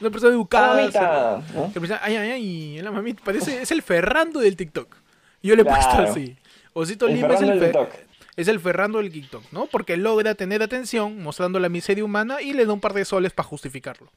Una 0.00 0.10
persona 0.10 0.32
educada. 0.34 0.74
Mamita, 0.76 1.42
se- 1.46 1.54
¿no? 1.54 1.68
piensa, 1.72 2.00
ay, 2.02 2.16
ay, 2.16 2.30
ay, 2.30 2.82
la 2.82 2.90
mamita, 2.90 3.22
parece, 3.24 3.62
es 3.62 3.70
el 3.70 3.82
Ferrando 3.82 4.40
del 4.40 4.56
TikTok. 4.56 4.94
Yo 5.42 5.54
le 5.56 5.62
he 5.62 5.64
puesto 5.64 5.90
así. 5.98 6.36
Osito 6.72 7.06
El 7.06 7.14
Lima 7.16 7.34
es 7.34 7.40
el, 7.42 7.72
es 8.36 8.48
el 8.48 8.58
Ferrando 8.60 8.98
del 8.98 9.12
TikTok, 9.12 9.44
¿no? 9.52 9.66
Porque 9.66 9.96
logra 9.96 10.34
tener 10.34 10.62
atención 10.62 11.22
mostrando 11.22 11.60
la 11.60 11.68
miseria 11.68 12.04
humana 12.04 12.42
y 12.42 12.52
le 12.52 12.66
da 12.66 12.72
un 12.72 12.80
par 12.80 12.94
de 12.94 13.04
soles 13.04 13.32
para 13.32 13.46
justificarlo. 13.48 14.10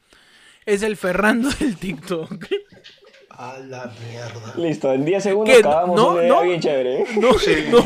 Es 0.66 0.82
el 0.82 0.96
Ferrando 0.96 1.48
del 1.50 1.76
TikTok. 1.76 2.44
A 3.38 3.54
la 3.68 3.90
mierda. 4.08 4.52
Listo, 4.56 4.92
en 4.92 5.04
10 5.04 5.22
segundos 5.22 5.54
¿Qué? 5.54 5.60
acabamos 5.60 5.96
No, 5.96 6.08
una 6.08 6.22
idea 6.22 6.32
no. 6.34 6.42
bien 6.42 6.60
chévere. 6.60 7.02
¿eh? 7.02 7.06
No, 7.16 7.30
no. 7.30 7.84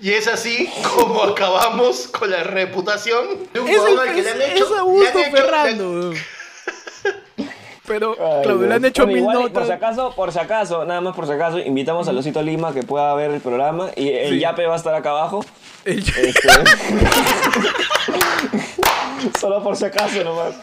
Y 0.00 0.12
es 0.12 0.28
así 0.28 0.70
como 0.94 1.24
acabamos 1.24 2.06
con 2.06 2.30
la 2.30 2.44
reputación 2.44 3.26
de 3.52 3.58
un 3.58 3.68
Es, 3.68 3.82
el, 3.84 3.98
al 3.98 4.14
que 4.14 4.20
es, 4.20 4.24
le 4.26 4.30
han 4.30 4.42
es 4.52 4.56
hecho. 4.60 4.70
le 4.72 4.78
Augusto 4.78 5.18
han 5.18 5.24
hecho- 5.24 5.36
Ferrando. 5.36 6.12
Pero, 7.84 8.10
Ay, 8.20 8.42
claro, 8.44 8.62
le 8.66 8.74
han 8.74 8.84
hecho 8.84 9.02
Bueno, 9.06 9.12
mil 9.14 9.22
igual, 9.22 9.36
Por 9.38 9.50
notas. 9.62 9.66
si 9.66 9.72
acaso, 9.72 10.12
por 10.14 10.30
si 10.32 10.38
acaso, 10.38 10.84
nada 10.84 11.00
más 11.00 11.16
por 11.16 11.26
si 11.26 11.32
acaso, 11.32 11.58
invitamos 11.58 12.06
a 12.06 12.12
Losito 12.12 12.40
Lima 12.42 12.72
que 12.72 12.82
pueda 12.84 13.12
ver 13.14 13.32
el 13.32 13.40
programa 13.40 13.90
y 13.96 14.10
el 14.10 14.34
Sí. 14.34 14.38
yape 14.40 14.66
va 14.66 14.74
a 14.74 14.76
estar 14.76 14.94
acá 14.94 15.10
abajo. 15.10 15.44
El- 15.84 15.98
Este... 15.98 16.32
Solo 19.40 19.60
por 19.62 19.74
si 19.76 19.84
acaso 19.86 20.22
nomás. 20.22 20.54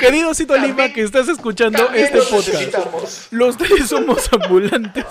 Querido 0.00 0.34
Cito 0.34 0.54
También- 0.54 0.76
Lima, 0.76 0.92
que 0.92 1.02
estás 1.02 1.28
escuchando 1.28 1.90
este 1.94 2.18
podcast. 2.22 3.32
Los 3.32 3.56
tres 3.56 3.88
somos 3.88 4.28
ambulantes. 4.32 5.04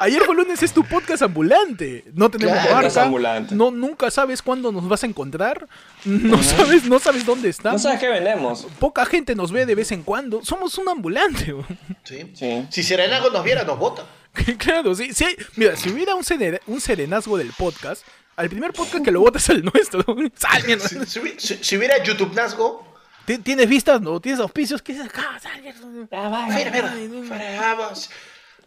Ayer 0.00 0.22
fue 0.22 0.34
lunes, 0.34 0.62
es 0.62 0.72
tu 0.72 0.84
podcast 0.84 1.22
ambulante. 1.22 2.04
No 2.14 2.28
tenemos 2.30 2.54
Claro, 2.54 2.72
marca. 2.72 2.88
es 2.88 2.96
ambulante. 2.96 3.54
No, 3.54 3.70
nunca 3.70 4.10
sabes 4.10 4.42
cuándo 4.42 4.72
nos 4.72 4.88
vas 4.88 5.02
a 5.04 5.06
encontrar. 5.06 5.66
No 6.04 6.42
sabes, 6.42 6.84
no 6.84 6.98
sabes 6.98 7.24
dónde 7.24 7.44
No 7.48 7.50
estamos. 7.50 7.82
sabes 7.82 8.00
qué 8.00 8.08
vendemos. 8.08 8.66
Poca 8.78 9.06
gente 9.06 9.34
nos 9.34 9.52
ve 9.52 9.64
de 9.66 9.74
vez 9.74 9.92
en 9.92 10.02
cuando. 10.02 10.44
Somos 10.44 10.76
un 10.78 10.88
ambulante. 10.88 11.54
Sí. 12.04 12.30
Sí. 12.34 12.66
Si 12.70 12.82
Serenago 12.82 13.30
nos 13.30 13.44
viera, 13.44 13.64
nos 13.64 13.78
vota. 13.78 14.04
claro, 14.58 14.94
sí, 14.94 15.12
sí. 15.14 15.24
Mira, 15.56 15.76
si 15.76 15.88
hubiera 15.90 16.14
un, 16.14 16.22
sere- 16.24 16.60
un 16.66 16.80
serenazgo 16.80 17.38
del 17.38 17.52
podcast, 17.56 18.02
al 18.36 18.50
primer 18.50 18.72
podcast 18.74 19.02
que 19.02 19.10
lo 19.10 19.20
votas 19.20 19.48
al 19.48 19.64
nuestro. 19.64 20.04
Sal. 20.36 20.62
Si, 20.62 21.06
si 21.06 21.20
hubi- 21.20 21.38
si- 21.38 21.58
si 21.62 21.76
hubiera 21.78 22.02
YouTube 22.02 22.34
Nazgo, 22.34 22.84
¿Tienes 23.26 23.68
vistas? 23.68 24.00
¿No? 24.00 24.20
¿Tienes 24.20 24.40
auspicios? 24.40 24.80
¿Qué 24.80 24.92
es 24.92 25.00
acá? 25.00 25.38
Sal, 25.42 25.60
mierda. 25.62 25.86
mira, 26.48 26.70
mira, 26.70 27.26
fuera, 27.26 27.74
vamos. 27.74 28.10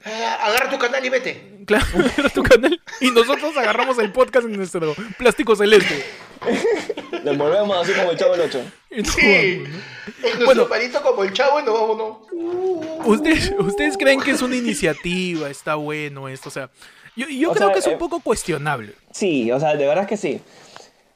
Eh, 0.06 0.26
agarra 0.42 0.70
tu 0.70 0.78
canal 0.78 1.06
y 1.06 1.10
vete. 1.10 1.64
Claro, 1.66 1.86
era 2.18 2.30
tu 2.30 2.42
canal. 2.44 2.80
Y 3.02 3.12
nosotros 3.12 3.56
agarramos 3.58 4.00
el 4.00 4.12
podcast 4.12 4.46
en 4.48 4.56
nuestro 4.56 4.96
plástico 5.18 5.56
celeste. 5.56 6.06
Le 7.24 7.32
envolvemos 7.32 7.78
así 7.78 7.94
como 7.94 8.12
el 8.12 8.18
chavo 8.18 8.36
del 8.36 8.42
8. 8.42 8.62
Y 8.92 9.02
nos 9.04 9.14
Sí. 9.14 9.64
Bueno. 10.46 10.68
palito 10.68 11.02
como 11.04 11.24
el 11.24 11.32
chavo 11.32 11.60
y 11.60 11.64
nos 11.64 11.80
vamos, 11.80 11.98
¿no? 11.98 13.06
¿Ustedes, 13.06 13.54
¿Ustedes 13.60 13.98
creen 13.98 14.20
que 14.20 14.32
es 14.32 14.42
una 14.42 14.56
iniciativa? 14.56 15.50
¿Está 15.50 15.76
bueno 15.76 16.28
esto? 16.28 16.50
O 16.50 16.52
sea, 16.52 16.70
yo, 17.16 17.28
creo 17.28 17.54
sea, 17.54 17.72
que 17.72 17.80
es 17.80 17.88
un 17.88 17.94
eh, 17.94 17.98
poco 17.98 18.20
cuestionable. 18.20 18.94
Sí, 19.12 19.52
o 19.52 19.60
sea, 19.60 19.76
de 19.76 19.86
verdad 19.86 20.06
es 20.06 20.10
que 20.10 20.18
sí. 20.18 20.42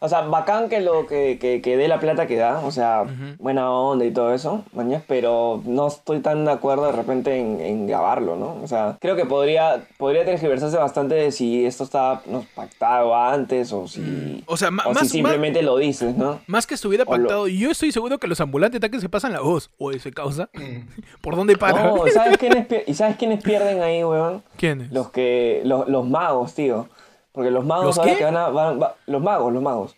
O 0.06 0.10
sea, 0.10 0.20
bacán 0.22 0.68
que 0.68 0.82
lo 0.82 1.08
que, 1.08 1.38
que, 1.40 1.62
que 1.62 1.78
dé 1.78 1.88
la 1.88 1.98
plata 2.02 2.28
que 2.28 2.36
da, 2.36 2.60
o 2.60 2.72
sea, 2.72 3.06
buena 3.40 3.72
onda 3.72 4.04
y 4.04 4.12
todo 4.12 4.34
eso, 4.34 4.66
mañas, 4.74 5.02
pero 5.08 5.62
no 5.66 5.88
estoy 5.88 6.20
tan 6.20 6.44
de 6.44 6.52
acuerdo 6.52 6.88
de 6.88 6.92
repente 6.92 7.38
en, 7.40 7.62
en 7.62 7.88
grabarlo, 7.88 8.36
¿no? 8.36 8.58
O 8.62 8.68
sea, 8.68 8.98
creo 9.00 9.16
que 9.16 9.26
podría, 9.26 9.86
podría 9.98 10.26
tergiversarse 10.26 10.76
bastante 10.76 11.16
de 11.16 11.32
si 11.32 11.66
esto 11.66 11.86
estaba 11.86 12.22
no, 12.26 12.46
pactado 12.54 13.16
antes 13.16 13.72
o 13.72 13.88
si, 13.88 14.44
O 14.46 14.58
sea, 14.58 14.72
ma- 14.72 14.84
o 14.86 14.90
más- 14.94 15.04
si 15.04 15.08
simplemente 15.10 15.62
lo 15.62 15.78
dices, 15.78 16.18
¿no? 16.18 16.42
Más 16.48 16.68
que 16.68 16.74
estuviera 16.76 17.06
O 17.08 17.16
lo- 17.16 17.24
pactado, 17.24 17.48
yo 17.48 17.72
estoy 17.72 17.94
seguro 17.94 18.18
que 18.18 18.28
los 18.28 18.42
ambulantes 18.42 18.80
ataques 18.80 19.00
se 19.00 19.08
pasan 19.08 19.32
la 19.32 19.40
voz. 19.40 19.72
O 19.78 19.92
ese 19.92 20.12
causa. 20.12 20.50
¿Por 21.22 21.38
dónde 21.38 21.56
para? 21.58 21.82
No, 21.82 22.04
¿sabes 22.14 22.38
quiénes, 22.38 22.68
pier- 22.68 22.84
¿y 22.88 22.94
sabes 22.94 23.16
quiénes 23.16 23.42
pierden 23.42 23.82
ahí, 23.82 24.04
weón? 24.04 24.44
¿Quiénes? 24.58 24.92
Los 24.92 25.12
que, 25.12 25.62
los, 25.64 25.88
los 25.88 26.06
magos, 26.06 26.54
tío. 26.56 26.90
Porque 27.34 27.52
los 27.52 27.66
magos 27.66 27.86
¿Los 27.88 27.98
ahora 28.00 28.16
que 28.16 28.24
van 28.24 28.38
a, 28.38 28.50
van- 28.50 28.82
va- 28.82 28.96
los 29.08 29.22
magos, 29.22 29.52
los 29.52 29.62
magos. 29.62 29.96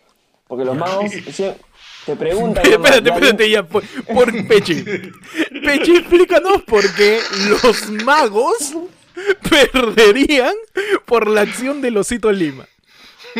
Porque 0.48 0.64
los 0.64 0.76
magos 0.84 1.10
te 2.06 2.16
preguntan. 2.16 2.64
nomás, 2.70 2.90
espérate, 2.96 3.08
ya 3.08 3.14
espérate, 3.14 3.50
ya. 3.50 3.62
Por, 3.64 3.82
por 4.14 4.46
Peche. 4.48 4.84
Peche, 5.64 5.96
explícanos 5.98 6.62
por 6.62 6.82
qué 6.94 7.20
los 7.48 7.88
magos 8.04 8.74
perderían 9.50 10.54
por 11.04 11.26
la 11.28 11.42
acción 11.42 11.80
del 11.80 11.96
osito 11.98 12.32
Lima. 12.32 12.66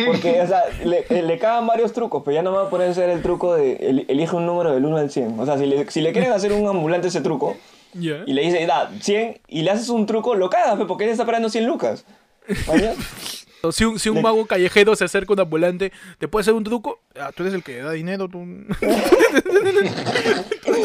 Porque, 0.05 0.41
o 0.41 0.47
sea, 0.47 0.63
le, 0.85 1.05
le 1.23 1.39
cagan 1.39 1.65
varios 1.65 1.91
trucos, 1.93 2.21
pero 2.23 2.35
ya 2.35 2.43
no 2.43 2.51
va 2.51 2.63
a 2.63 2.69
poder 2.69 2.93
ser 2.93 3.09
el 3.09 3.21
truco 3.21 3.55
de 3.55 3.77
el- 3.77 4.05
elige 4.09 4.35
un 4.35 4.45
número 4.45 4.73
del 4.73 4.85
1 4.85 4.97
al 4.97 5.09
100. 5.09 5.39
O 5.39 5.45
sea, 5.45 5.57
si 5.57 5.65
le, 5.65 5.89
si 5.89 6.01
le 6.01 6.11
quieren 6.11 6.31
hacer 6.33 6.51
un 6.53 6.67
ambulante 6.67 7.07
ese 7.07 7.21
truco 7.21 7.57
Ya. 7.93 8.21
y 8.27 8.33
le 8.33 8.41
dice, 8.43 8.63
da, 8.67 8.91
100, 9.01 9.39
y 9.47 9.61
le 9.63 9.71
haces 9.71 9.89
un 9.89 10.05
truco, 10.05 10.35
lo 10.35 10.49
cagas, 10.51 10.77
pe, 10.77 10.85
porque 10.85 11.05
él 11.05 11.09
está 11.11 11.23
esperando 11.23 11.49
100 11.49 11.65
lucas. 11.65 12.05
Si 13.71 13.85
un, 13.85 13.99
si 13.99 14.09
un 14.09 14.21
mago 14.21 14.45
callejero 14.45 14.95
se 14.95 15.03
acerca 15.05 15.31
a 15.31 15.33
un 15.33 15.39
ambulante, 15.41 15.91
¿te 16.19 16.27
puede 16.27 16.41
hacer 16.41 16.53
un 16.53 16.63
truco? 16.63 17.01
Ah, 17.19 17.31
tú 17.35 17.43
eres 17.43 17.53
el 17.55 17.63
que 17.63 17.77
da 17.77 17.91
dinero, 17.91 18.27
tú. 18.29 18.39
Tú 18.79 18.85
eres 18.85 19.75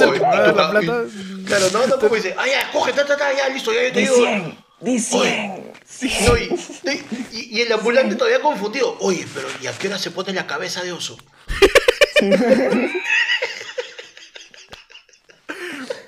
el 0.00 0.12
que 0.12 0.18
me 0.18 0.18
va 0.20 0.38
a 0.38 0.52
dar 0.52 0.56
la 0.56 0.70
plata. 0.80 1.04
Claro, 1.46 1.66
no, 1.72 1.80
tampoco 1.80 2.14
dice, 2.14 2.34
ah, 2.38 2.46
ya, 2.46 2.70
coge, 2.72 2.92
ta, 2.92 3.04
ta, 3.04 3.16
ta, 3.16 3.32
ya, 3.36 3.48
listo, 3.50 3.72
ya 3.72 3.82
yo 3.84 3.92
te 3.92 4.00
Di 4.00 4.04
digo. 4.06 4.16
100, 4.16 4.58
di 4.80 4.98
100. 4.98 5.72
No, 6.26 6.36
y, 6.36 6.48
y- 7.32 7.58
y 7.58 7.60
el 7.60 7.72
ambulante 7.72 8.16
todavía 8.16 8.40
confundido. 8.40 8.96
Oye, 9.00 9.26
pero 9.34 9.46
¿y 9.62 9.66
a 9.66 9.72
qué 9.78 9.88
hora 9.88 9.98
se 9.98 10.10
pone 10.10 10.32
la 10.32 10.46
cabeza 10.46 10.82
de 10.82 10.92
oso? 10.92 11.16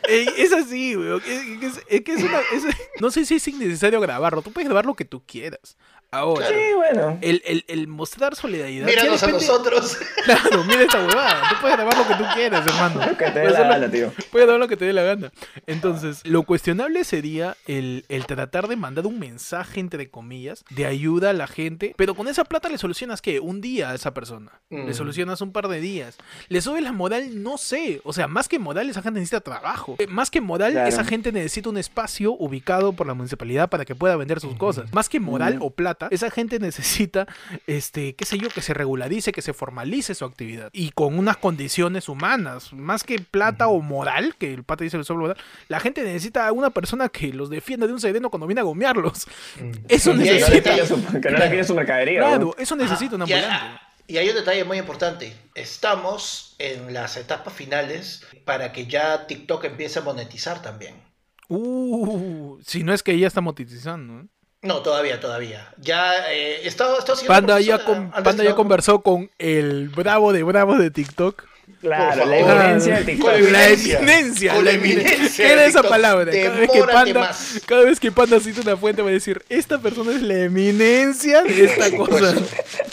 Ey, 0.07 0.29
es 0.37 0.53
así, 0.53 0.97
weón. 0.97 1.23
Es, 1.27 1.77
es- 1.77 1.83
es 1.89 2.01
que 2.03 2.13
es 2.13 2.23
una. 2.23 2.39
es- 2.41 2.65
no 3.01 3.11
sé 3.11 3.25
si 3.25 3.37
es 3.37 3.49
innecesario 3.49 4.01
grabarlo. 4.01 4.43
Tú 4.43 4.53
puedes 4.53 4.69
grabar 4.69 4.85
lo 4.87 4.95
que 4.95 5.05
tú 5.07 5.23
quieras. 5.27 5.77
Ahora, 6.15 6.49
Sí, 6.49 6.55
bueno. 6.77 7.19
el, 7.21 7.43
el, 7.45 7.65
el 7.69 7.87
mostrar 7.89 8.35
solidaridad. 8.37 8.87
Míranos 8.87 9.23
a 9.23 9.27
nosotros. 9.29 9.99
Claro, 10.25 10.65
mira 10.65 10.81
esta 10.83 11.05
huevada. 11.05 11.43
Tú 11.51 11.57
puedes 11.61 11.77
grabar 11.77 11.99
lo 11.99 12.09
que 12.09 12.15
tú 12.15 12.25
quieras, 12.35 12.67
hermano. 12.67 13.05
Lo 13.05 13.15
que 13.19 13.31
te 13.31 13.41
dé 13.41 13.51
la 13.51 13.61
lo- 13.61 13.69
gana, 13.69 13.91
tío. 13.91 14.11
Puedes 14.33 14.47
grabar 14.47 14.59
lo 14.61 14.69
que 14.69 14.77
te 14.79 14.87
dé 14.87 14.93
la 14.95 15.03
gana. 15.03 15.31
Entonces, 15.67 16.23
lo 16.25 16.45
cuestionable 16.45 17.05
sería 17.05 17.57
el, 17.67 18.05
el 18.09 18.25
tratar 18.27 18.69
de 18.69 18.77
mandar 18.77 19.07
un 19.07 19.19
mensaje, 19.19 19.81
entre 19.81 20.09
comillas, 20.11 20.65
de 20.71 20.87
ayuda 20.87 21.31
a 21.31 21.33
la 21.35 21.47
gente. 21.47 21.95
Pero 21.99 22.15
con 22.15 22.29
esa 22.29 22.45
plata 22.45 22.69
le 22.71 22.79
solucionas, 22.79 23.21
¿qué? 23.21 23.41
Un 23.41 23.61
día 23.61 23.91
a 23.91 23.95
esa 23.95 24.15
persona. 24.15 24.53
Le 24.71 24.85
Mm. 24.91 24.95
solucionas 24.95 25.41
un 25.43 25.53
par 25.53 25.69
de 25.69 25.81
días. 25.81 26.17
Le 26.49 26.61
subes 26.63 26.83
la 26.83 26.93
moral, 26.93 27.43
no 27.43 27.59
sé. 27.59 28.01
O 28.05 28.13
sea, 28.13 28.27
más 28.29 28.49
que 28.49 28.59
moral, 28.59 28.89
esa 28.89 29.03
gente 29.03 29.21
necesita 29.21 29.41
trabajo. 29.41 29.97
Eh, 29.99 30.07
Más 30.07 30.31
que 30.31 30.41
moral, 30.41 30.73
Claro. 30.73 30.89
esa 30.89 31.05
gente 31.05 31.33
necesita 31.33 31.69
un 31.69 31.77
espacio 31.77 32.33
ubicado 32.33 32.93
por 32.95 33.07
la 33.07 33.15
municipalidad 33.15 33.69
para 33.69 33.85
que 33.85 33.95
pueda 33.95 34.17
vender 34.17 34.41
sus 34.41 34.55
cosas. 34.57 34.93
Más 34.93 35.09
que 35.09 35.21
moral 35.21 35.59
o 35.61 35.71
plata, 35.71 36.04
esa 36.11 36.31
gente 36.31 36.59
necesita, 36.59 37.27
este, 37.67 38.15
qué 38.15 38.25
sé 38.25 38.39
yo, 38.39 38.49
que 38.49 38.61
se 38.63 38.75
regularice, 38.75 39.33
que 39.33 39.43
se 39.43 39.53
formalice 39.53 40.15
su 40.15 40.25
actividad. 40.25 40.71
Y 40.73 40.91
con 40.91 41.19
unas 41.19 41.37
condiciones 41.37 42.09
humanas. 42.09 42.73
Más 42.73 43.05
que 43.05 43.19
plata 43.19 43.69
o 43.69 43.81
moral, 43.81 44.37
que 44.37 44.53
el 44.53 44.65
pata 44.65 44.85
dice 44.85 44.97
el 44.97 45.05
solo 45.05 45.21
moral, 45.21 45.37
la 45.69 45.81
gente 45.81 46.03
necesita 46.03 46.47
a 46.47 46.53
una 46.53 46.71
persona 46.71 47.09
que 47.09 47.33
los 47.33 47.51
defienda 47.51 47.87
de 47.87 47.93
un 47.93 48.01
sereno 48.01 48.31
cuando 48.31 48.47
viene 48.47 48.61
a 48.61 48.65
gomearlos. 48.65 49.27
Eso 49.89 50.15
Y 50.15 50.29
ahí 50.29 50.41
Que 50.41 50.41
no 50.41 50.49
le 50.49 50.61
necesita. 50.61 50.71
quille 50.71 50.87
su, 50.87 51.21
que 51.21 51.31
no 51.31 51.39
le 51.39 51.65
su 51.65 51.75
mercadería. 51.75 52.39
¿no? 52.39 52.55
Eso 52.59 52.77
necesita 52.77 53.17
un 53.17 53.23
Y, 53.29 53.33
ambulante. 53.33 53.81
y 54.07 54.17
hay 54.19 54.29
un 54.29 54.35
detalle 54.35 54.65
muy 54.65 54.79
importante. 54.79 55.37
Estamos 55.55 56.57
en 56.59 56.93
las 56.93 57.17
etapas 57.17 57.53
finales 57.55 58.25
para 58.45 58.73
que 58.73 58.87
ya 58.87 59.27
TikTok 59.27 59.65
empiece 59.65 59.99
a 59.99 60.03
monetizar 60.03 60.63
también. 60.63 60.95
Uh, 61.49 62.59
si 62.65 62.83
no 62.83 62.95
es 62.95 63.03
que 63.03 63.13
ella 63.13 63.27
está 63.27 63.41
monetizando. 63.41 64.21
¿eh? 64.21 64.27
No, 64.65 64.81
todavía, 64.81 65.21
todavía. 65.21 65.69
Ya 65.79 66.33
eh, 66.33 66.63
siguiendo 66.69 67.05
Panda 67.27 67.61
ya, 67.61 67.85
con- 67.85 68.11
Panda 68.11 68.31
ya 68.31 68.43
estaba- 68.43 68.57
conversó 68.57 69.03
con 69.03 69.31
el 69.39 69.91
bravo 69.91 70.33
de 70.33 70.43
bravo 70.43 70.77
de 70.77 70.91
TikTok. 70.91 71.45
Claro, 71.81 72.25
la 72.27 72.39
favor. 72.41 72.57
evidencia 72.63 72.97
de 72.97 73.05
TikTok. 73.05 73.31
Con 73.31 73.53
La 73.53 73.69
eminencia. 73.69 73.99
eminencia. 73.99 74.55
Con 74.55 74.65
la 74.65 74.71
eminencia. 74.71 75.13
eminencia 75.15 75.47
¿Qué 75.47 75.53
era 75.53 75.65
esa 75.67 75.83
palabra? 75.83 76.33
Cada 76.33 76.57
vez, 76.57 76.71
que 76.71 76.83
Panda, 76.83 77.21
más. 77.21 77.61
cada 77.67 77.85
vez 77.85 78.01
que 78.01 78.11
Panda 78.13 78.41
cita 78.41 78.63
una 78.63 78.77
fuente 78.77 79.03
va 79.03 79.11
a 79.11 79.13
decir, 79.13 79.45
esta 79.51 79.79
persona 79.79 80.13
es 80.13 80.23
la 80.23 80.35
eminencia 80.35 81.43
de 81.43 81.65
esta 81.65 81.95
cosa. 81.95 82.35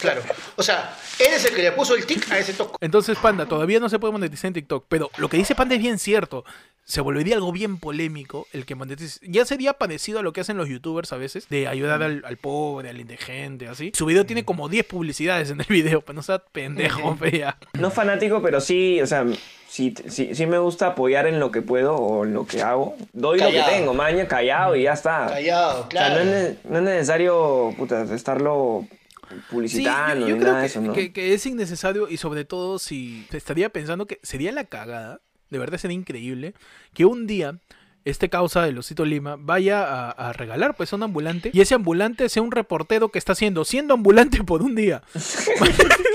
Claro. 0.00 0.22
O 0.56 0.62
sea, 0.62 0.94
él 1.18 1.28
es 1.34 1.44
el 1.46 1.54
que 1.54 1.62
le 1.62 1.72
puso 1.72 1.94
el 1.94 2.04
tic 2.04 2.30
a 2.30 2.38
ese 2.38 2.52
toque. 2.52 2.76
Entonces, 2.82 3.16
Panda, 3.16 3.46
todavía 3.46 3.80
no 3.80 3.88
se 3.88 3.98
puede 3.98 4.12
monetizar 4.12 4.48
en 4.48 4.54
TikTok. 4.54 4.84
Pero 4.88 5.10
lo 5.16 5.28
que 5.30 5.38
dice 5.38 5.54
Panda 5.54 5.74
es 5.74 5.80
bien 5.80 5.98
cierto. 5.98 6.44
Se 6.84 7.00
volvería 7.00 7.36
algo 7.36 7.52
bien 7.52 7.78
polémico 7.78 8.46
el 8.52 8.66
que 8.66 8.74
monetice. 8.74 9.20
Ya 9.26 9.44
sería 9.44 9.74
parecido 9.74 10.18
a 10.18 10.22
lo 10.22 10.32
que 10.32 10.40
hacen 10.40 10.56
los 10.56 10.68
youtubers 10.68 11.12
a 11.12 11.16
veces, 11.16 11.48
de 11.48 11.68
ayudar 11.68 12.02
al, 12.02 12.22
al 12.24 12.36
pobre, 12.36 12.90
al 12.90 13.00
indigente, 13.00 13.68
así. 13.68 13.92
Su 13.94 14.04
video 14.06 14.26
tiene 14.26 14.44
como 14.44 14.68
10 14.68 14.84
publicidades 14.86 15.50
en 15.50 15.60
el 15.60 15.66
video, 15.68 16.00
para 16.00 16.16
no 16.16 16.22
ser 16.22 16.42
pendejo, 16.52 17.16
fea. 17.16 17.56
No 17.78 17.90
fanático, 17.90 18.42
pero 18.42 18.60
sí, 18.60 19.00
o 19.00 19.06
sea, 19.06 19.24
sí, 19.68 19.94
sí, 20.08 20.34
sí 20.34 20.46
me 20.46 20.58
gusta 20.58 20.88
apoyar 20.88 21.26
en 21.28 21.38
lo 21.38 21.50
que 21.52 21.62
puedo 21.62 21.94
o 21.94 22.24
en 22.24 22.34
lo 22.34 22.46
que 22.46 22.62
hago. 22.62 22.96
Doy 23.12 23.38
lo 23.38 23.50
que 23.50 23.62
tengo, 23.62 23.94
maña, 23.94 24.26
callado 24.26 24.74
y 24.76 24.82
ya 24.82 24.92
está. 24.94 25.26
Callado, 25.28 25.72
O 25.72 25.80
sea, 25.82 25.88
claro. 25.88 26.14
no 26.16 26.20
es, 26.20 26.26
ne- 26.26 26.58
no 26.68 26.78
es 26.78 26.84
necesario 26.84 27.74
puta, 27.78 28.02
estarlo 28.12 28.86
Sí, 29.30 29.36
publicitando 29.50 30.26
yo, 30.26 30.30
yo 30.30 30.34
ni 30.34 30.40
creo 30.40 30.52
nada 30.52 30.62
de 30.62 30.68
que, 30.68 30.70
eso, 30.72 30.80
¿no? 30.82 30.92
que- 30.92 31.12
que 31.12 31.32
es 31.32 31.46
innecesario 31.46 32.08
y 32.08 32.16
sobre 32.18 32.44
todo 32.44 32.78
si 32.78 33.26
estaría 33.32 33.68
pensando 33.70 34.06
que 34.06 34.18
sería 34.22 34.52
la 34.52 34.64
cagada, 34.64 35.20
de 35.52 35.58
verdad 35.58 35.78
sería 35.78 35.96
increíble, 35.96 36.54
que 36.94 37.04
un 37.04 37.26
día 37.26 37.58
este 38.04 38.28
causa 38.28 38.62
del 38.62 38.78
Osito 38.78 39.04
Lima 39.04 39.36
vaya 39.38 39.84
a, 39.84 40.10
a 40.10 40.32
regalar 40.32 40.74
pues 40.76 40.92
a 40.92 40.96
un 40.96 41.02
ambulante 41.04 41.50
y 41.52 41.60
ese 41.60 41.74
ambulante 41.74 42.28
sea 42.28 42.42
un 42.42 42.50
reportero 42.50 43.10
que 43.10 43.18
está 43.18 43.32
haciendo, 43.32 43.64
siendo 43.64 43.94
ambulante 43.94 44.42
por 44.44 44.62
un 44.62 44.74
día. 44.74 45.02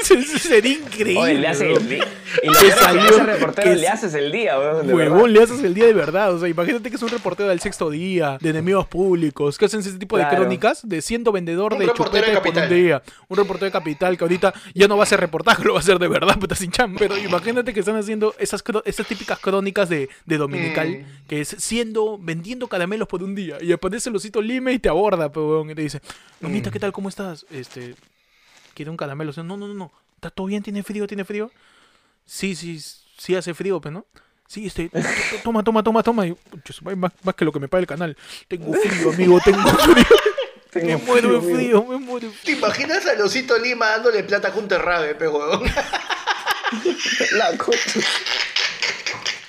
Sería 0.04 0.74
increíble. 0.74 1.20
Oye, 1.22 1.34
le 1.36 1.48
hace 1.48 1.72
el 1.74 1.90
día. 1.90 2.06
Y 2.44 2.48
a 2.50 2.76
salió- 2.76 3.06
ese 3.10 3.24
reportero 3.24 3.70
que 3.70 3.76
le 3.76 3.88
haces 3.88 4.14
el 4.14 4.32
día, 4.32 4.58
weón. 4.58 4.88
de 4.88 4.94
Huevón, 4.94 5.18
verdad. 5.24 5.30
le 5.34 5.44
haces 5.44 5.64
el 5.64 5.74
día 5.74 5.86
de 5.86 5.94
verdad. 5.94 6.34
O 6.34 6.40
sea, 6.40 6.48
imagínate 6.48 6.90
que 6.90 6.96
es 6.96 7.02
un 7.02 7.10
reportero 7.10 7.50
del 7.50 7.60
sexto 7.60 7.90
día, 7.90 8.38
de 8.40 8.50
enemigos 8.50 8.88
públicos, 8.88 9.58
que 9.58 9.66
hacen 9.66 9.80
ese 9.82 9.98
tipo 9.98 10.18
de 10.18 10.28
crónicas 10.28 10.88
de 10.88 11.02
siendo 11.02 11.32
vendedor 11.32 11.74
Un 11.74 11.80
de 11.80 11.86
reportero 11.88 12.28
de 12.28 12.38
por 12.42 12.58
un 12.58 12.70
día. 12.70 13.02
Un 13.28 13.38
reportero 13.38 13.66
de 13.66 13.72
capital 13.72 14.18
que 14.18 14.24
ahorita 14.24 14.54
ya 14.74 14.88
no 14.88 14.96
va 14.98 15.04
a 15.04 15.06
hacer 15.06 15.20
reportaje, 15.20 15.64
lo 15.64 15.74
va 15.74 15.80
a 15.80 15.82
hacer 15.82 16.00
de 16.00 16.08
verdad, 16.08 16.38
puta 16.40 16.56
sin 16.56 16.72
chamba. 16.72 17.00
Pero 17.00 17.18
imagínate 17.18 17.74
que 17.74 17.80
están 17.82 17.96
haciendo 17.98 18.34
esas, 18.40 18.64
esas 18.86 19.08
típicas 19.08 19.40
crónicas 19.40 19.90
de, 19.90 20.10
de 20.26 20.38
Dominical, 20.38 20.88
Mm. 20.88 21.28
que 21.28 21.42
es 21.42 21.50
vendiendo 22.20 22.68
caramelos 22.68 23.08
por 23.08 23.24
un 23.24 23.36
día. 23.36 23.58
Y 23.62 23.72
aparece 23.72 24.10
el 24.10 24.16
osito 24.16 24.42
Lima 24.42 24.72
y 24.72 24.80
te 24.80 24.90
aborda, 24.90 25.28
huevón, 25.28 25.70
y 25.70 25.76
te 25.76 25.82
dice, 25.82 26.02
mamita, 26.42 26.72
¿qué 26.72 26.80
tal? 26.80 26.92
¿Cómo 26.92 27.10
estás? 27.10 27.46
Este, 27.52 27.96
quiere 28.74 28.92
un 28.92 28.98
caramelo. 28.98 29.30
O 29.32 29.34
sea, 29.34 29.44
no, 29.44 29.58
no, 29.58 29.68
no, 29.68 29.74
no. 29.74 29.92
¿Está 30.16 30.30
todo 30.30 30.48
bien? 30.48 30.64
¿Tiene 30.64 30.84
frío? 30.84 31.06
¿Tiene 31.08 31.26
frío? 31.26 31.52
Sí, 32.26 32.56
sí, 32.56 32.80
sí 33.18 33.36
hace 33.36 33.54
frío, 33.54 33.80
pero 33.82 33.94
no. 33.94 34.06
Sí, 34.48 34.66
este, 34.68 34.90
to- 34.90 35.00
to- 35.00 35.06
toma, 35.44 35.64
toma, 35.64 35.84
toma, 35.84 36.04
toma. 36.04 36.26
Y, 36.28 36.36
más, 36.96 37.12
más 37.24 37.36
que 37.36 37.46
lo 37.46 37.52
que 37.52 37.60
me 37.60 37.68
paga 37.68 37.82
el 37.82 37.88
canal. 37.88 38.18
Tengo 38.48 38.74
frío, 38.74 39.12
amigo, 39.12 39.40
tengo 39.44 39.60
frío. 39.78 40.06
me 40.74 40.82
Tengo 40.82 41.00
muero 41.06 41.34
de 41.34 41.42
frío, 41.42 41.56
frío, 41.56 41.84
me 41.86 41.98
muero. 41.98 42.32
¿Te 42.44 42.52
imaginas 42.54 43.06
al 43.08 43.20
osito 43.22 43.58
Lima 43.58 43.88
dándole 43.90 44.24
plata 44.24 44.48
a 44.48 44.52
Junter 44.52 44.82
Rabe, 44.82 45.16
pe 45.16 45.28
huevón? 45.28 45.64
La 47.34 47.58
cosa. 47.58 48.00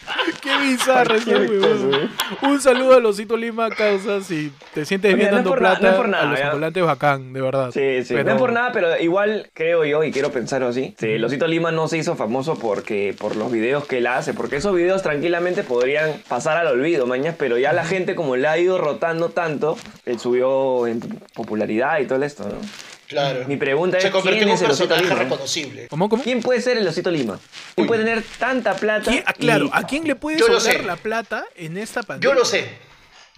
Qué 0.43 0.57
bizarro 0.59 1.15
ese 1.17 1.35
huevón. 1.35 2.11
Un 2.43 2.61
saludo 2.61 2.95
a 2.95 3.01
Losito 3.01 3.37
Lima, 3.37 3.69
causa. 3.71 4.21
Si 4.23 4.53
te 4.75 4.85
sientes 4.85 5.15
bien 5.15 5.29
Mira, 5.29 5.31
no 5.33 5.37
es 5.39 5.45
dando 5.45 5.51
por 5.51 5.63
nada, 5.63 5.79
plata 5.79 5.87
no 5.89 5.95
es 5.95 6.01
por 6.01 6.09
nada, 6.09 6.23
a 6.23 6.27
los 6.31 6.39
ya. 6.39 6.47
ambulantes, 6.49 6.85
bacán, 6.85 7.33
de 7.33 7.41
verdad. 7.41 7.71
Sí, 7.73 8.05
sí. 8.05 8.15
Pero- 8.15 8.25
No 8.25 8.31
es 8.35 8.39
por 8.39 8.53
nada, 8.53 8.73
pero 8.73 8.99
igual 9.01 9.51
creo 9.55 9.85
yo, 9.85 10.05
y 10.05 10.13
quiero 10.13 10.31
pensarlo 10.31 10.69
así. 10.69 10.95
Sí, 10.99 11.07
el 11.09 11.25
Osito 11.25 11.47
Lima 11.47 11.71
no 11.73 11.89
se 11.89 11.99
hizo 11.99 12.15
famoso 12.17 12.57
porque 12.59 13.15
por 13.19 13.37
los 13.37 13.51
videos 13.53 13.87
que 13.87 13.99
él 13.99 14.07
hace, 14.07 14.35
porque 14.35 14.57
esos 14.57 14.75
videos 14.75 15.03
tranquilamente 15.03 15.63
podrían 15.63 16.13
pasar 16.29 16.57
al 16.57 16.67
olvido, 16.69 17.07
mañas, 17.07 17.35
pero 17.39 17.59
ya 17.59 17.73
la 17.73 17.85
gente 17.85 18.15
como 18.15 18.37
le 18.37 18.49
ha 18.49 18.59
ido 18.59 18.79
rotando 18.79 19.31
tanto, 19.31 19.77
él 20.07 20.19
subió 20.19 20.87
en 20.87 21.01
popularidad 21.35 21.99
y 22.01 22.07
todo 22.07 22.23
esto, 22.25 22.45
¿no? 22.45 22.57
Claro. 23.09 23.45
Mi 23.49 23.57
pregunta 23.57 23.99
Se 24.01 24.09
es, 24.09 24.13
convirtió 24.13 24.39
¿quién 24.39 24.49
en 24.49 24.49
un 24.51 24.55
es 24.57 24.63
el 24.63 24.71
Osito 24.71 24.89
personaje 24.89 25.15
Lima? 25.15 25.23
reconocible. 25.25 25.89
¿Cómo, 25.89 26.09
cómo? 26.09 26.23
¿Quién 26.23 26.43
puede 26.43 26.61
ser 26.61 26.77
el 26.77 26.87
Osito 26.87 27.11
Lima? 27.11 27.41
¿Quién 27.75 27.87
puede 27.87 28.05
tener 28.05 28.23
tanta 28.39 28.75
plata? 28.75 29.11
¿Quién- 29.11 29.25
ah, 29.27 29.33
claro, 29.33 29.67
y- 29.67 29.71
¿a 29.73 29.83
quién 29.85 30.05
le 30.05 30.15
puede 30.15 30.39
sobrar 30.39 30.85
la 30.85 30.97
plata 30.97 31.45
en 31.57 31.79
esta 31.79 32.03
pandemia? 32.03 32.35
Yo 32.35 32.39
lo 32.39 32.45
sé. 32.45 32.69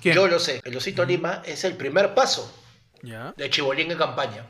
¿Quién? 0.03 0.15
Yo 0.15 0.27
lo 0.27 0.39
sé. 0.41 0.61
El 0.65 0.77
osito 0.77 1.05
Lima 1.05 1.43
es 1.45 1.63
el 1.65 1.77
primer 1.77 2.15
paso 2.15 2.53
Ya. 3.03 3.33
de 3.37 3.49
Chibolín 3.51 3.91
en 3.93 3.99
campaña. 3.99 4.47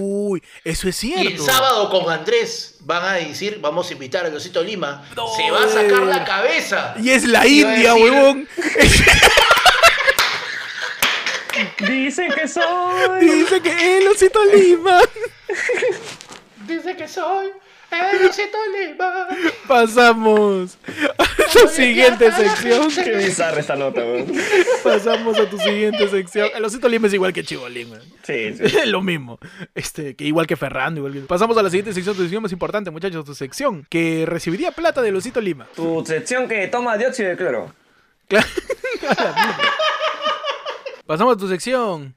Uy, 0.00 0.42
eso 0.62 0.88
es 0.88 0.96
cierto. 0.96 1.22
Y 1.24 1.26
el 1.34 1.40
sábado 1.40 1.88
con 1.90 2.12
Andrés 2.12 2.76
van 2.80 3.04
a 3.04 3.12
decir, 3.14 3.58
vamos 3.60 3.88
a 3.90 3.92
invitar 3.94 4.24
al 4.26 4.34
osito 4.34 4.62
Lima. 4.62 5.04
Se 5.36 5.50
va 5.50 5.64
a 5.64 5.68
sacar 5.68 6.02
la 6.02 6.24
cabeza. 6.24 6.94
Y 7.02 7.10
es 7.10 7.24
la 7.24 7.40
a 7.42 7.46
India, 7.46 7.94
decir- 7.94 8.02
huevón. 8.02 8.48
Dicen 11.78 12.32
que 12.32 12.48
soy... 12.48 13.20
Dice 13.20 13.60
que 13.60 13.98
el 13.98 14.08
osito 14.08 14.44
Lima. 14.46 15.00
Dice 16.66 16.96
que 16.96 17.06
soy 17.06 17.52
el 17.90 18.26
osito 18.26 18.58
Lima. 18.72 19.28
Pasamos 19.66 20.78
a 21.18 21.52
tu 21.52 21.68
siguiente 21.68 22.32
sección. 22.32 22.88
Qué 22.90 23.16
bizarra 23.16 23.60
esta 23.60 23.76
nota, 23.76 24.00
weón. 24.00 24.32
Pasamos 24.82 25.38
a 25.38 25.48
tu 25.48 25.58
siguiente 25.58 26.08
sección. 26.08 26.50
El 26.54 26.64
osito 26.64 26.88
Lima 26.88 27.06
es 27.06 27.14
igual 27.14 27.32
que 27.32 27.44
Chibolín, 27.44 27.90
weón. 27.90 28.02
Sí, 28.22 28.54
sí. 28.54 28.78
Lo 28.86 29.02
mismo. 29.02 29.38
Este, 29.74 30.16
que 30.16 30.24
igual 30.24 30.46
que 30.46 30.56
Ferrando, 30.56 30.98
igual 30.98 31.12
que... 31.12 31.20
Pasamos 31.20 31.56
a 31.56 31.62
la 31.62 31.70
siguiente 31.70 31.92
sección, 31.92 32.16
tu 32.16 32.22
sección 32.22 32.42
más 32.42 32.52
importante, 32.52 32.90
muchachos, 32.90 33.24
tu 33.24 33.34
sección, 33.34 33.86
que 33.88 34.24
recibiría 34.26 34.72
plata 34.72 35.02
del 35.02 35.16
osito 35.16 35.40
Lima. 35.40 35.66
Tu 35.74 36.04
sección 36.06 36.48
que 36.48 36.66
toma 36.68 36.96
dióxido 36.96 37.30
de 37.30 37.36
cloro. 37.36 37.74
Claro. 38.28 38.46
Pasamos 41.06 41.36
a 41.36 41.38
tu 41.38 41.48
sección. 41.48 42.14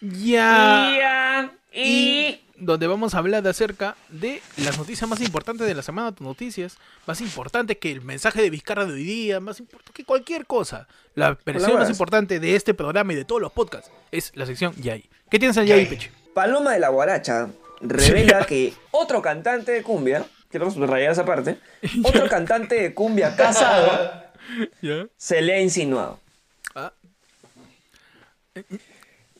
Ya. 0.00 0.90
Ya. 0.98 1.52
Y... 1.72 2.40
donde 2.58 2.86
vamos 2.86 3.14
a 3.14 3.18
hablar 3.18 3.46
acerca 3.48 3.96
de 4.08 4.42
las 4.58 4.78
noticias 4.78 5.08
más 5.08 5.20
importantes 5.20 5.66
de 5.66 5.74
la 5.74 5.82
semana, 5.82 6.12
tus 6.12 6.26
noticias, 6.26 6.76
más 7.06 7.20
importante 7.20 7.78
que 7.78 7.90
el 7.90 8.02
mensaje 8.02 8.42
de 8.42 8.50
Vizcarra 8.50 8.84
de 8.84 8.92
hoy 8.94 9.04
día, 9.04 9.40
más 9.40 9.58
importante 9.60 9.92
que 9.94 10.04
cualquier 10.04 10.46
cosa. 10.46 10.86
La 11.14 11.38
versión 11.44 11.74
más 11.74 11.88
importante 11.90 12.38
de 12.40 12.56
este 12.56 12.74
programa 12.74 13.12
y 13.14 13.16
de 13.16 13.24
todos 13.24 13.40
los 13.40 13.52
podcasts 13.52 13.90
es 14.12 14.32
la 14.34 14.46
sección 14.46 14.74
Yay. 14.76 15.08
¿Qué 15.30 15.38
tienes 15.38 15.56
en 15.56 15.66
Yay, 15.66 15.80
Yay. 15.80 15.86
Peche? 15.86 16.12
Paloma 16.34 16.72
de 16.72 16.80
la 16.80 16.88
Guaracha 16.88 17.48
revela 17.80 18.44
que 18.44 18.74
otro 18.90 19.22
cantante 19.22 19.72
de 19.72 19.82
cumbia, 19.82 20.26
quiero 20.50 20.70
subrayar 20.70 21.12
esa 21.12 21.24
parte, 21.24 21.58
otro 22.04 22.28
cantante 22.28 22.74
de 22.74 22.94
cumbia 22.94 23.34
casado 23.34 24.24
¿Ya? 24.82 25.06
se 25.16 25.40
le 25.40 25.54
ha 25.54 25.60
insinuado. 25.60 26.20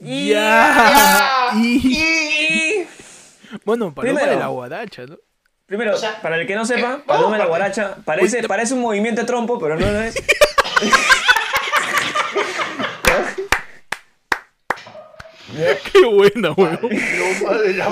Y- 0.00 0.28
Ya. 0.30 1.50
Y, 1.54 1.98
Y... 2.82 2.86
bueno, 3.64 3.94
Paloma 3.94 4.14
Primero. 4.20 4.30
de 4.32 4.36
la 4.40 4.48
Guadacha, 4.48 5.06
¿no? 5.06 5.16
Primero, 5.66 5.94
O 5.94 5.96
sea, 5.96 6.20
para 6.22 6.36
el 6.36 6.46
que 6.46 6.54
no 6.54 6.64
sepa, 6.64 6.94
eh, 6.94 7.02
Paloma 7.06 7.32
de 7.32 7.38
la 7.40 7.46
oh, 7.46 7.48
Guaracha 7.48 7.96
parece, 8.04 8.40
Uy, 8.40 8.46
parece 8.46 8.74
un 8.74 8.80
movimiento 8.82 9.20
de 9.22 9.26
trompo, 9.26 9.58
pero 9.58 9.76
no 9.76 9.84
lo 9.90 10.00
es. 10.00 10.14
Qué 15.92 16.04
buena, 16.04 16.52
weón. 16.52 16.78
Loma 16.82 17.58
de 17.58 17.72
la 17.74 17.88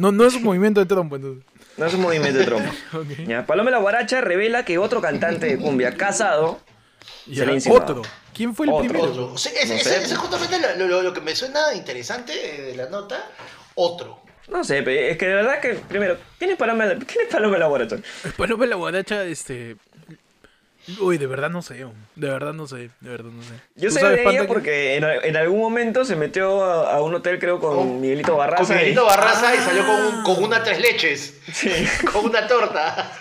No, 0.00 0.12
no 0.12 0.24
es 0.26 0.34
un 0.34 0.42
movimiento 0.44 0.80
de 0.80 0.86
trompo, 0.86 1.16
entonces. 1.16 1.44
No 1.76 1.86
es 1.86 1.94
un 1.94 2.00
movimiento 2.02 2.38
de 2.38 2.44
trompo. 2.44 2.70
Ya, 3.26 3.46
Paloma 3.46 3.70
de 3.70 3.76
la 3.76 3.82
Guaracha 3.82 4.20
revela 4.20 4.64
que 4.64 4.78
otro 4.78 5.00
cantante 5.00 5.46
de 5.46 5.58
cumbia 5.58 5.96
casado 5.96 6.60
Le. 7.26 7.62
Otro. 7.70 8.02
¿Quién 8.34 8.54
fue 8.54 8.66
el 8.66 8.72
Otro. 8.72 8.84
primero? 8.88 9.10
Otro. 9.10 9.32
O 9.32 9.38
sea, 9.38 9.52
ese, 9.52 9.68
No 9.74 9.80
ese- 9.80 9.90
sé. 9.90 9.96
ese 10.04 10.12
es 10.14 10.18
justamente 10.18 10.58
lo, 10.78 10.86
lo- 10.86 11.02
lo 11.02 11.12
que 11.12 11.20
me 11.20 11.34
suena 11.34 11.72
interesante 11.74 12.32
eh, 12.34 12.62
de 12.62 12.76
la 12.76 12.88
nota. 12.88 13.30
Otro. 13.74 14.20
No 14.48 14.62
sé, 14.62 14.82
pero 14.82 15.00
es 15.10 15.16
que 15.18 15.26
de 15.26 15.34
verdad 15.34 15.60
que, 15.60 15.74
primero, 15.74 16.16
¿quién 16.38 16.50
es 16.52 16.56
Paloma 16.56 16.86
de 16.86 16.94
la, 16.94 17.04
¿quién 17.04 17.26
es 17.26 17.32
Paloma 17.32 17.54
de 17.54 17.58
la 17.60 17.66
Guaracha? 17.66 17.96
Paloma 18.36 18.66
la 18.66 18.76
Guadacha, 18.76 19.24
este. 19.24 19.76
Uy, 21.00 21.18
de 21.18 21.26
verdad 21.26 21.50
no 21.50 21.62
sé, 21.62 21.74
de 22.14 22.28
verdad 22.28 22.52
no 22.52 22.66
sé, 22.68 22.90
de 23.00 23.10
verdad 23.10 23.30
no 23.30 23.42
sé. 23.42 23.54
Yo 23.74 23.88
¿Tú 23.88 23.96
sé 23.96 24.06
de 24.06 24.22
ella 24.22 24.46
porque 24.46 24.96
en, 24.96 25.04
en 25.04 25.36
algún 25.36 25.60
momento 25.60 26.04
se 26.04 26.14
metió 26.16 26.62
a, 26.64 26.94
a 26.94 27.02
un 27.02 27.14
hotel, 27.14 27.38
creo, 27.40 27.58
con 27.58 27.76
Con- 27.76 28.00
Miguelito 28.00 28.36
Barraza. 28.36 28.64
Con 28.64 28.76
Miguelito 28.76 29.04
Barraza 29.04 29.54
y 29.54 29.58
salió 29.58 29.84
con, 29.86 30.00
un- 30.00 30.22
con 30.22 30.44
una 30.44 30.62
tres 30.62 30.80
leches. 30.80 31.38
Sí, 31.52 31.70
Con 32.12 32.26
una 32.26 32.46
torta. 32.46 33.12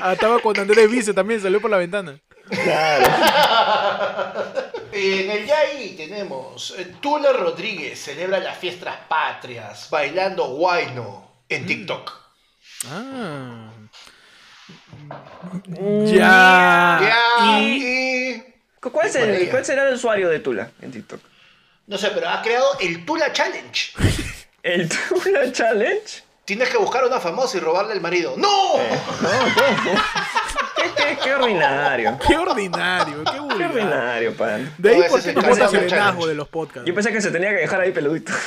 Ah, 0.00 0.14
estaba 0.14 0.38
con 0.40 0.58
Andrés 0.58 0.90
Vice 0.90 1.12
también, 1.14 1.40
salió 1.40 1.60
por 1.60 1.70
la 1.70 1.76
ventana. 1.78 2.18
claro. 2.48 3.06
En 4.94 5.30
el 5.30 5.46
Yai 5.46 5.96
tenemos 5.96 6.74
eh, 6.78 6.92
Tula 7.00 7.32
Rodríguez 7.32 7.98
celebra 7.98 8.38
las 8.40 8.58
fiestas 8.58 8.94
patrias 9.08 9.88
bailando 9.90 10.44
guayno 10.48 11.44
en 11.48 11.64
TikTok. 11.66 12.12
Ah. 12.90 13.70
Ya. 16.06 16.98
Ya, 17.00 17.60
y- 17.60 18.42
¿Cuál, 18.80 19.06
es 19.06 19.14
el- 19.16 19.30
María. 19.30 19.50
¿Cuál 19.50 19.64
será 19.64 19.88
el 19.88 19.94
usuario 19.94 20.28
de 20.28 20.40
Tula 20.40 20.70
en 20.80 20.90
TikTok? 20.92 21.20
No 21.86 21.98
sé, 21.98 22.10
pero 22.14 22.28
ha 22.28 22.42
creado 22.42 22.66
el 22.80 23.04
Tula 23.04 23.32
Challenge. 23.32 23.92
¿El 24.62 24.88
Tula 24.88 25.50
Challenge? 25.52 26.22
Tienes 26.44 26.68
que 26.68 26.76
buscar 26.76 27.04
a 27.04 27.06
una 27.06 27.20
famosa 27.20 27.56
y 27.56 27.60
robarle 27.60 27.94
el 27.94 28.00
marido. 28.00 28.34
¡No! 28.36 28.48
¿Qué, 30.76 30.90
qué, 30.96 31.18
qué 31.22 31.34
ordinario. 31.34 32.18
Qué 32.26 32.36
ordinario, 32.36 33.22
qué 33.24 33.30
Qué 33.32 33.64
ordinario, 33.64 34.36
pan. 34.36 34.74
De 34.78 34.90
ahí 34.90 34.98
No, 35.00 35.06
por 35.06 35.22
qué 35.22 35.28
el 35.30 35.34
Cancerbero 35.36 35.82
el 35.84 35.90
Challenge. 35.90 36.26
de 36.28 36.34
los 36.34 36.48
podcasts. 36.48 36.86
Yo 36.88 36.94
pensé 36.94 37.12
que 37.12 37.20
se 37.20 37.30
tenía 37.30 37.50
que 37.50 37.56
dejar 37.56 37.80
ahí 37.80 37.92
peludito. 37.92 38.32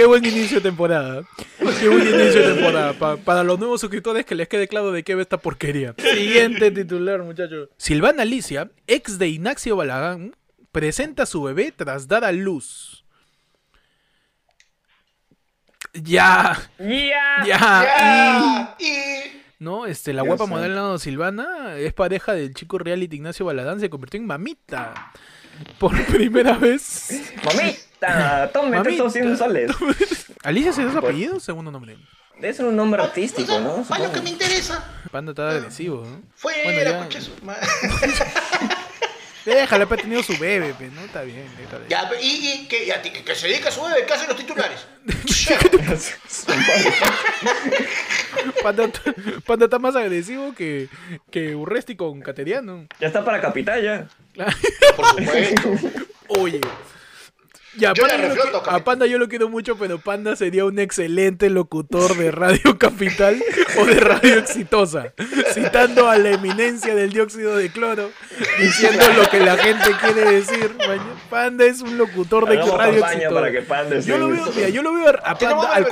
Qué 0.00 0.06
buen 0.06 0.24
inicio 0.24 0.56
de 0.56 0.62
temporada. 0.62 1.24
Qué 1.78 1.86
buen 1.86 2.00
inicio 2.00 2.40
de 2.48 2.54
temporada. 2.54 2.94
Pa- 2.94 3.18
para 3.18 3.44
los 3.44 3.58
nuevos 3.58 3.82
suscriptores 3.82 4.24
que 4.24 4.34
les 4.34 4.48
quede 4.48 4.66
claro 4.66 4.92
de 4.92 5.02
qué 5.02 5.14
ve 5.14 5.20
esta 5.20 5.36
porquería. 5.36 5.94
Siguiente 5.98 6.70
titular, 6.70 7.22
muchachos. 7.22 7.68
Silvana 7.76 8.22
Alicia, 8.22 8.70
ex 8.86 9.18
de 9.18 9.28
Ignacio 9.28 9.76
Balagán, 9.76 10.34
presenta 10.72 11.24
a 11.24 11.26
su 11.26 11.42
bebé 11.42 11.70
tras 11.76 12.08
dar 12.08 12.24
a 12.24 12.32
luz. 12.32 13.04
Ya, 15.92 16.58
¡Ya! 16.78 17.44
ya. 17.46 17.46
Ya, 17.46 18.76
y... 18.78 19.42
No, 19.58 19.84
este, 19.84 20.14
la 20.14 20.22
guapa 20.22 20.44
santo. 20.44 20.56
modelo 20.56 20.98
Silvana 20.98 21.76
es 21.76 21.92
pareja 21.92 22.32
del 22.32 22.54
chico 22.54 22.78
reality 22.78 23.16
Ignacio 23.16 23.44
Balagán, 23.44 23.80
se 23.80 23.90
convirtió 23.90 24.18
en 24.18 24.26
mamita. 24.26 25.12
Por 25.78 25.92
primera 26.06 26.56
vez. 26.56 27.34
¡Mamita! 28.00 28.50
Tómete 28.52 28.90
estos 28.90 29.12
100 29.12 29.36
soles. 29.36 29.70
¿Alicia 30.42 30.72
se 30.72 30.84
da 30.84 30.92
su 30.92 30.98
apellido 30.98 31.36
o 31.36 31.40
segundo 31.40 31.70
nombre? 31.70 31.96
Debe 32.38 32.54
ser 32.54 32.64
un 32.66 32.76
nombre 32.76 33.02
artístico, 33.02 33.58
¿no? 33.60 33.82
Para 33.84 34.04
lo 34.04 34.12
que 34.12 34.18
Supongo. 34.18 34.22
me 34.24 34.30
interesa. 34.30 34.84
Panda 35.10 35.32
está 35.32 35.50
agresivo, 35.50 36.04
¿no? 36.06 36.22
Fuera, 36.34 36.64
Bueno, 36.64 36.82
ya. 36.90 36.98
concha 36.98 37.20
su 37.20 37.32
madre. 37.44 37.66
Déjala, 39.44 39.86
pues 39.86 40.00
ha 40.00 40.02
tenido 40.02 40.22
su 40.22 40.36
bebé, 40.38 40.74
pe, 40.74 40.88
¿no? 40.88 41.00
Está 41.02 41.22
bien, 41.22 41.46
déjala. 41.58 41.84
Ya, 41.88 42.10
y, 42.20 42.26
y 42.62 42.68
que, 42.68 42.84
y 42.84 42.90
a 42.90 43.00
ti- 43.00 43.10
que, 43.10 43.24
que 43.24 43.34
se 43.34 43.48
dedica 43.48 43.70
a 43.70 43.72
su 43.72 43.82
bebé, 43.82 44.04
que 44.06 44.12
hacen 44.12 44.28
los 44.28 44.36
titulares. 44.36 44.86
Panda, 48.62 48.90
Panda 49.46 49.64
está 49.64 49.78
más 49.78 49.96
agresivo 49.96 50.54
que, 50.54 50.88
que 51.30 51.54
Urresti 51.56 51.96
con 51.96 52.20
Cateriano. 52.20 52.86
Ya 53.00 53.06
está 53.08 53.24
para 53.24 53.40
capital 53.40 53.82
ya. 53.82 54.06
Por 54.96 55.06
supuesto. 55.06 55.70
Oye. 56.28 56.60
Ya, 57.76 57.92
Yo 57.94 58.02
Panda 58.02 58.18
la 58.18 58.28
refloto, 58.34 58.62
a. 58.68 58.82
Panda 58.84 59.06
yo 59.06 59.18
lo 59.18 59.28
quiero 59.28 59.48
mucho, 59.48 59.76
pero 59.78 59.98
Panda 60.00 60.34
sería 60.34 60.64
un 60.64 60.78
excelente 60.80 61.48
locutor 61.50 62.16
de 62.16 62.30
Radio 62.32 62.76
Capital 62.78 63.40
o 63.78 63.86
de 63.86 64.00
Radio 64.00 64.38
Exitosa, 64.40 65.12
citando 65.54 66.08
a 66.10 66.18
la 66.18 66.30
eminencia 66.30 66.94
del 66.96 67.12
dióxido 67.12 67.56
de 67.56 67.70
cloro, 67.70 68.10
diciendo 68.58 69.04
lo 69.16 69.28
que 69.30 69.38
la 69.40 69.56
gente 69.56 69.90
quiere 70.02 70.32
decir. 70.32 70.76
Panda 71.30 71.64
es 71.64 71.80
un 71.80 71.96
locutor 71.96 72.48
de 72.48 72.56
Hagamos 72.56 72.76
Radio 72.76 73.04
Exitosa. 73.06 73.34
para 73.34 73.52
que 73.52 73.62
Panda 73.62 73.96
esté 73.96 74.10
Yo 74.10 74.18
lo 74.18 74.26
en 74.26 74.32
veo, 74.36 74.52
mira, 74.56 74.68
yo 74.68 74.82
lo 74.82 74.92
veo 74.92 75.08
a 75.22 75.38
Panda 75.38 75.72
al 75.74 75.86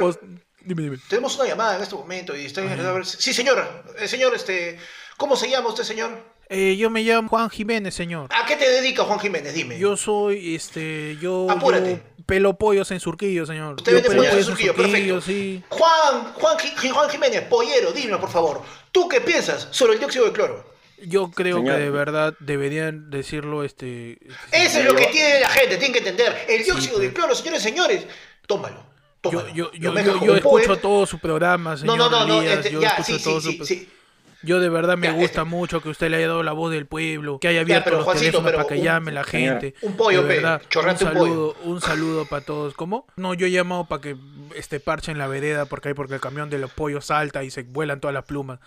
Dime, 0.61 0.83
dime. 0.83 0.99
Tenemos 1.09 1.35
una 1.39 1.49
llamada 1.49 1.77
en 1.77 1.83
este 1.83 1.95
momento 1.95 2.37
y 2.37 2.45
estoy 2.45 2.67
ver. 2.67 3.07
si- 3.07 3.17
Sí, 3.23 3.33
señora. 3.33 3.83
Eh, 3.99 4.07
señor, 4.07 4.35
este. 4.35 4.79
¿Cómo 5.17 5.35
se 5.35 5.49
llama 5.49 5.69
usted, 5.71 5.83
señor? 5.85 6.11
Eh, 6.49 6.77
yo 6.77 6.89
me 6.89 7.03
llamo 7.03 7.29
Juan 7.29 7.51
Jiménez, 7.51 7.95
señor. 7.95 8.31
¿A 8.33 8.47
qué 8.47 8.57
te 8.57 8.69
dedicas, 8.71 9.07
Juan 9.07 9.21
Jiménez? 9.21 9.53
Dime. 9.53 9.79
Yo 9.79 9.97
soy, 9.97 10.55
este, 10.55 11.17
yo, 11.21 11.51
Apúrate. 11.51 12.03
yo 12.17 12.25
pelo 12.29 12.59
pollos 12.59 12.91
en 12.91 13.01
surquillo, 13.01 13.47
señor. 13.47 13.77
Usted 13.77 13.95
vende 13.95 14.11
pollos 14.11 14.35
en 14.35 14.45
surquillo, 14.45 14.75
perfecto. 14.75 15.21
sí. 15.23 15.63
Juan, 15.71 16.33
Juan, 16.35 16.57
Juan 16.93 17.11
Jiménez, 17.11 17.43
pollero, 17.43 17.93
dime, 17.93 18.19
por 18.19 18.31
favor. 18.31 18.63
¿Tú 18.93 19.09
qué 19.09 19.21
piensas 19.21 19.69
sobre 19.71 19.95
el 19.95 19.99
dióxido 19.99 20.27
de 20.27 20.33
cloro? 20.33 20.79
Yo 21.07 21.31
creo 21.31 21.59
Señor. 21.59 21.77
que 21.77 21.83
de 21.83 21.91
verdad 21.91 22.35
deberían 22.41 23.09
decirlo, 23.09 23.63
este... 23.63 24.19
Eso 24.51 24.81
es 24.81 24.85
lo 24.85 24.95
que 24.95 25.07
tiene 25.07 25.41
la 25.41 25.49
gente, 25.49 25.77
tienen 25.77 25.93
que 25.93 25.99
entender. 26.01 26.47
El 26.49 26.65
dióxido 26.65 26.97
pues. 26.97 27.09
de 27.09 27.15
cloro, 27.15 27.35
señores, 27.35 27.63
señores, 27.63 28.07
tómalo. 28.47 28.85
Yo, 29.23 29.31
tómalo. 29.31 29.55
yo, 29.55 29.73
yo, 29.73 29.95
yo, 30.25 30.37
escucho 30.37 30.77
todo 30.79 31.07
su 31.07 31.19
programa, 31.19 31.71
No, 31.73 31.77
señor 31.79 31.99
no, 31.99 32.11
no, 32.11 32.27
no, 32.27 32.41
Elías, 32.41 32.59
este, 32.59 32.73
yo 32.73 32.81
ya, 32.81 32.89
escucho 32.89 33.19
sí, 33.19 33.25
todo 33.25 33.41
sí, 33.41 33.59
su... 33.59 33.98
Yo 34.43 34.61
de 34.61 34.69
verdad 34.69 34.97
me 34.97 35.09
Ya, 35.09 35.13
gusta 35.15 35.41
este- 35.43 35.45
mucho 35.45 35.83
que 35.83 35.89
usted 35.89 36.11
le 36.11 36.19
haya 36.19 36.29
dado 36.29 36.43
la 36.45 36.53
voz 36.53 36.71
del 36.71 36.87
pueblo, 36.87 37.41
que 37.41 37.49
haya 37.49 37.63
abierto 37.63 37.85
pero, 37.87 37.97
los 37.97 38.05
Juancito, 38.05 38.39
teléfonos 38.39 38.55
para 38.55 38.69
que 38.69 38.75
un- 38.81 38.85
llame 38.85 39.11
la 39.13 39.25
gente. 39.25 39.75
un 39.83 39.97
pollo, 39.97 40.23
De 40.23 40.29
pe, 40.29 40.35
verdad, 40.37 40.61
un 40.63 40.69
chorreate 40.69 41.05
un 41.05 41.11
pollo. 41.11 41.25
saludo, 41.25 41.57
un 41.65 41.81
saludo 41.81 42.25
para 42.27 42.45
todos. 42.45 42.75
¿Cómo? 42.75 43.07
No, 43.17 43.35
yo 43.35 43.47
he 43.47 43.51
llamado 43.51 43.87
para 43.87 44.01
que 44.01 44.17
este 44.55 44.79
parche 44.79 45.11
en 45.11 45.19
la 45.19 45.27
vereda 45.27 45.65
porque 45.67 45.89
hay 45.89 45.95
porque 45.95 46.15
el 46.15 46.21
camión 46.21 46.51
de 46.51 46.59
los 46.59 46.71
pollos 46.71 47.07
salta 47.07 47.43
y 47.43 47.51
se 47.51 47.63
vuelan 47.65 47.99
todas 48.01 48.15
las 48.15 48.25
plumas. 48.25 48.61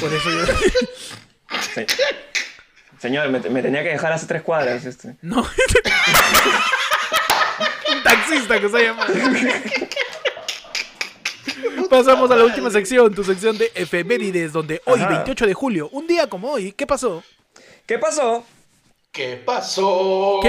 Por 0.00 0.12
eso 0.12 0.28
yo 0.30 0.38
Se- 1.74 1.86
Señor, 2.98 3.28
me, 3.28 3.38
me 3.38 3.62
tenía 3.62 3.82
que 3.84 3.90
dejar 3.90 4.12
hace 4.12 4.26
tres 4.26 4.42
cuadras. 4.42 4.84
Este. 4.84 5.14
no. 5.22 5.42
un 7.94 8.02
taxista 8.02 8.60
que 8.60 8.68
se 8.68 8.82
llama. 8.84 9.06
Pasamos 11.90 12.30
a 12.30 12.36
la 12.36 12.44
última 12.44 12.70
sección, 12.70 13.14
tu 13.14 13.24
sección 13.24 13.56
de 13.58 13.70
efemérides, 13.74 14.52
donde 14.52 14.80
hoy, 14.86 15.00
Ajá. 15.00 15.08
28 15.08 15.46
de 15.46 15.54
julio, 15.54 15.88
un 15.92 16.06
día 16.06 16.26
como 16.28 16.50
hoy, 16.52 16.72
¿qué 16.72 16.86
pasó? 16.86 17.22
¿Qué 17.86 17.98
pasó? 17.98 18.44
¿Qué 19.12 19.40
pasó? 19.44 20.40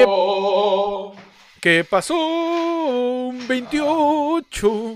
¿Qué 1.62 1.84
pasó 1.84 2.16
un 2.16 3.48
28? 3.48 4.96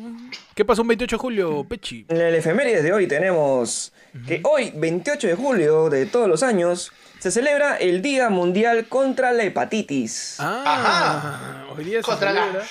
¿Qué 0.56 0.66
pasó 0.66 0.82
un 0.82 0.88
28 0.90 1.16
de 1.16 1.20
julio, 1.20 1.66
Pechi? 1.68 2.06
En 2.10 2.18
el 2.22 2.36
efemérides 2.36 2.84
de 2.84 2.94
hoy 2.94 3.08
tenemos 3.08 3.92
que 4.28 4.42
hoy, 4.44 4.72
28 4.76 5.28
de 5.28 5.36
julio 5.36 5.90
de 5.90 6.06
todos 6.06 6.28
los 6.28 6.44
años, 6.44 6.92
se 7.20 7.32
celebra 7.32 7.76
el 7.78 8.02
Día 8.02 8.30
Mundial 8.30 8.86
contra 8.88 9.32
la 9.34 9.44
Hepatitis. 9.44 10.38
Ah, 10.40 10.64
Ajá. 10.66 11.66
hoy 11.76 11.84
día 11.86 12.00
se 12.00 12.04
Contra 12.06 12.30
celebra. 12.34 12.60
la 12.60 12.66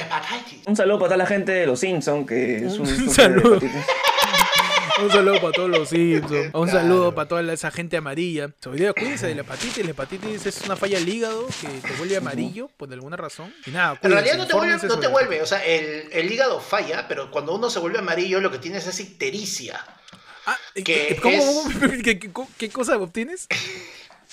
hepatitis. 0.00 0.60
Un 0.66 0.76
saludo 0.76 0.98
para 0.98 1.08
toda 1.08 1.16
la 1.18 1.26
gente 1.26 1.52
de 1.52 1.66
Los 1.66 1.80
Simpsons, 1.80 2.26
que 2.26 2.56
es 2.66 2.78
un, 2.78 2.86
saludo. 3.10 3.60
Un 5.02 5.10
saludo 5.10 5.40
para 5.40 5.52
todos 5.52 5.70
los 5.70 5.88
Simpsons. 5.88 6.50
Un 6.54 6.70
saludo 6.70 7.12
para 7.16 7.26
toda 7.26 7.52
esa 7.52 7.72
gente 7.72 7.96
amarilla. 7.96 8.50
Hoy 8.64 8.78
día 8.78 8.92
cuídense 8.92 9.26
de 9.26 9.34
la 9.34 9.40
hepatitis. 9.40 9.84
La 9.84 9.90
hepatitis 9.90 10.46
es 10.46 10.60
una 10.66 10.76
falla 10.76 10.98
al 10.98 11.08
hígado 11.08 11.48
que 11.60 11.66
te 11.66 11.92
vuelve 11.94 12.16
amarillo 12.16 12.70
por 12.76 12.92
alguna 12.92 13.16
razón. 13.16 13.52
Y 13.66 13.72
nada, 13.72 13.98
En 14.02 14.12
realidad 14.12 14.36
no 14.36 14.46
te 14.46 14.54
vuelve, 14.54 14.74
infórmense 14.74 14.86
no 14.86 15.00
te 15.00 15.06
sobre- 15.08 15.26
vuelve, 15.26 15.42
o 15.42 15.46
sea, 15.46 15.64
el, 15.64 16.08
el 16.12 16.32
hígado 16.32 16.60
falla, 16.60 17.06
pero 17.08 17.28
cuando 17.32 17.56
uno 17.56 17.70
se 17.70 17.80
vuelve 17.80 17.98
amarillo 17.98 18.40
lo 18.40 18.52
que 18.52 18.58
tienes 18.58 18.86
es 18.86 19.00
ictericia. 19.00 19.84
Ah, 20.46 20.56
¿qué- 20.76 20.84
que 20.84 21.18
¿cómo, 21.20 21.34
es- 21.36 21.44
cómo- 21.44 21.90
qué, 22.04 22.18
qué- 22.20 22.30
qué 22.56 22.68
cosa 22.70 22.96
obtienes? 22.96 23.48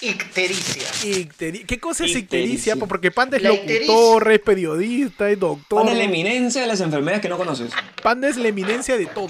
Ictericia. 0.02 0.88
Icteri- 1.04 1.66
¿Qué 1.66 1.80
cosa 1.80 2.06
es 2.06 2.12
Ictericia. 2.16 2.46
ictericia? 2.74 2.76
Porque 2.76 3.12
Panda 3.12 3.38
es 3.38 3.44
La 3.44 3.50
locutor, 3.50 4.32
es 4.32 4.40
periodista, 4.40 5.30
es 5.30 5.40
doctor. 5.40 5.86
Pon 5.86 5.98
la 5.98 6.04
eminencia 6.04 6.62
de 6.62 6.68
las 6.68 6.82
enfermedades 6.82 7.22
que 7.22 7.30
no 7.30 7.38
conoces. 7.38 7.72
Panda 8.02 8.28
es 8.28 8.38
la 8.38 8.48
eminencia 8.48 8.98
de 8.98 9.06
todo. 9.06 9.28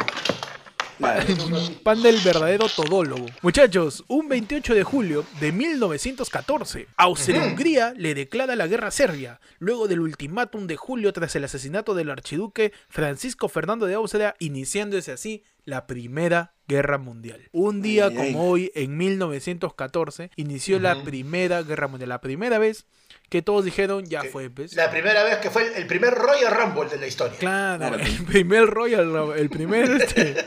Panda 1.84 2.09
el 2.09 2.19
verdadero 2.19 2.69
todólogo. 2.69 3.26
Muchachos, 3.41 4.03
un 4.07 4.30
28 4.30 4.76
de 4.76 4.84
julio 4.84 5.26
de 5.39 5.51
1914, 5.51 6.88
Austria-Hungría 6.95 7.93
le 7.97 8.13
declara 8.13 8.55
la 8.55 8.67
guerra 8.67 8.89
a 8.89 8.91
Serbia, 8.91 9.39
luego 9.57 9.88
del 9.88 9.99
ultimátum 10.01 10.67
de 10.67 10.76
julio 10.78 11.11
tras 11.11 11.36
el 11.36 11.43
asesinato 11.43 11.95
del 11.95 12.11
archiduque 12.11 12.72
Francisco 12.88 13.49
Fernando 13.49 13.88
de 13.88 13.95
Austria, 13.95 14.36
iniciándose 14.38 15.11
así 15.11 15.43
la 15.65 15.88
Primera 15.88 16.53
Guerra 16.72 16.97
Mundial. 16.97 17.41
Un 17.51 17.82
día 17.82 18.05
Ay, 18.05 18.17
ay. 18.17 18.32
como 18.34 18.49
hoy, 18.49 18.72
en 18.76 18.95
1914, 18.97 20.32
inició 20.38 20.80
la 20.80 21.03
Primera 21.03 21.61
Guerra 21.63 21.88
Mundial. 21.88 22.09
La 22.09 22.22
primera 22.22 22.57
vez 22.59 22.86
que 23.30 23.41
todos 23.41 23.65
dijeron, 23.65 24.05
ya 24.05 24.24
fue, 24.24 24.49
pues. 24.49 24.74
La 24.76 24.89
primera 24.89 25.24
vez 25.24 25.38
que 25.38 25.49
fue 25.49 25.67
el, 25.67 25.74
el 25.74 25.88
primer 25.88 26.13
Royal 26.13 26.53
Rumble 26.55 26.89
de 26.89 26.97
la 26.97 27.07
historia. 27.07 27.38
Claro, 27.39 27.78
Claro. 27.80 27.95
el 28.03 28.24
primer 28.26 28.65
Royal, 28.67 29.11
Rumble, 29.11 29.41
el 29.41 29.49
primer, 29.49 29.89
este, 30.01 30.45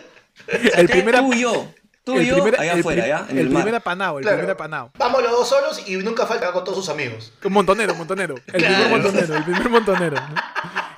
el 0.76 0.88
primer, 0.88 1.16
Tú 1.18 1.32
y 1.34 1.40
yo. 1.40 1.72
Tú 2.04 2.20
y 2.20 2.26
yo, 2.26 2.34
primer- 2.34 2.60
allá 2.60 2.72
el 2.74 2.80
afuera, 2.80 3.06
¿ya? 3.06 3.26
En 3.30 3.38
el 3.38 3.46
el 3.46 3.52
primer 3.54 3.74
apanado, 3.74 4.18
el 4.18 4.22
Claro. 4.24 4.36
primer 4.38 4.52
apanado. 4.54 4.90
Vamos 4.98 5.22
los 5.22 5.32
dos 5.32 5.48
solos 5.48 5.82
y 5.88 5.96
nunca 5.96 6.26
falta 6.26 6.52
con 6.52 6.62
todos 6.64 6.76
sus 6.76 6.88
amigos. 6.90 7.32
Un 7.42 7.52
montonero, 7.54 7.94
montonero. 7.94 8.34
El 8.34 8.42
primer 8.52 8.68
Claro. 8.74 8.88
montonero, 8.90 9.36
el 9.36 9.44
primer 9.44 9.68
montonero. 9.70 10.16
¿no? 10.16 10.34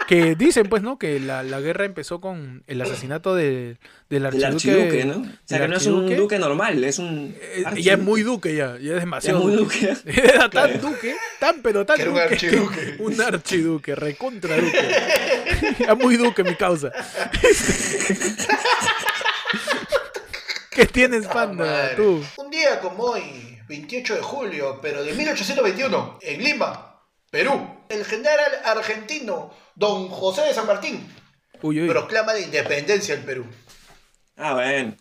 Que 0.07 0.37
dicen, 0.37 0.69
pues, 0.69 0.83
¿no? 0.83 0.99
Que 0.99 1.19
la, 1.19 1.43
la 1.43 1.61
guerra 1.61 1.85
empezó 1.85 2.21
con 2.21 2.63
el 2.69 2.81
asesinato 2.81 3.35
de- 3.35 3.77
del 4.09 4.23
Del 4.23 4.27
archiduque. 4.27 4.71
archiduque, 4.71 5.05
¿no? 5.05 5.17
O 5.23 5.27
sea, 5.45 5.59
que 5.61 5.67
no 5.69 5.77
es 5.77 5.87
un 5.87 5.95
archiduque. 5.95 6.17
duque 6.17 6.39
normal, 6.39 6.85
es 6.85 6.99
un. 7.01 7.35
Eh, 7.41 7.53
ya 7.55 7.59
es 7.61 7.67
archiduque. 7.67 7.97
muy 7.97 8.23
duque, 8.23 8.55
ya. 8.55 8.67
Ya 8.67 8.75
es 8.75 8.83
Ya 8.83 8.95
es 8.95 9.01
demasiado. 9.01 9.41
muy 9.41 9.57
duque. 9.57 9.95
duque. 10.05 10.21
Era 10.23 10.49
tan 10.49 10.71
Claro. 10.71 10.79
duque, 10.91 11.17
tan 11.41 11.61
pero 11.61 11.85
tan 11.85 11.97
Que 11.97 12.03
era 12.03 12.11
un 12.13 12.17
duque. 12.19 12.35
archiduque. 12.35 12.97
Un 13.01 13.21
archiduque, 13.21 13.95
recontra 13.97 14.57
duque. 14.57 14.91
Ya 15.81 15.95
muy 15.97 16.17
duque 16.17 16.45
mi 16.45 16.55
causa. 16.55 16.93
¿Qué 20.71 20.87
tienes, 20.87 21.27
panda? 21.27 21.95
Tú. 21.97 22.23
Un 22.37 22.51
día 22.51 22.81
como 22.81 23.05
hoy, 23.05 23.59
28 23.69 24.15
de 24.17 24.21
julio, 24.23 24.79
pero 24.83 25.03
de 25.03 25.15
1821, 25.15 26.19
en 26.21 26.43
Lima, 26.45 26.96
Perú, 27.37 27.85
el 27.89 28.05
general 28.05 28.61
argentino 28.65 29.53
don 29.75 30.09
José 30.09 30.43
de 30.43 30.55
San 30.55 30.67
Martín 30.67 31.07
Uy, 31.63 31.83
uy. 31.83 31.89
proclama 31.89 32.33
la 32.33 32.41
independencia 32.41 33.15
del 33.15 33.25
Perú. 33.25 33.47
Ah, 34.37 34.55
bueno. 34.55 34.97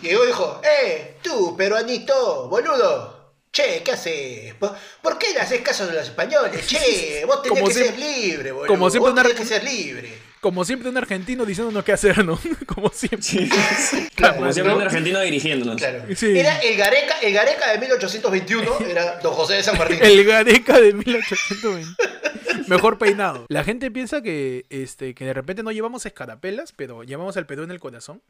Llegó 0.00 0.24
y 0.24 0.26
dijo, 0.28 0.60
eh, 0.64 1.16
tú, 1.22 1.56
peruanito, 1.56 2.48
boludo. 2.48 3.20
Che, 3.52 3.82
¿qué 3.84 3.92
haces? 3.92 4.54
¿Por, 4.54 4.74
por 5.02 5.18
qué 5.18 5.32
le 5.32 5.40
haces 5.40 5.60
caso 5.60 5.84
a 5.84 5.86
los 5.92 6.08
españoles? 6.08 6.66
Che, 6.68 7.24
vos 7.26 7.42
tenés 7.42 7.58
Como 7.58 7.68
que 7.68 7.74
siempre- 7.74 7.96
ser 8.02 8.10
libre, 8.24 8.52
boludo. 8.52 8.66
como 8.68 8.90
siempre 8.90 9.10
vos 9.12 9.20
tenés 9.22 9.32
ar- 9.32 9.38
que 9.38 9.46
ser 9.48 9.62
libre. 9.64 10.18
Como 10.42 10.64
siempre 10.64 10.88
un 10.88 10.96
argentino 10.98 11.46
diciéndonos 11.46 11.84
qué 11.84 11.92
hacer, 11.92 12.24
¿no? 12.24 12.36
Como 12.66 12.88
siempre. 12.90 13.22
Sí. 13.22 13.48
Claro, 14.16 14.36
Como 14.38 14.52
siempre 14.52 14.72
¿no? 14.72 14.78
un 14.80 14.84
argentino 14.84 15.20
dirigiéndonos. 15.20 15.76
Claro. 15.76 16.02
Sí. 16.16 16.36
Era 16.36 16.58
el 16.58 16.76
Gareca, 16.76 17.14
el 17.22 17.32
Gareca 17.32 17.70
de 17.70 17.78
1821, 17.78 18.78
era 18.90 19.20
Don 19.20 19.32
José 19.34 19.54
de 19.54 19.62
San 19.62 19.78
Martín. 19.78 19.98
El 20.02 20.24
Gareca 20.24 20.80
de 20.80 20.92
1820. 20.94 21.88
Mejor 22.66 22.98
peinado. 22.98 23.46
La 23.48 23.62
gente 23.62 23.90
piensa 23.92 24.20
que, 24.20 24.66
este, 24.68 25.14
que 25.14 25.24
de 25.24 25.32
repente 25.32 25.62
no 25.62 25.70
llevamos 25.70 26.06
escarapelas, 26.06 26.72
pero 26.72 27.04
llevamos 27.04 27.36
al 27.36 27.46
Perú 27.46 27.62
en 27.62 27.70
el 27.70 27.78
corazón. 27.78 28.20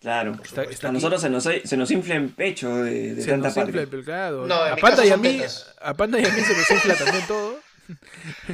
Claro. 0.00 0.36
Está- 0.44 0.64
está 0.64 0.88
a 0.88 0.92
nosotros 0.92 1.20
se 1.22 1.30
nos, 1.30 1.44
se 1.44 1.76
nos 1.76 1.90
infla 1.92 2.16
en 2.16 2.30
pecho 2.30 2.74
de, 2.76 3.14
de 3.14 3.22
Se 3.22 3.30
tanta 3.30 3.48
nos 3.48 3.56
infla 3.56 3.86
pelcado. 3.86 4.46
No, 4.48 4.66
en 4.66 4.72
a 4.72 4.74
mi 4.74 4.80
Panda 4.80 5.06
y 5.06 5.10
a 5.10 5.16
mí, 5.16 5.36
tetas. 5.38 5.74
a 5.80 5.94
Panda 5.94 6.20
y 6.20 6.24
a 6.24 6.28
mí 6.28 6.40
se 6.40 6.52
nos 6.56 6.70
infla 6.70 6.94
también 6.96 7.24
todo. 7.28 7.58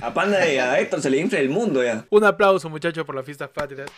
A 0.00 0.12
Panda 0.14 0.48
y 0.50 0.58
a 0.58 0.78
Héctor 0.80 1.00
se 1.02 1.10
le 1.10 1.18
infla 1.18 1.38
el 1.38 1.48
mundo 1.48 1.82
ya. 1.82 2.04
Un 2.10 2.24
aplauso, 2.24 2.68
muchachos, 2.68 3.04
por 3.04 3.14
las 3.14 3.24
fiestas 3.24 3.48
patrias. 3.50 3.90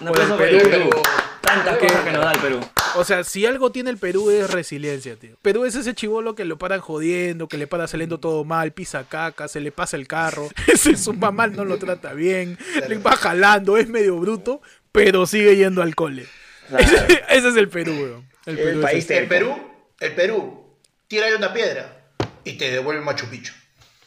Un 0.00 0.08
el 0.08 0.12
aplauso 0.14 0.36
por 0.36 0.46
el 0.46 0.62
Perú. 0.62 0.70
Perú. 0.90 1.02
Tantas 1.40 1.78
Que- 1.78 1.86
cosas 1.86 2.04
que 2.04 2.12
nos 2.12 2.24
da 2.24 2.32
el 2.32 2.38
Perú. 2.40 2.60
O 2.96 3.04
sea, 3.04 3.22
si 3.24 3.46
algo 3.46 3.70
tiene 3.72 3.90
el 3.90 3.98
Perú 3.98 4.30
es 4.30 4.50
resiliencia, 4.50 5.16
tío. 5.16 5.36
Perú 5.42 5.64
es 5.64 5.74
ese 5.76 5.94
chivolo 5.94 6.34
que 6.34 6.44
lo 6.44 6.58
paran 6.58 6.80
jodiendo, 6.80 7.46
que 7.48 7.56
le 7.58 7.66
para 7.66 7.86
saliendo 7.86 8.18
todo 8.18 8.44
mal, 8.44 8.72
pisa 8.72 9.04
caca, 9.08 9.46
se 9.48 9.60
le 9.60 9.70
pasa 9.72 9.96
el 9.96 10.06
carro, 10.08 10.48
ese 10.66 10.96
zumba 10.96 11.30
mal 11.30 11.54
no 11.54 11.64
lo 11.64 11.78
trata 11.78 12.12
bien, 12.14 12.58
le 12.88 12.98
va 12.98 13.16
jalando, 13.16 13.76
es 13.76 13.88
medio 13.88 14.16
bruto, 14.18 14.60
pero 14.92 15.26
sigue 15.26 15.56
yendo 15.56 15.82
al 15.82 15.94
cole. 15.94 16.26
Claro. 16.68 16.84
Ese, 16.84 17.22
ese 17.30 17.48
es 17.48 17.56
el 17.56 17.68
Perú, 17.68 17.92
weón. 17.92 18.28
El, 18.46 18.58
El 18.58 18.64
Perú 18.64 18.80
país 18.80 19.04
ese. 19.04 19.18
El 19.18 19.28
Perú, 19.28 19.56
el 20.00 20.14
Perú, 20.14 20.76
tírale 21.06 21.36
una 21.36 21.52
piedra 21.52 22.06
y 22.44 22.54
te 22.54 22.70
devuelve 22.70 23.02
Machu 23.02 23.26
Picchu. 23.26 23.52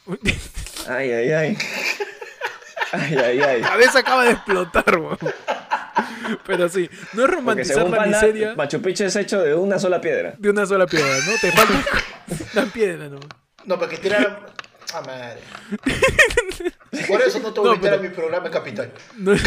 Ay, 0.88 1.10
ay, 1.12 1.32
ay. 1.32 1.58
Ay, 2.92 3.16
ay, 3.16 3.40
ay. 3.40 3.60
La 3.62 3.68
cabeza 3.68 3.98
acaba 4.00 4.24
de 4.24 4.32
explotar, 4.32 4.98
weón. 4.98 5.18
Pero 6.46 6.68
sí, 6.68 6.88
no 7.12 7.24
es 7.24 7.30
romantizar 7.30 7.76
según 7.76 7.92
la 7.92 8.06
miseria 8.06 8.54
Machu 8.56 8.80
Picchu 8.80 9.04
es 9.04 9.14
hecho 9.16 9.40
de 9.42 9.54
una 9.54 9.78
sola 9.78 10.00
piedra. 10.00 10.34
de 10.38 10.50
una 10.50 10.66
sola 10.66 10.86
piedra, 10.86 11.08
¿no? 11.26 11.32
Te 11.40 11.52
falta 11.52 11.74
una 12.54 12.66
piedra, 12.72 13.08
¿no? 13.08 13.20
No, 13.64 13.78
porque 13.78 13.98
tiraron. 13.98 14.36
Ah, 14.94 15.02
madre. 15.06 15.40
Por 17.08 17.20
eso 17.22 17.40
no 17.40 17.52
te 17.52 17.60
voy 17.60 17.66
No, 17.66 17.72
a 17.72 17.74
invitar 17.74 17.80
pero- 17.80 17.96
a 17.96 17.98
mi 18.02 18.08
programa 18.14 18.50
Capital. 18.50 18.92
No 19.16 19.32
es, 19.32 19.42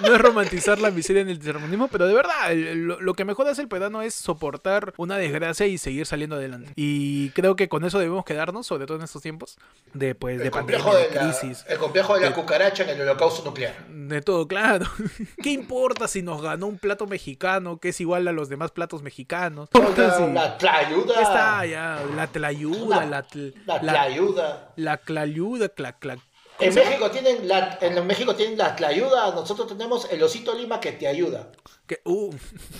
no 0.00 0.14
es 0.14 0.20
romantizar 0.20 0.78
la 0.78 0.90
miseria 0.90 1.22
en 1.22 1.28
el 1.28 1.38
terrorismo, 1.38 1.88
pero 1.88 2.06
de 2.06 2.14
verdad, 2.14 2.52
lo, 2.54 3.00
lo 3.00 3.14
que 3.14 3.24
mejor 3.24 3.46
hace 3.48 3.62
el 3.62 3.68
peruano 3.68 4.02
es 4.02 4.14
soportar 4.14 4.92
una 4.96 5.16
desgracia 5.16 5.66
y 5.66 5.78
seguir 5.78 6.06
saliendo 6.06 6.36
adelante. 6.36 6.72
Y 6.76 7.30
creo 7.30 7.56
que 7.56 7.68
con 7.68 7.84
eso 7.84 7.98
debemos 7.98 8.24
quedarnos, 8.24 8.66
sobre 8.66 8.86
todo 8.86 8.96
en 8.98 9.04
estos 9.04 9.22
tiempos 9.22 9.58
de, 9.94 10.14
pues, 10.14 10.38
de 10.38 10.46
El 10.46 10.50
pandemia, 10.50 10.82
complejo 10.84 10.96
de 10.96 11.08
de, 11.08 11.14
la, 11.14 11.20
crisis. 11.38 11.64
el 11.68 11.78
complejo 11.78 12.14
de 12.18 12.20
la 12.28 12.34
cucaracha 12.34 12.82
en 12.84 12.90
el 12.90 13.00
holocausto 13.02 13.44
nuclear. 13.44 13.74
De 13.88 14.20
todo, 14.22 14.46
claro. 14.48 14.86
¿Qué 15.42 15.50
importa 15.50 16.08
si 16.08 16.22
nos 16.22 16.42
ganó 16.42 16.66
un 16.66 16.78
plato 16.78 17.06
mexicano 17.06 17.78
que 17.78 17.90
es 17.90 18.00
igual 18.00 18.26
a 18.28 18.32
los 18.32 18.48
demás 18.48 18.70
platos 18.70 19.02
mexicanos? 19.02 19.68
¿Qué 19.70 19.78
importa 19.78 20.16
si- 20.18 20.32
La 20.32 20.58
tlayuda. 20.58 21.20
Está, 21.22 21.66
ya. 21.66 22.02
La 22.16 22.26
tlayuda, 22.26 22.96
La- 23.00 23.06
la, 23.06 23.28
tl- 23.28 23.54
La 23.66 23.82
la, 23.82 23.92
tlayuda. 23.92 24.72
la 24.76 24.96
clayuda, 24.98 25.68
cla, 25.68 25.98
cla- 26.00 26.18
En 26.64 26.74
México 26.74 27.10
tienen 27.10 27.48
la, 27.48 27.78
en 27.80 28.06
México 28.06 28.34
tienen 28.34 28.56
la 28.58 28.74
tlayuda, 28.76 29.34
nosotros 29.34 29.66
tenemos 29.68 30.08
el 30.10 30.22
osito 30.22 30.54
lima 30.54 30.80
que 30.80 30.92
te 30.92 31.06
ayuda. 31.08 31.50
que- 31.86 32.00
uh, 32.04 32.32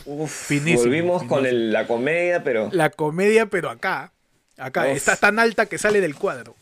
Uf, 0.07 0.30
Finísimo, 0.47 0.80
volvimos 0.85 1.22
con 1.24 1.45
el- 1.47 1.72
la 1.72 1.87
comedia, 1.87 2.43
pero 2.43 2.68
la 2.72 2.91
comedia, 2.91 3.47
pero 3.47 3.70
acá. 3.70 4.12
Acá, 4.59 4.83
Uf. 4.83 4.97
está 4.97 5.16
tan 5.16 5.39
alta 5.39 5.66
que 5.66 5.78
sale 5.78 6.01
del 6.01 6.14
cuadro. 6.14 6.55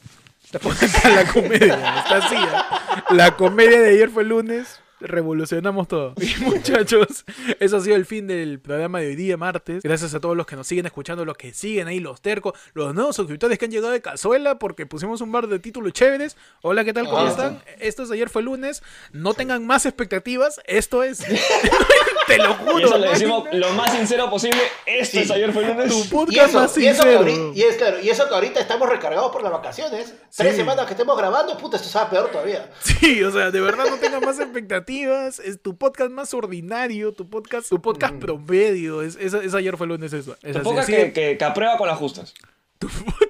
Está 0.52 1.10
la 1.10 1.24
comedia, 1.32 1.74
está 1.98 2.16
así. 2.16 2.34
¿eh? 2.34 3.02
La 3.10 3.36
comedia 3.36 3.80
de 3.80 3.90
ayer 3.90 4.08
fue 4.08 4.22
el 4.22 4.30
lunes. 4.30 4.80
Revolucionamos 5.00 5.88
todo. 5.88 6.14
Y 6.20 6.44
muchachos, 6.44 7.24
eso 7.58 7.76
ha 7.76 7.80
sido 7.80 7.96
el 7.96 8.06
fin 8.06 8.26
del 8.26 8.60
programa 8.60 9.00
de 9.00 9.08
hoy 9.08 9.16
día, 9.16 9.36
martes. 9.36 9.82
Gracias 9.82 10.14
a 10.14 10.20
todos 10.20 10.36
los 10.36 10.46
que 10.46 10.56
nos 10.56 10.66
siguen 10.66 10.86
escuchando, 10.86 11.24
los 11.24 11.36
que 11.36 11.52
siguen 11.52 11.88
ahí, 11.88 11.98
los 11.98 12.20
tercos, 12.20 12.58
los 12.74 12.94
nuevos 12.94 13.16
suscriptores 13.16 13.58
que 13.58 13.64
han 13.64 13.70
llegado 13.70 13.92
de 13.92 14.00
cazuela 14.00 14.58
porque 14.58 14.86
pusimos 14.86 15.20
un 15.20 15.32
bar 15.32 15.48
de 15.48 15.58
títulos 15.58 15.92
chéveres. 15.92 16.36
Hola, 16.62 16.84
¿qué 16.84 16.92
tal? 16.92 17.06
¿Cómo 17.06 17.26
están? 17.26 17.62
Esto 17.78 18.02
es 18.02 18.10
ayer 18.10 18.28
fue 18.28 18.42
lunes. 18.42 18.82
No 19.12 19.34
tengan 19.34 19.66
más 19.66 19.86
expectativas. 19.86 20.60
Esto 20.66 21.02
es. 21.02 21.24
Te 22.26 22.38
lo 22.38 22.54
juro. 22.54 22.78
y 22.80 22.84
eso 22.84 22.94
hay 22.94 23.02
decimos 23.02 23.48
lo 23.52 23.70
más 23.74 23.92
sincero 23.92 24.30
posible. 24.30 24.60
Esto 24.86 25.12
Sí. 25.18 25.22
es 25.24 25.30
ayer 25.30 25.52
fue 25.52 25.64
lunes. 25.66 25.88
Tu 25.90 25.98
Y 26.00 26.04
podcast 26.08 26.48
eso, 26.50 26.60
más 26.60 26.78
y, 26.78 26.86
eso 26.86 27.02
que 27.04 27.10
sincero. 27.10 27.18
ahorita, 27.18 27.58
y, 27.58 27.62
es, 27.62 27.76
claro, 27.76 28.00
y 28.00 28.08
eso 28.10 28.28
que 28.28 28.34
ahorita 28.34 28.60
estamos 28.60 28.88
recargados 28.88 29.32
por 29.32 29.42
las 29.42 29.52
vacaciones. 29.52 30.14
Tres 30.36 30.56
semanas 30.56 30.86
que 30.86 30.92
estemos 30.92 31.16
grabando, 31.16 31.56
puta, 31.58 31.76
esto 31.76 31.88
sabe 31.88 32.10
peor 32.10 32.30
todavía. 32.30 32.70
Sí, 32.80 33.22
o 33.24 33.30
sea, 33.30 33.50
de 33.50 33.60
verdad 33.60 33.86
no 33.88 33.96
tengas 33.96 34.22
más 34.22 34.38
expectativas. 34.38 35.38
Es 35.40 35.60
tu 35.60 35.76
podcast 35.76 36.10
más 36.10 36.32
ordinario, 36.34 37.12
tu 37.12 37.28
podcast, 37.28 37.68
tu 37.68 37.80
podcast 37.80 38.14
promedio. 38.14 39.02
Es, 39.02 39.16
es, 39.16 39.34
es 39.34 39.54
ayer 39.54 39.76
fue 39.76 39.86
el 39.86 39.92
lunes 39.92 40.12
eso. 40.12 40.36
Es 40.42 40.52
Tu 40.52 40.58
así, 40.58 40.64
podcast 40.64 40.88
así 40.88 40.92
que, 40.92 41.12
que, 41.12 41.38
que 41.38 41.44
aprueba 41.44 41.76
con 41.76 41.88
las 41.88 41.98
justas. 41.98 42.34
tu 42.78 42.88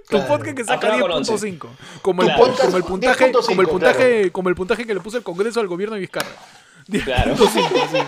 Claro. 0.08 0.26
podcast 0.26 0.56
que 0.56 0.64
saca 0.64 0.88
Aprueba 0.88 1.08
con 1.08 1.22
10.5. 1.24 1.68
Como, 2.02 2.22
el- 2.22 2.28
Claro. 2.28 2.52
como 2.56 2.76
el 2.76 2.82
puntaje, 2.84 3.24
10.5, 3.32 3.46
como 3.46 3.62
el 3.62 3.68
puntaje, 3.68 4.14
claro. 4.18 4.32
como 4.32 4.48
el 4.48 4.54
puntaje 4.56 4.86
que 4.86 4.94
le 4.94 5.00
puso 5.00 5.16
el 5.16 5.22
Congreso 5.22 5.60
al 5.60 5.68
gobierno 5.68 5.94
de 5.94 6.00
Vizcarra. 6.00 6.28
10.5, 6.88 7.04
Claro. 7.04 7.36
sí. 7.36 7.98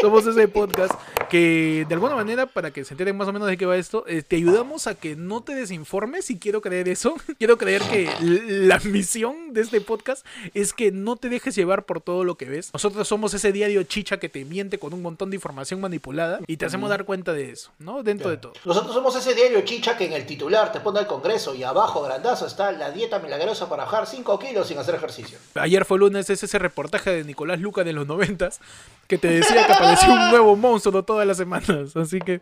Somos 0.00 0.26
ese 0.26 0.48
podcast 0.48 0.94
que 1.28 1.84
de 1.86 1.94
alguna 1.94 2.14
manera, 2.14 2.46
para 2.46 2.70
que 2.70 2.84
se 2.84 2.94
enteren 2.94 3.16
más 3.16 3.28
o 3.28 3.32
menos 3.34 3.48
de 3.48 3.58
qué 3.58 3.66
va 3.66 3.76
esto, 3.76 4.04
eh, 4.06 4.22
te 4.22 4.36
ayudamos 4.36 4.86
a 4.86 4.94
que 4.94 5.14
no 5.14 5.42
te 5.42 5.54
desinformes 5.54 6.30
y 6.30 6.38
quiero 6.38 6.62
creer 6.62 6.88
eso. 6.88 7.14
quiero 7.38 7.58
creer 7.58 7.82
que 7.82 8.10
la 8.20 8.78
misión 8.80 9.52
de 9.52 9.60
este 9.60 9.80
podcast 9.82 10.24
es 10.54 10.72
que 10.72 10.90
no 10.90 11.16
te 11.16 11.28
dejes 11.28 11.54
llevar 11.54 11.84
por 11.84 12.00
todo 12.00 12.24
lo 12.24 12.36
que 12.36 12.46
ves. 12.46 12.70
Nosotros 12.72 13.06
somos 13.06 13.34
ese 13.34 13.52
diario 13.52 13.82
chicha 13.82 14.18
que 14.18 14.30
te 14.30 14.44
miente 14.46 14.78
con 14.78 14.94
un 14.94 15.02
montón 15.02 15.28
de 15.28 15.36
información 15.36 15.80
manipulada 15.82 16.40
y 16.46 16.56
te 16.56 16.64
hacemos 16.64 16.88
dar 16.88 17.04
cuenta 17.04 17.34
de 17.34 17.50
eso, 17.50 17.70
¿no? 17.78 18.02
Dentro 18.02 18.30
de 18.30 18.38
todo. 18.38 18.54
Nosotros 18.64 18.94
somos 18.94 19.14
ese 19.16 19.34
diario 19.34 19.60
chicha 19.62 19.98
que 19.98 20.06
en 20.06 20.14
el 20.14 20.24
titular 20.24 20.72
te 20.72 20.80
pone 20.80 21.00
el 21.00 21.06
Congreso 21.06 21.54
y 21.54 21.62
abajo, 21.62 22.02
grandazo, 22.02 22.46
está 22.46 22.72
la 22.72 22.90
dieta 22.90 23.18
milagrosa 23.18 23.68
para 23.68 23.84
bajar 23.84 24.06
5 24.06 24.38
kilos 24.38 24.66
sin 24.66 24.78
hacer 24.78 24.94
ejercicio. 24.94 25.36
Ayer 25.54 25.84
fue 25.84 25.98
lunes, 25.98 26.30
es 26.30 26.42
ese 26.42 26.58
reportaje 26.58 27.10
de 27.10 27.24
Nicolás 27.24 27.60
Luca 27.60 27.84
de 27.84 27.92
los 27.92 28.06
noventas 28.06 28.60
que 29.06 29.18
te 29.18 29.28
decía 29.28 29.66
que 29.66 29.74
apareció 29.92 30.12
un 30.14 30.30
nuevo 30.30 30.56
monstruo 30.56 31.02
todas 31.04 31.26
las 31.26 31.36
semanas. 31.36 31.96
Así 31.96 32.18
que, 32.20 32.40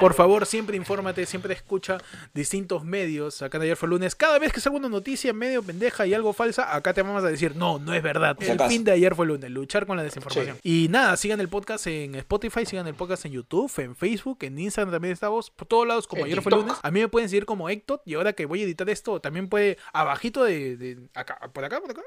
por 0.00 0.14
favor, 0.14 0.46
siempre 0.46 0.76
infórmate, 0.76 1.24
siempre 1.26 1.54
escucha 1.54 1.98
distintos 2.34 2.84
medios. 2.84 3.42
Acá 3.42 3.56
en 3.58 3.62
Ayer 3.64 3.76
fue 3.76 3.88
lunes. 3.88 4.14
Cada 4.14 4.38
vez 4.38 4.52
que 4.52 4.60
salga 4.60 4.78
una 4.78 4.88
noticia 4.88 5.32
medio 5.32 5.62
pendeja 5.62 6.06
y 6.06 6.14
algo 6.14 6.32
falsa, 6.32 6.74
acá 6.74 6.92
te 6.92 7.02
vamos 7.02 7.24
a 7.24 7.28
decir, 7.28 7.56
no, 7.56 7.78
no 7.78 7.92
es 7.94 8.02
verdad. 8.02 8.36
El 8.40 8.60
fin 8.68 8.84
de 8.84 8.92
ayer 8.92 9.14
fue 9.14 9.26
lunes, 9.26 9.50
luchar 9.50 9.86
con 9.86 9.96
la 9.96 10.02
desinformación. 10.02 10.58
Y 10.62 10.88
nada, 10.90 11.16
sigan 11.16 11.40
el 11.40 11.48
podcast 11.48 11.86
en 11.86 12.14
Spotify, 12.16 12.66
sigan 12.66 12.86
el 12.86 12.94
podcast 12.94 13.24
en 13.26 13.32
YouTube, 13.32 13.72
en 13.78 13.96
Facebook, 13.96 14.38
en 14.42 14.58
Instagram 14.58 14.92
también 14.92 15.12
estamos, 15.12 15.50
por 15.50 15.66
todos 15.66 15.86
lados 15.86 16.06
como 16.06 16.24
ayer 16.24 16.42
fue 16.42 16.52
lunes. 16.52 16.74
A 16.82 16.90
mí 16.90 17.00
me 17.00 17.08
pueden 17.08 17.28
seguir 17.28 17.46
como 17.46 17.68
Ectot 17.68 18.02
y 18.04 18.14
ahora 18.14 18.32
que 18.32 18.46
voy 18.46 18.60
a 18.60 18.64
editar 18.64 18.88
esto, 18.90 19.20
también 19.20 19.48
puede, 19.48 19.78
abajito 19.92 20.44
de, 20.44 20.76
de- 20.76 21.08
acá, 21.14 21.38
por 21.52 21.64
acá, 21.64 21.80
por 21.80 21.90
acá. 21.90 22.02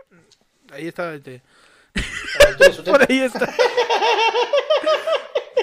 Ahí 0.71 0.87
está, 0.87 1.13
este, 1.15 1.41
Por 2.85 3.01
ahí 3.09 3.19
está. 3.19 3.53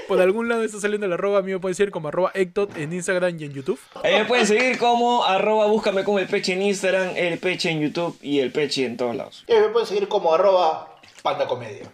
Por 0.08 0.20
algún 0.20 0.48
lado 0.48 0.62
está 0.62 0.78
saliendo 0.78 1.08
la 1.08 1.14
arroba, 1.14 1.40
a 1.40 1.42
mí 1.42 1.52
me 1.52 1.58
pueden 1.58 1.74
seguir 1.74 1.90
como 1.90 2.08
arroba 2.08 2.30
Ectot 2.34 2.76
en 2.76 2.92
Instagram 2.92 3.40
y 3.40 3.44
en 3.44 3.52
YouTube. 3.52 3.80
Ahí 4.04 4.14
me 4.14 4.24
pueden 4.24 4.46
seguir 4.46 4.78
como 4.78 5.24
arroba 5.24 5.66
búscame 5.66 6.04
como 6.04 6.20
el 6.20 6.28
peche 6.28 6.52
en 6.52 6.62
Instagram, 6.62 7.16
el 7.16 7.38
peche 7.38 7.70
en 7.70 7.80
YouTube 7.80 8.16
y 8.22 8.38
el 8.38 8.52
peche 8.52 8.84
en 8.86 8.96
todos 8.96 9.16
lados. 9.16 9.44
Y 9.48 9.54
me 9.54 9.68
pueden 9.68 9.88
seguir 9.88 10.06
como 10.06 10.32
arroba 10.32 10.96
panda 11.22 11.48
comedia. 11.48 11.90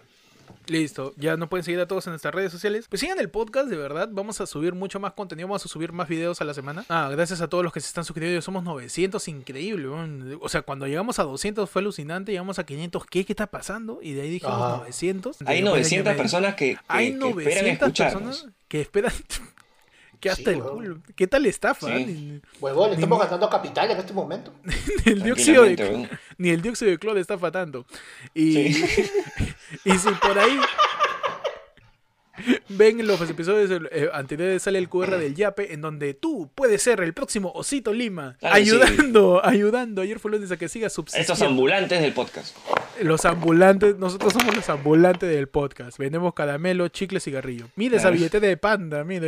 Listo, 0.68 1.12
ya 1.16 1.36
nos 1.36 1.48
pueden 1.48 1.64
seguir 1.64 1.80
a 1.80 1.88
todos 1.88 2.06
en 2.06 2.12
nuestras 2.12 2.32
redes 2.34 2.52
sociales. 2.52 2.86
Pues 2.88 3.00
sigan 3.00 3.18
el 3.18 3.28
podcast, 3.30 3.68
de 3.68 3.76
verdad. 3.76 4.08
Vamos 4.12 4.40
a 4.40 4.46
subir 4.46 4.74
mucho 4.74 5.00
más 5.00 5.12
contenido, 5.12 5.48
vamos 5.48 5.64
a 5.64 5.68
subir 5.68 5.92
más 5.92 6.08
videos 6.08 6.40
a 6.40 6.44
la 6.44 6.54
semana. 6.54 6.84
Ah, 6.88 7.08
gracias 7.10 7.40
a 7.40 7.48
todos 7.48 7.64
los 7.64 7.72
que 7.72 7.80
se 7.80 7.88
están 7.88 8.04
suscribiendo. 8.04 8.40
Somos 8.42 8.62
900, 8.62 9.26
increíble. 9.28 9.88
O 10.40 10.48
sea, 10.48 10.62
cuando 10.62 10.86
llegamos 10.86 11.18
a 11.18 11.24
200 11.24 11.68
fue 11.68 11.82
alucinante. 11.82 12.30
Llegamos 12.32 12.58
a 12.60 12.64
500, 12.64 13.04
¿qué? 13.06 13.24
¿Qué 13.24 13.32
está 13.32 13.48
pasando? 13.48 13.98
Y 14.02 14.12
de 14.12 14.22
ahí 14.22 14.30
dijimos 14.30 14.54
Ajá. 14.54 14.76
900. 14.78 15.36
Hay 15.42 15.46
Después 15.46 15.48
de 15.48 15.58
año 15.58 15.66
y 15.66 15.70
900 15.70 16.04
medio. 16.12 16.22
personas 16.22 16.54
que, 16.54 16.64
que- 16.74 16.78
Hay 16.88 17.06
que 17.06 17.12
esperan 17.12 17.30
900 17.34 17.72
escucharnos. 17.88 18.22
personas 18.36 18.54
que 18.68 18.80
esperan. 18.80 19.12
que 20.20 20.30
hasta 20.30 20.52
Sí, 20.52 20.56
el 20.56 20.62
culo. 20.62 20.98
¿Qué 21.16 21.26
tal 21.26 21.44
estafa? 21.46 21.88
Sí. 21.88 22.04
Ni- 22.04 22.40
Huevón, 22.60 22.90
le 22.90 22.94
estamos 22.94 23.18
ganando 23.18 23.50
capital 23.50 23.90
en 23.90 23.98
este 23.98 24.12
momento. 24.12 24.54
ni 25.04 25.12
el 25.12 25.22
dióxido 25.24 25.64
de, 25.64 26.08
ni 26.38 26.50
el 26.50 26.62
dióxido 26.62 26.92
de 26.92 26.98
cloro 27.00 27.18
estafa 27.18 27.50
tanto. 27.50 27.84
Y, 28.32 28.72
Sí. 28.72 28.84
y 29.84 29.92
si 29.98 30.08
por 30.10 30.38
ahí 30.38 30.58
ven 32.68 33.06
los 33.06 33.20
episodios 33.28 33.82
eh, 33.92 34.08
anteriores 34.12 34.62
sale 34.62 34.78
el 34.78 34.88
QR 34.88 35.18
del 35.18 35.34
Yape 35.34 35.72
en 35.74 35.80
donde 35.80 36.14
tú 36.14 36.50
puedes 36.54 36.82
ser 36.82 37.00
el 37.00 37.12
próximo 37.12 37.52
Osito 37.54 37.92
Lima. 37.92 38.36
Claro 38.40 38.56
que 38.56 38.64
sí. 38.64 38.70
ayudando, 38.70 39.44
ayudando. 39.44 40.02
Ayer 40.02 40.18
fue 40.18 40.30
lunes 40.30 40.50
a 40.50 40.56
que 40.56 40.68
siga 40.68 40.88
subsistiendo. 40.88 41.32
Estos 41.32 41.46
ambulantes 41.46 42.00
del 42.00 42.12
podcast. 42.12 42.56
Los 43.00 43.24
ambulantes, 43.26 43.96
nosotros 43.98 44.32
somos 44.32 44.54
los 44.56 44.68
ambulantes 44.70 45.28
del 45.28 45.48
podcast. 45.48 45.98
Vendemos 45.98 46.32
caramelo, 46.34 46.88
chicle, 46.88 47.20
cigarrillo. 47.20 47.68
Mira 47.76 47.96
esa 47.96 48.04
Claro. 48.04 48.14
billetera 48.16 48.46
de 48.48 48.56
panda, 48.56 49.04
mira. 49.04 49.26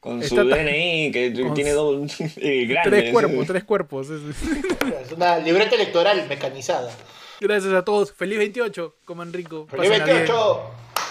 Con 0.00 0.22
Está 0.22 0.42
su 0.42 0.48
DNI 0.48 1.10
que 1.12 1.30
tiene 1.54 1.72
dos 1.72 2.10
eh, 2.38 2.64
grandes. 2.66 2.90
Tres 3.00 3.12
cuerpos, 3.12 3.46
tres 3.46 3.64
cuerpos. 3.64 4.08
Es 4.10 5.12
una 5.14 5.38
libreta 5.38 5.74
electoral 5.76 6.26
mecanizada. 6.28 6.90
Gracias 7.40 7.72
a 7.72 7.84
todos. 7.84 8.12
Feliz 8.12 8.38
28, 8.38 8.96
coman 9.04 9.32
rico. 9.32 9.66
Feliz 9.70 9.88
pásenla 9.88 10.04
bien. 10.04 10.16
28. 10.26 10.60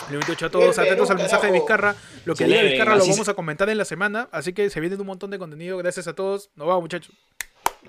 Feliz 0.07 0.19
28 0.27 0.45
a 0.45 0.49
todos. 0.49 0.79
Atentos 0.79 1.09
al 1.09 1.17
mensaje 1.17 1.47
de. 1.47 1.53
Vizcarra. 1.53 1.95
Lo 2.25 2.35
que 2.35 2.45
diga 2.45 2.61
Vizcarra 2.61 2.95
lo 2.95 3.05
vamos 3.07 3.29
a 3.29 3.33
comentar 3.33 3.69
en 3.69 3.77
la 3.77 3.85
semana. 3.85 4.29
Así 4.31 4.53
que 4.53 4.69
se 4.69 4.79
viene 4.79 4.95
un 4.95 5.07
montón 5.07 5.31
de 5.31 5.39
contenido. 5.39 5.77
Gracias 5.77 6.07
a 6.07 6.13
todos. 6.13 6.49
Nos 6.55 6.67
vamos, 6.67 6.83
muchachos. 6.83 7.15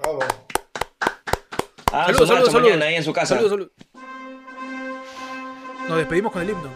Vamos. 0.03 0.25
Ah, 1.93 2.07
Saludos, 2.07 2.29
su 2.29 2.35
marcha 2.35 2.51
saludos, 2.51 2.55
mañana 2.55 2.71
saludos. 2.71 2.89
ahí 2.89 2.95
en 2.95 3.05
su 3.05 3.13
casa. 3.13 3.35
Saludos, 3.35 3.51
saludos. 3.51 3.73
Nos 5.89 5.99
despedimos 5.99 6.33
con 6.33 6.43
el 6.43 6.51
himno. 6.51 6.71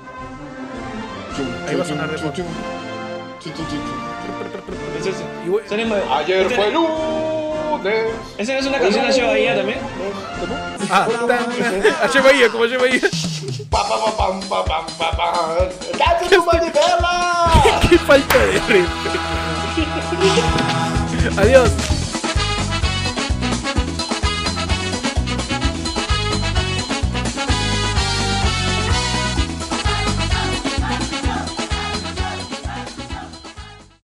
Ahí 1.69 1.77
va 1.77 1.83
a 1.83 1.87
sonar 1.87 2.11
de 2.11 2.19
Ayer 6.11 6.51
fue 6.51 6.73
lunes. 7.79 8.05
¿Esa 8.39 8.53
no 8.53 8.59
es 8.59 8.67
una 8.67 8.79
canción 8.79 9.07
de 9.07 9.13
Show 9.13 9.29
Bahía 9.29 9.57
también? 9.57 9.79
ah, 10.91 11.09
Che 12.13 12.21
Bahía, 12.21 12.49
como 12.49 12.65
Bahía. 12.79 13.01
Pa, 13.71 13.89
pa, 13.89 14.05
pa, 14.05 14.17
pam, 14.17 14.41
pa, 14.49 14.65
pam, 14.65 14.87
pa, 14.99 15.11
pam. 15.11 15.69
¡Date 15.99 16.35
tu 16.35 16.45
manivela! 16.45 17.53
Qué 17.89 17.99
falta 17.99 18.39
de 18.39 18.53
respeto. 18.53 18.89
Adiós. 21.41 21.71